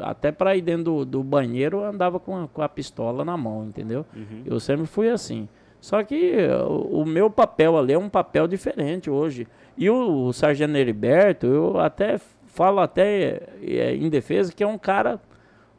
[0.00, 3.36] até para ir dentro do, do banheiro eu andava com a, com a pistola na
[3.36, 4.04] mão, entendeu?
[4.14, 4.42] Uhum.
[4.44, 5.48] Eu sempre fui assim.
[5.86, 6.34] Só que
[6.68, 9.46] o, o meu papel ali é um papel diferente hoje.
[9.78, 14.76] E o, o Sargento Heriberto, eu até falo até é, em defesa que é um
[14.76, 15.20] cara,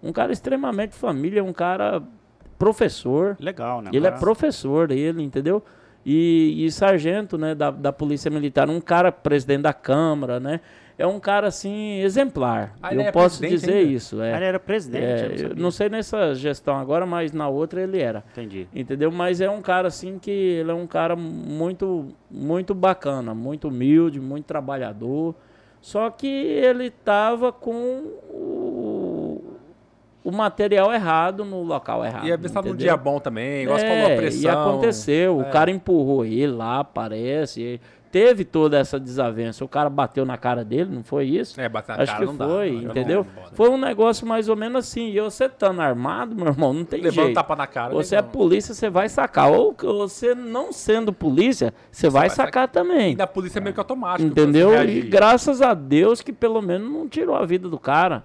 [0.01, 2.01] um cara extremamente família, um cara
[2.57, 3.35] professor.
[3.37, 3.89] Legal, né?
[3.91, 5.61] Ele é Cara, professor, ele, entendeu?
[6.05, 10.61] E, e sargento, né, da, da Polícia Militar, um cara presidente da Câmara, né?
[10.97, 12.75] É um cara, assim, exemplar.
[12.81, 13.91] Ah, eu é posso dizer ainda?
[13.91, 14.19] isso.
[14.21, 14.35] É.
[14.35, 17.99] Ele era presidente, É, eu não não sei nessa gestão agora, mas na outra ele
[18.01, 18.23] era.
[18.31, 18.67] Entendi.
[18.73, 19.11] Entendeu?
[19.11, 24.19] Mas é um cara assim que ele é um cara muito muito bacana, muito humilde,
[24.19, 25.35] muito trabalhador.
[25.81, 29.43] Só que ele tava com o,
[30.23, 32.25] o material errado no local errado.
[32.25, 34.41] E às vezes tava num dia bom também, igual você É, falou, a pressão.
[34.41, 35.43] E aconteceu, É.
[35.47, 37.61] o cara empurrou ele lá, parece.
[37.61, 37.81] e
[38.17, 39.63] Teve toda essa desavença.
[39.63, 41.61] O cara bateu na cara dele, não foi isso?
[41.61, 43.27] É, bater na Acho cara que não dá, foi, eu entendeu?
[43.35, 43.43] não.
[43.53, 45.09] Foi um negócio mais ou menos assim.
[45.11, 47.35] E você estando armado, meu irmão, não tem Levando jeito.
[47.35, 47.93] tapa na cara.
[47.93, 48.31] Você é legal.
[48.31, 49.51] polícia, você vai sacar.
[49.51, 53.13] Ou você não sendo polícia, você vai vai sacar também.
[53.13, 54.27] E da polícia é meio que automático.
[54.27, 54.71] Entendeu?
[54.71, 58.23] você E graças a Deus que pelo menos não tirou a vida do cara.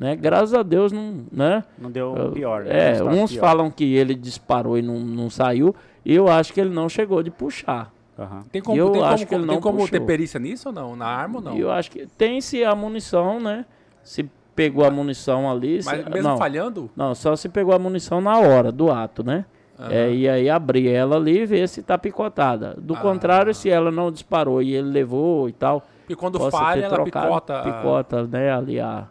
[0.00, 0.16] Né?
[0.16, 1.26] Graças a Deus não.
[1.30, 1.62] Né?
[1.78, 2.64] Não deu pior.
[2.64, 2.96] né?
[2.96, 3.40] É, uns pior.
[3.40, 5.74] falam que ele disparou e não, não saiu.
[6.04, 7.92] E eu acho que ele não chegou de puxar.
[8.18, 8.42] Aham.
[8.50, 10.74] Tem como, eu tem acho como, que ele tem não como ter perícia nisso ou
[10.74, 10.96] não?
[10.96, 11.56] Na arma ou não?
[11.56, 13.64] Eu acho que tem-se a munição, né?
[14.02, 15.80] Se pegou a munição ali.
[15.84, 19.22] Mas se- mesmo não, falhando, não, só se pegou a munição na hora do ato,
[19.22, 19.44] né?
[19.90, 22.74] É, e aí abrir ela ali e ver se tá picotada.
[22.78, 23.00] Do Ah.
[23.00, 27.26] contrário, se ela não disparou e ele levou e tal, e quando falha, ela trocado,
[27.26, 27.58] picota.
[27.60, 29.06] a- picota, né, ali a,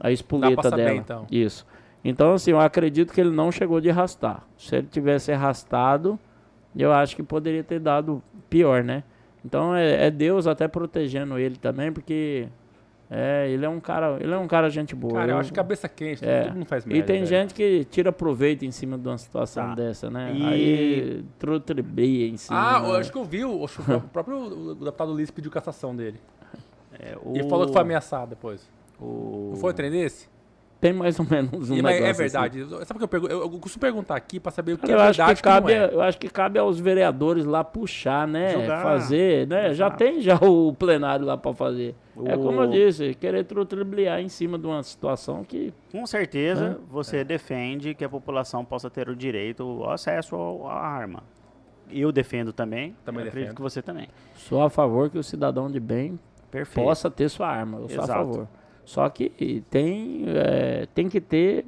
[0.00, 0.94] a espoleta dela.
[0.94, 1.24] então.
[1.30, 1.64] Isso.
[2.04, 4.42] Então, assim, eu acredito que ele não chegou de arrastar.
[4.56, 6.18] Se ele tivesse arrastado,
[6.74, 8.20] eu acho que poderia ter dado
[8.50, 9.02] pior, né?
[9.44, 12.48] Então é, é Deus até protegendo ele também, porque
[13.10, 15.14] é, ele é um cara, ele é um cara gente boa.
[15.14, 16.42] Cara, eu Eu- acho que cabeça quente, é.
[16.44, 17.04] tudo não faz e merda.
[17.06, 17.26] tem velho.
[17.26, 19.74] gente que tira proveito em cima de uma situação Tá.
[19.76, 20.32] dessa, né?
[20.34, 22.58] E- Aí trutrebia em cima.
[22.76, 22.88] Ah, né?
[22.88, 26.20] eu acho que eu vi, o, o próprio o deputado Ulisses pediu cassação dele.
[26.98, 28.68] É, E o- falou que foi ameaçado depois.
[29.00, 30.28] o- Não foi o trem desse?
[30.80, 32.22] Tem mais ou menos um E, é negócio assim.
[32.22, 32.64] verdade.
[32.68, 33.32] Sabe o que eu pergunto?
[33.32, 35.42] Eu, eu costumo perguntar aqui pra saber o que Cara, é eu, acho verdade que
[35.42, 35.94] cabe, não é.
[35.94, 38.50] eu acho que cabe aos vereadores lá puxar, né?
[38.52, 38.82] Julgar.
[38.84, 39.74] Fazer, né?
[39.74, 39.96] Já Exato.
[39.96, 41.96] tem já o plenário lá para fazer.
[42.24, 46.70] É O- como eu disse, querer trutribliar em cima de uma situação que Com certeza,
[46.70, 46.76] Né?
[46.88, 50.36] você defende que a população possa ter o direito, o acesso
[50.66, 51.24] à arma.
[51.90, 52.94] Eu defendo também.
[53.04, 53.56] Também eu acredito defendo.
[53.56, 54.06] que você também.
[54.36, 56.20] sou a favor que o cidadão de bem
[56.52, 56.84] Perfeito.
[56.86, 57.78] possa ter sua arma.
[57.78, 58.18] Eu sou a Exato.
[58.20, 58.48] favor.
[58.88, 61.66] Só que tem, é, tem que ter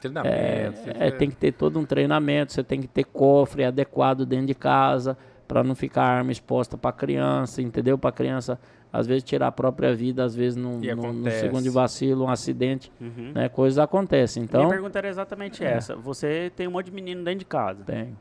[0.00, 0.90] Treinamento.
[0.90, 4.46] É, é, tem que ter todo um treinamento, você tem que ter cofre adequado dentro
[4.46, 5.16] de casa
[5.48, 7.96] para não ficar a arma exposta para criança, entendeu?
[7.98, 8.58] Para criança
[8.92, 12.28] às vezes tirar a própria vida, às vezes num, num- num segundo de vacilo, um
[12.28, 13.32] acidente, Uhum.
[13.34, 13.48] né?
[13.48, 14.42] Coisas acontecem.
[14.42, 15.96] Minha Então, pergunta era exatamente essa.
[15.96, 17.82] Você tem um monte de menino dentro de casa.
[17.84, 18.16] tem.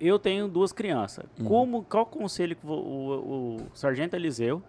[0.00, 1.24] Eu, tenho duas crianças.
[1.38, 1.44] Hum.
[1.44, 4.62] Como, qual conselho que vo- o, o sargento Eliseu,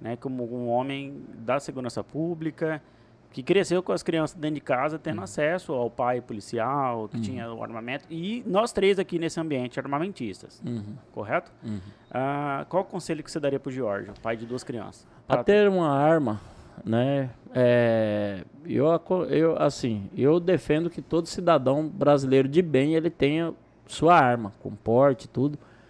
[0.00, 2.82] né, como um homem da segurança pública,
[3.30, 7.52] que cresceu com as crianças dentro de casa, tendo acesso ao pai policial, que tinha
[7.52, 11.52] o armamento, e nós três aqui nesse ambiente armamentistas, Uhum, correto?
[11.62, 11.78] uhum.
[12.10, 15.06] Ah, qual conselho que você daria para o Giorgio, pai de duas crianças?
[15.26, 16.40] Para ter uma arma,
[16.84, 17.28] né?
[17.54, 18.86] é, eu,
[19.28, 23.52] eu, assim, eu defendo que todo cidadão brasileiro de bem ele tenha
[23.86, 25.28] sua arma, com porte e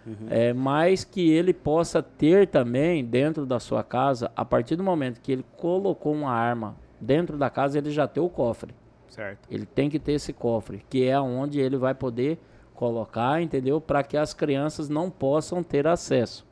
[0.03, 0.33] tudo.
[0.33, 5.21] É, mas que ele possa ter também dentro da sua casa, a partir do momento
[5.21, 8.73] que ele colocou uma arma dentro da casa, ele já tem o cofre.
[9.07, 9.47] Certo.
[9.49, 12.39] Ele tem que ter esse cofre, que é onde ele vai poder
[12.73, 13.81] colocar, entendeu?
[13.81, 16.45] Para que as crianças não possam ter acesso.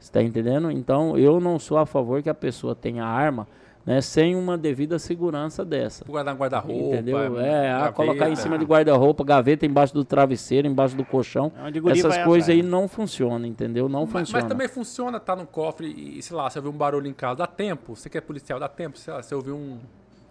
[0.00, 0.70] Está entendendo?
[0.70, 3.46] Então, eu não sou a favor que a pessoa tenha arma,
[3.88, 6.04] né, sem uma devida segurança dessa.
[6.04, 6.94] Guardar um guarda-roupa.
[6.96, 7.40] Entendeu?
[7.40, 7.92] É, a gaveta.
[7.94, 11.50] colocar em cima de guarda-roupa, gaveta embaixo do travesseiro, embaixo do colchão.
[11.56, 13.88] É Essas coisas aí não funcionam, entendeu?
[13.88, 14.46] Não Mas, mas funciona.
[14.48, 17.46] também funciona, tá no cofre e, sei lá, você ouviu um barulho em casa, dá
[17.46, 17.96] tempo.
[17.96, 18.98] Você que é policial, dá tempo.
[18.98, 19.78] Sei lá, você ouviu um.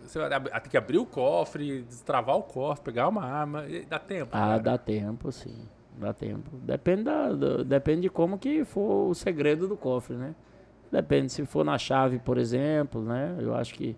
[0.04, 3.66] Você tem que abrir o cofre, destravar o cofre, pegar uma arma.
[3.90, 4.30] Dá tempo.
[4.34, 4.60] Ah, cara.
[4.60, 5.56] dá tempo, sim.
[5.98, 6.52] Dá tempo.
[6.62, 10.36] Depende, da, do- depende de como que for o segredo do cofre, né?
[10.92, 13.36] Depende se for na chave, por exemplo, né?
[13.40, 13.96] Eu acho que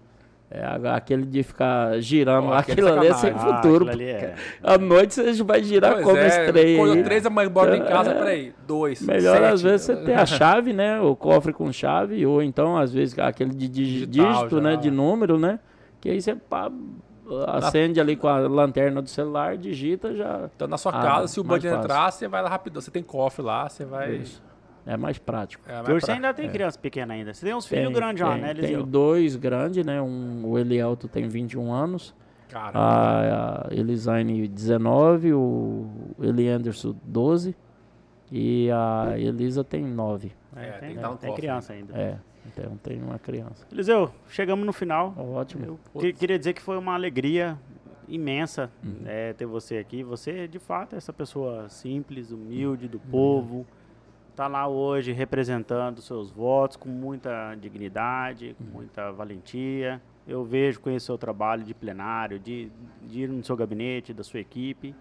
[0.51, 3.31] é, a- aquele de ficar girando aquele aquilo ali é sem.
[3.31, 3.87] Ah, futuro.
[3.87, 4.33] ali é-
[4.63, 7.03] À noite você vai girar Pois como é, Acordou aí.
[7.03, 8.13] três da manhã, bora em casa, É.
[8.15, 9.01] peraí, dois.
[9.03, 9.53] Melhor sete.
[9.53, 10.99] às vezes você ter a chave, né?
[10.99, 14.61] O cofre com chave, ou então às vezes aquele de Digital dígito, já.
[14.61, 14.75] né?
[14.75, 15.59] De número, né?
[16.01, 16.71] Que aí você pá,
[17.47, 20.49] acende ali com a lanterna do celular, digita já.
[20.55, 22.81] Então, na sua Ah, casa, se o bandido entrar, você vai lá rapidão.
[22.81, 24.13] Você tem cofre lá, você vai.
[24.15, 24.41] Isso.
[24.85, 25.63] É mais prático.
[25.69, 27.33] É, Porque você pra- ainda tem criança pequena ainda.
[27.33, 28.85] Você tem uns filhos grandes já, tem, né, Tenho Eliseu?
[28.85, 30.01] dois grandes, né?
[30.01, 32.15] Um, o Elielto tem 21 anos,
[32.49, 35.85] Cara, a, a Elisaine 19, o
[36.19, 37.55] Elianderson 12
[38.31, 40.31] e a Elisa tem 9.
[40.55, 41.95] É, É, tem, tem um tem criança ainda.
[41.97, 43.65] É, então tem uma criança.
[43.71, 45.13] Eliseu, chegamos no final.
[45.17, 45.65] Ótimo.
[45.93, 47.57] Eu que- queria dizer que foi uma alegria
[48.07, 49.01] imensa Uhum.
[49.05, 50.01] é, ter você aqui.
[50.03, 53.67] Você, de fato, é essa pessoa simples, humilde, do povo.
[54.39, 58.67] Tá lá hoje representando seus votos com muita dignidade, Uhum.
[58.67, 60.01] com muita valentia.
[60.25, 62.71] Eu vejo, conheço o seu trabalho de plenário, de,
[63.01, 64.95] de ir no seu gabinete, da sua equipe.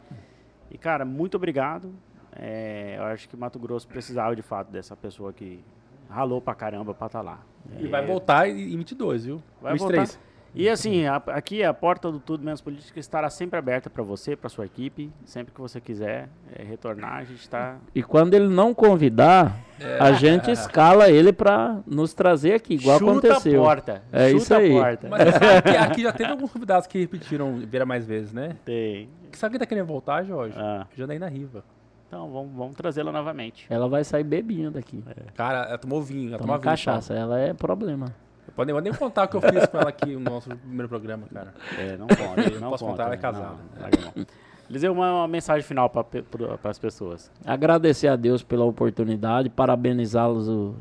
[0.69, 1.95] E, cara, muito obrigado.
[2.35, 5.65] É, eu acho que Mato Grosso precisava, de fato, dessa pessoa que
[6.11, 7.39] ralou pra caramba pra estar lá.
[7.79, 9.41] E vai voltar em 22, viu?
[9.63, 10.15] Vai 23.
[10.17, 10.28] voltar.
[10.55, 14.35] E assim, a- aqui a porta do Tudo Menos Política estará sempre aberta para você,
[14.35, 15.13] para sua equipe.
[15.25, 17.77] Sempre que você quiser é, retornar, a gente está.
[17.95, 19.57] E quando ele não convidar,
[20.01, 23.63] a gente escala ele pra nos trazer aqui, igual Chuta aconteceu.
[23.63, 24.03] a porta.
[24.11, 24.77] É chuta isso aí.
[24.77, 25.09] a porta.
[25.09, 25.23] Mas
[25.63, 28.57] que aqui já teve alguns convidados que repetiram virar mais vezes, né?
[28.65, 29.09] Tem.
[29.33, 30.57] Sabe quem tá querendo voltar, Jorge?
[30.59, 31.63] Ah, Janaína Riva.
[32.09, 33.67] então vamos, vamos trazê-la novamente.
[33.71, 35.05] Ela vai sair bebinha daqui.
[35.37, 36.71] Cara, ela tomou vinho, ela Toma tomou vinho.
[36.71, 38.07] cachaça, ela é problema.
[38.55, 41.27] Pode nem, nem contar o que eu fiz com ela aqui no nosso primeiro programa,
[41.33, 41.55] cara.
[41.79, 42.53] É, não pode.
[42.55, 43.57] Eu não posso conta, contar, ela é casada.
[44.17, 44.27] não.
[44.69, 46.05] Eliseu, uma, uma mensagem final para
[46.65, 47.31] as pessoas.
[47.45, 50.75] Agradecer a Deus pela oportunidade, parabenizá-los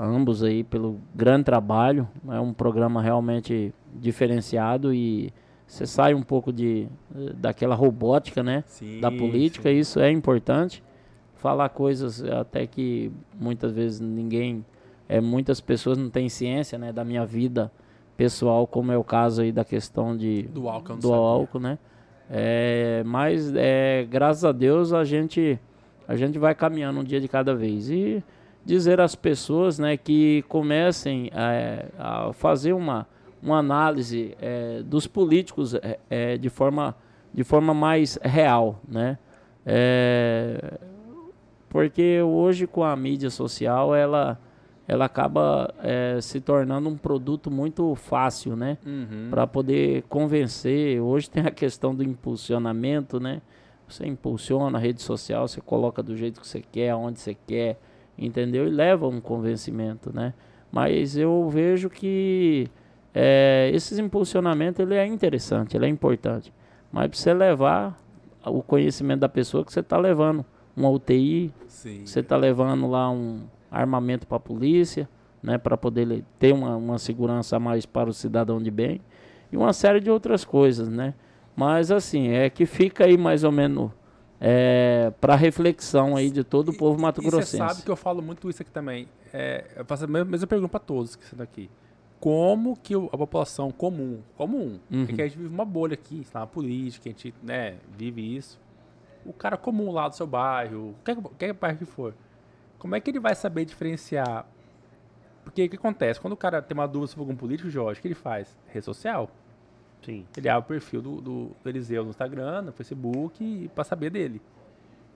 [0.00, 2.08] ambos aí pelo grande trabalho.
[2.28, 5.32] É um programa realmente diferenciado e
[5.66, 6.88] você sai um pouco de
[7.34, 8.62] daquela robótica, né?
[8.66, 9.00] Sim.
[9.00, 10.82] da política, isso é importante.
[11.34, 14.64] Falar coisas até que muitas vezes ninguém,
[15.08, 17.70] é, muitas pessoas não têm ciência, né, da minha vida
[18.16, 21.78] pessoal, como é o caso aí da questão de Do álcool, do álcool, né?
[22.30, 25.58] É, mas é, graças a Deus a gente
[26.08, 28.22] a gente vai caminhando um dia de cada vez e
[28.64, 33.06] dizer às pessoas, né, que comecem é, a fazer uma
[33.42, 36.96] uma análise é, dos políticos é, é, de forma
[37.32, 39.18] de forma mais real, né?
[39.64, 40.78] É,
[41.68, 44.40] porque hoje com a mídia social ela
[44.88, 48.78] ela acaba é, se tornando um produto muito fácil, né?
[48.86, 49.28] Uhum.
[49.30, 51.00] para poder convencer.
[51.00, 53.42] Hoje tem a questão do impulsionamento, né?
[53.88, 57.78] Você impulsiona a rede social, você coloca do jeito que você quer, aonde você quer,
[58.16, 58.66] entendeu?
[58.66, 60.34] E leva um convencimento, né?
[60.70, 62.68] Mas eu vejo que
[63.14, 66.52] é, esses impulsionamentos ele é interessante, ele é importante.
[66.92, 67.98] Mas para você levar
[68.44, 70.44] o conhecimento da pessoa que você está levando
[70.76, 72.04] uma UTI, Sim.
[72.04, 73.42] você está levando lá um
[73.80, 75.08] armamento para a polícia,
[75.42, 79.00] né, para poder ter uma, uma segurança a mais para o cidadão de bem
[79.52, 81.14] e uma série de outras coisas, né?
[81.54, 83.90] Mas assim é que fica aí mais ou menos
[85.20, 88.48] para reflexão aí de todo o povo mato E você sabe que eu falo muito
[88.50, 89.08] isso aqui também.
[89.32, 91.70] É, eu faço a mesma, pergunta para todos que estão aqui.
[92.20, 95.04] Como que a população comum, comum, Uhum.
[95.04, 98.36] é que a gente vive uma bolha aqui, está na política, a gente né, vive
[98.36, 98.58] isso.
[99.24, 102.14] O cara comum lá do seu bairro, qualquer, qualquer bairro que for,
[102.78, 104.46] como é que ele vai saber diferenciar?
[105.44, 106.20] Porque o que acontece?
[106.20, 108.56] Quando o cara tem uma dúvida sobre algum político, Jorge, o que ele faz?
[108.66, 109.30] Rede social.
[110.04, 110.26] Sim.
[110.36, 114.42] Ele abre o perfil do, do, do Eliseu no Instagram, no Facebook, para saber dele.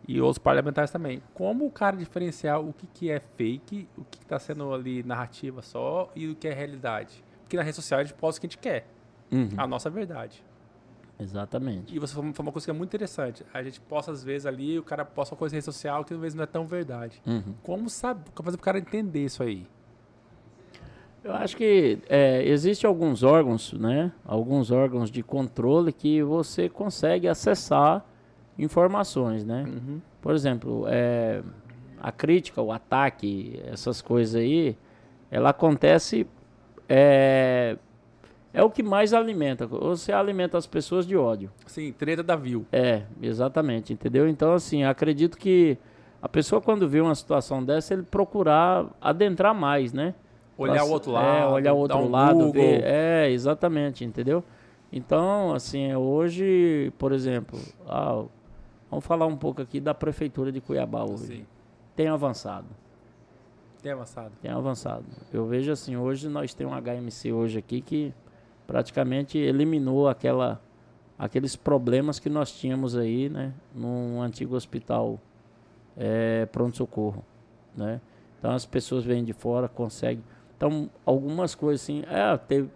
[0.07, 1.23] E outros parlamentares também.
[1.35, 5.63] Como o cara diferenciar o que, que é fake, o que está sendo ali narrativa
[5.63, 7.23] só e o que é realidade?
[7.43, 8.87] Porque na rede social a gente posta o que a gente quer,
[9.33, 10.43] Uhum, a nossa verdade.
[11.21, 11.95] Exatamente.
[11.95, 13.45] E você falou uma coisa que é muito interessante.
[13.53, 16.15] A gente posta às vezes ali, o cara posta uma coisa na rede social que
[16.15, 17.21] às vezes não é tão verdade.
[17.27, 17.55] Uhum.
[17.63, 19.67] Como sabe, como fazer o cara entender isso aí?
[21.23, 24.11] Eu acho que é, existe alguns órgãos, né?
[24.25, 28.05] Alguns órgãos de controle que você consegue acessar
[28.59, 29.65] informações, né?
[29.65, 30.01] Uhum.
[30.23, 31.43] Por exemplo, é,
[32.01, 34.77] a crítica, o ataque, essas coisas aí,
[35.31, 36.27] ela acontece.
[36.89, 37.77] É,
[38.53, 39.67] é o que mais alimenta.
[39.67, 41.51] Você alimenta as pessoas de ódio.
[41.67, 42.67] Sim, treta da Viu.
[42.73, 44.29] É, exatamente, entendeu?
[44.29, 45.77] Então, assim, acredito que
[46.23, 50.15] a pessoa, quando vê uma situação dessa, ele procurar adentrar mais, né?
[50.59, 51.53] Olhar o outro É, lado.
[51.55, 52.53] olhar o outro um lado, Google.
[52.53, 52.83] ver.
[52.85, 54.45] É, exatamente, entendeu?
[54.93, 57.59] Então, assim, hoje, por exemplo,
[57.89, 58.25] ah,
[58.91, 61.27] vamos falar um pouco aqui da prefeitura de Cuiabá hoje.
[61.27, 61.47] Sim.
[61.97, 62.67] Tem avançado,
[63.83, 64.33] Tem avançado.
[64.43, 65.05] tem avançado.
[65.33, 68.13] Eu vejo assim, hoje nós temos um HMC hoje aqui que
[68.71, 70.61] praticamente eliminou aquela
[71.19, 75.19] aqueles problemas que nós tínhamos aí, né, num antigo hospital
[75.97, 77.25] é, pronto-socorro,
[77.77, 78.01] né?
[78.39, 80.23] Então as pessoas vêm de fora, conseguem.
[80.57, 82.71] Então algumas coisas assim, é, teve,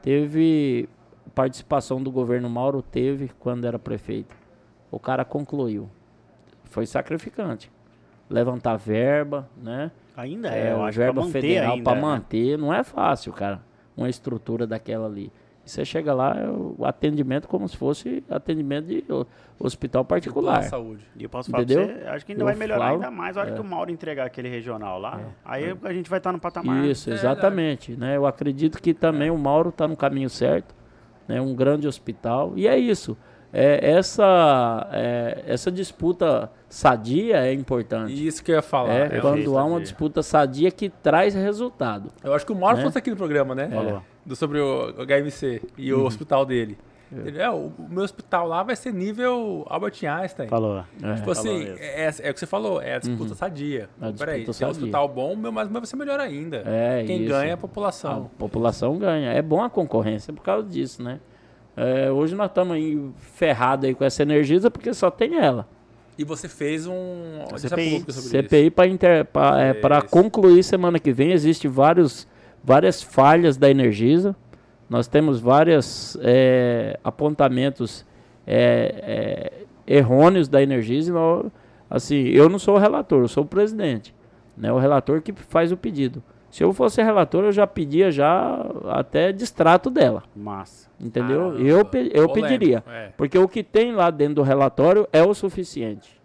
[0.00, 0.88] teve
[1.34, 4.36] participação do governo Mauro, teve quando era prefeito.
[4.88, 5.90] O cara concluiu.
[6.62, 7.72] Foi sacrificante.
[8.30, 9.90] Levantar verba, né?
[10.16, 12.00] Ainda É, é, eu acho, verba manter federal para né?
[12.00, 13.60] manter não é fácil, cara.
[13.96, 15.30] Uma estrutura daquela ali.
[15.66, 19.26] E você chega lá, é o atendimento como se fosse atendimento de ho-
[19.58, 20.60] hospital particular.
[20.60, 21.04] de saúde.
[21.16, 21.86] E eu posso falar Entendeu?
[21.86, 23.64] pra você, acho que ainda Eu vai melhorar falo- ainda mais a hora que o
[23.64, 25.20] Mauro entregar aquele regional lá.
[25.44, 26.84] Aí a gente vai estar no patamar.
[26.86, 27.92] Isso, É exatamente.
[27.92, 28.16] Né?
[28.16, 30.74] Eu acredito que também o Mauro está no caminho certo.
[31.28, 31.40] Né?
[31.42, 32.54] Um grande hospital.
[32.56, 33.16] E é isso.
[33.52, 38.12] É, essa, é, essa disputa sadia é importante.
[38.12, 38.92] E isso que eu ia falar.
[39.12, 39.82] É, Eu- quando há uma sadia.
[39.82, 42.10] disputa sadia que traz resultado.
[42.22, 42.84] Eu acho que o Mauro Né?
[42.84, 43.68] fosse aqui no programa, né?
[43.68, 44.02] Falou.
[44.24, 46.02] Do, sobre o HMC e Uhum.
[46.02, 46.78] o hospital dele.
[47.12, 47.42] Entendeu?
[47.42, 50.46] É, O o meu hospital lá vai ser nível Albert Einstein.
[50.48, 50.78] Falou.
[50.78, 50.82] É.
[51.14, 51.76] Tipo Falou assim, mesmo.
[51.80, 53.88] é, é o que você falou, é a disputa sadia.
[54.00, 56.62] A Peraí, disputa se é um hospital bom, meu, mas vai ser melhor ainda.
[56.64, 57.28] É, Quem isso.
[57.30, 58.30] ganha é a A população.
[58.38, 59.32] população ganha.
[59.32, 61.18] É bom a concorrência por causa disso, né?
[61.82, 65.66] É, hoje nós estamos aí ferrados aí com essa Energisa porque só tem ela.
[66.18, 68.04] E você fez um CPI.
[68.10, 70.08] CPI para Isso.
[70.10, 71.32] concluir semana que vem.
[71.32, 72.28] Existe vários,
[72.62, 74.36] várias falhas da Energisa.
[74.90, 76.18] Nós temos vários
[77.02, 78.04] apontamentos
[78.46, 79.52] é,
[79.86, 81.14] é, errôneos da Energisa.
[81.14, 81.46] nós-
[81.88, 84.14] assim, eu não sou o relator, eu sou o presidente.
[84.54, 86.22] Né, o relator que faz o pedido.
[86.50, 90.22] Se eu fosse relator, eu já pedia já até distrato dela.
[90.34, 90.90] Massa.
[91.00, 91.50] Entendeu?
[91.52, 92.84] Caramba, eu pe- eu polêmico, pediria.
[92.88, 93.12] é.
[93.16, 96.20] Porque o que tem lá dentro do relatório é o suficiente.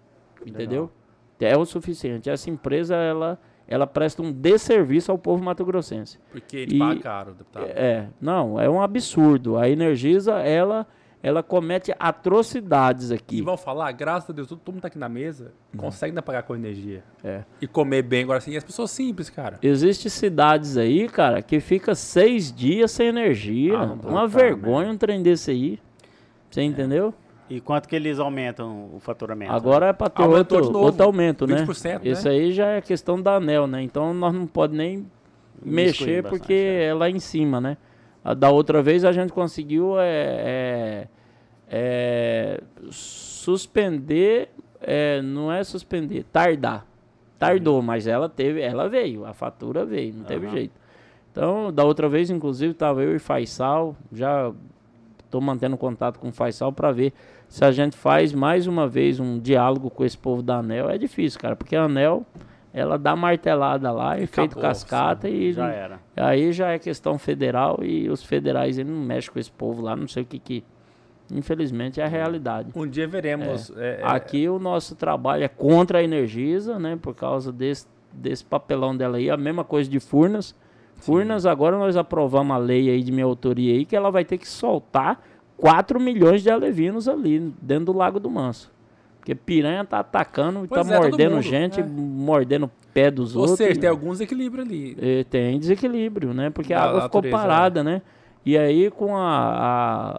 [0.45, 0.91] Entendeu?
[1.39, 2.30] É o suficiente.
[2.30, 6.18] Essa empresa, ela, ela presta um desserviço ao povo mato-grossense.
[6.31, 7.65] Porque ele E- paga caro, deputado.
[7.68, 9.57] É, não, é um absurdo.
[9.57, 10.88] A Energisa, ela,
[11.26, 13.41] ela comete atrocidades E aqui.
[13.41, 16.53] vão falar, graças a Deus, todo, mundo tá aqui na mesa, consegue ainda pagar com
[16.53, 17.03] energia.
[17.23, 17.43] É.
[17.60, 18.52] E comer bem agora assim.
[18.52, 19.57] E as pessoas simples, cara.
[19.60, 23.76] Existem cidades aí, cara, que fica seis dias sem energia.
[23.76, 25.80] Ah, Uma cara, vergonha um trem desse aí.
[26.52, 27.11] Você entendeu?
[27.49, 29.52] E quanto que eles aumentam o faturamento?
[29.52, 31.65] Agora é para ter Aumentou outro, de novo, outro aumento, né?
[31.65, 32.11] 20%, né?
[32.11, 33.81] Isso aí já é questão da ANEL, né?
[33.81, 35.07] Então nós não pode nem
[35.60, 36.85] mexer bastante, porque é.
[36.85, 37.77] é lá em cima, né?
[38.34, 41.07] Da outra vez a gente conseguiu é, é,
[41.69, 44.49] é, suspender,
[44.81, 46.88] é, não é suspender, tardar.
[47.38, 50.56] Tardou, mas ela teve, ela veio, a fatura veio, não teve Aham.
[50.56, 50.73] jeito.
[51.31, 54.52] Então, da outra vez, inclusive, estava eu e Faisal, já
[55.26, 57.11] estou mantendo contato com o Faisal para ver
[57.49, 60.89] se a gente faz mais uma vez um diálogo com esse povo da ANEL.
[60.89, 62.26] É difícil, cara, porque a ANEL,
[62.77, 65.99] ela dá martelada lá, efeito cascata e Já era.
[66.14, 70.10] aí já é questão federal e os federais não mexem com esse povo lá, não
[70.10, 70.64] sei o que que...
[71.31, 72.69] Infelizmente é a realidade.
[72.76, 73.72] Um dia veremos.
[73.77, 76.99] é, é, Aqui o nosso trabalho é contra a Energisa, né?
[77.02, 79.30] Por causa desse, desse papelão dela aí.
[79.30, 80.53] A mesma coisa de Furnas.
[80.95, 84.38] Furnas, agora nós aprovamos a lei aí de minha autoria aí, que ela vai ter
[84.38, 85.19] que soltar
[85.57, 88.72] 4 milhões de alevinos ali, dentro do Lago do Manso.
[89.26, 91.84] Porque piranha tá atacando, Pois tá é, mordendo mundo, gente, é.
[91.84, 93.57] mordendo pé dos Ou outros.
[93.57, 94.95] seja, tem algum desequilíbrio ali.
[95.02, 96.52] É, tem desequilíbrio, né?
[96.52, 98.03] Porque Da a água ficou natureza, parada, né?
[98.45, 99.23] E aí, com a,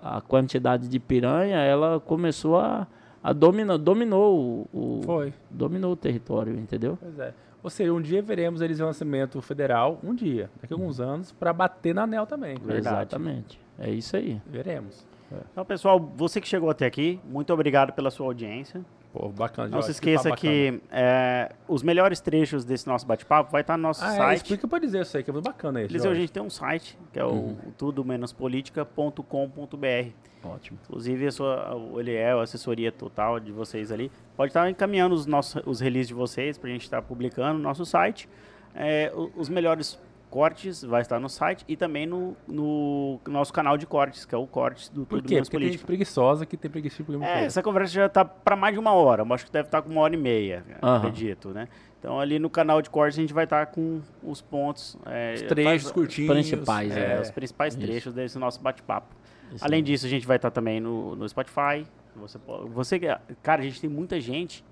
[0.02, 2.88] a, a quantidade de piranha, ela começou a,
[3.22, 5.32] a dominar, dominou o, o- Foi.
[5.48, 6.98] dominou o território, entendeu?
[7.00, 7.32] Pois é.
[7.62, 11.30] Ou seja, um dia veremos eles em lançamento federal, um dia, daqui a alguns anos,
[11.30, 12.56] para bater na ANEL também.
[12.58, 12.96] Verdade.
[12.96, 13.60] Exatamente.
[13.78, 14.40] É isso aí.
[14.50, 15.05] Veremos.
[15.52, 18.84] Então, pessoal, você que chegou até aqui, muito obrigado pela sua audiência.
[19.12, 19.68] Pô, bacana.
[19.68, 20.52] Não se esqueça papo bacana.
[20.52, 24.36] que é, os melhores trechos desse nosso bate-papo vai estar no nosso Ah, é, site.
[24.42, 25.90] explica pra dizer isso aí, que é muito bacana isso.
[25.92, 27.56] Eliseu, a gente tem um site, que é o Uhum.
[27.78, 30.10] tudo-politica.com.br.
[30.44, 30.78] Ótimo.
[30.84, 35.26] Inclusive, a sua, o Eliel, a assessoria total de vocês ali, pode estar encaminhando os,
[35.26, 38.28] nossos, os releases de vocês para a gente estar publicando no nosso site.
[38.74, 39.98] É, os melhores
[40.36, 44.38] cortes vai estar no site e também no, no nosso canal de cortes, que é
[44.38, 45.34] o Cortes do Por Tudo quê?
[45.36, 45.86] Menos Porque tem gente Política.
[45.86, 49.22] preguiçosa que tem preguiça de É, essa conversa já está para mais de uma hora,
[49.22, 50.98] eu acho que deve estar com uma hora e meia, Aham.
[50.98, 51.68] acredito, né?
[51.98, 54.98] Então, ali no canal de cortes a gente vai estar com os pontos...
[55.06, 56.30] É, Os trechos curtinhos.
[56.30, 57.20] principais, é, é.
[57.22, 57.86] os principais Isso.
[57.86, 59.16] trechos desse nosso bate-papo.
[59.62, 59.82] Além aí.
[59.82, 61.86] disso, a gente vai estar também no, no Spotify.
[62.14, 62.38] Você,
[62.68, 63.00] você,
[63.42, 64.62] cara, a gente tem muita gente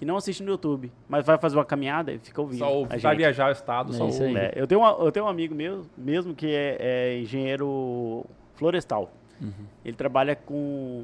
[0.00, 2.60] que não assiste no YouTube, mas vai fazer uma caminhada e fica ouvindo.
[2.60, 4.34] Só ouve, a vai viajar o estado, É só ouve.
[4.34, 8.24] É, eu, tenho uma- eu tenho um amigo meu, mesmo que é, é engenheiro
[8.54, 9.12] florestal.
[9.42, 9.52] Uhum.
[9.84, 11.02] Ele trabalha com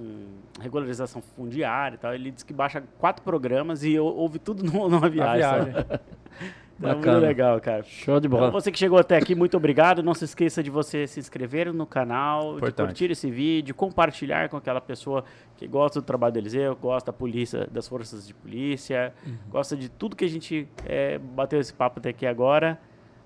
[0.63, 2.15] regularização fundiária e tal.
[2.15, 5.41] Ele diz que baixa quatro programas e ou- ouve tudo no- numa viagem.
[5.73, 5.75] viagem.
[6.79, 7.27] Então, é muito Bacana.
[7.27, 7.83] legal, cara.
[7.85, 8.51] Show de Então, bola.
[8.51, 10.03] você que chegou até aqui, muito obrigado.
[10.03, 12.87] Não se esqueça de você se inscrever no canal, de Importante.
[12.89, 15.25] curtir esse vídeo, compartilhar com aquela pessoa
[15.57, 19.37] que gosta do trabalho do Eliseu, gosta da polícia, das forças de polícia, Uhum.
[19.49, 22.79] gosta de tudo que a gente é, bateu esse papo até aqui agora.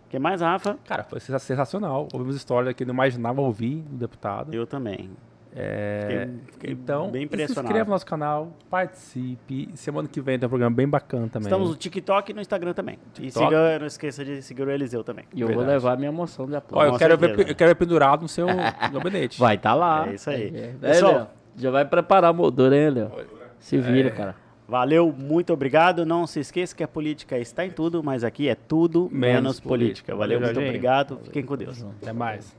[0.06, 0.76] O que mais, Rafa?
[0.84, 2.06] Cara, foi sensa- sensacional.
[2.12, 4.54] Ouvimos histórias que não imaginava ouvir do deputado.
[4.54, 5.10] Eu também.
[5.54, 7.66] É, Fiquei, fiquei então, bem se impressionado.
[7.66, 9.68] inscreva no nosso canal, participe.
[9.74, 11.46] Semana que vem tem um programa bem bacana também.
[11.48, 12.98] Estamos no TikTok e no Instagram também.
[13.18, 13.46] E TikTok.
[13.46, 15.24] siga, não esqueça de seguir o Eliseu também.
[15.34, 15.76] E eu vou Verdade.
[15.82, 16.80] levar minha moção de apoio.
[16.82, 18.46] Ó, eu quero, ver, eu quero ver pendurado no seu
[18.92, 19.38] gabinete.
[19.40, 20.08] Vai tá lá.
[20.08, 20.52] É isso aí.
[20.54, 23.10] É, Pessoal, Léo, já vai preparar a moldura, hein, Léo?
[23.58, 24.12] Se vira, É.
[24.12, 24.36] cara.
[24.68, 26.06] Valeu, muito obrigado.
[26.06, 29.60] Não se esqueça que a política está em tudo, mas aqui é tudo menos, Menos
[29.60, 30.14] política.
[30.14, 30.16] política.
[30.16, 31.18] Valeu, Valeu, muito obrigado.
[31.24, 31.84] Fiquem com Deus.
[32.00, 32.56] Até mais.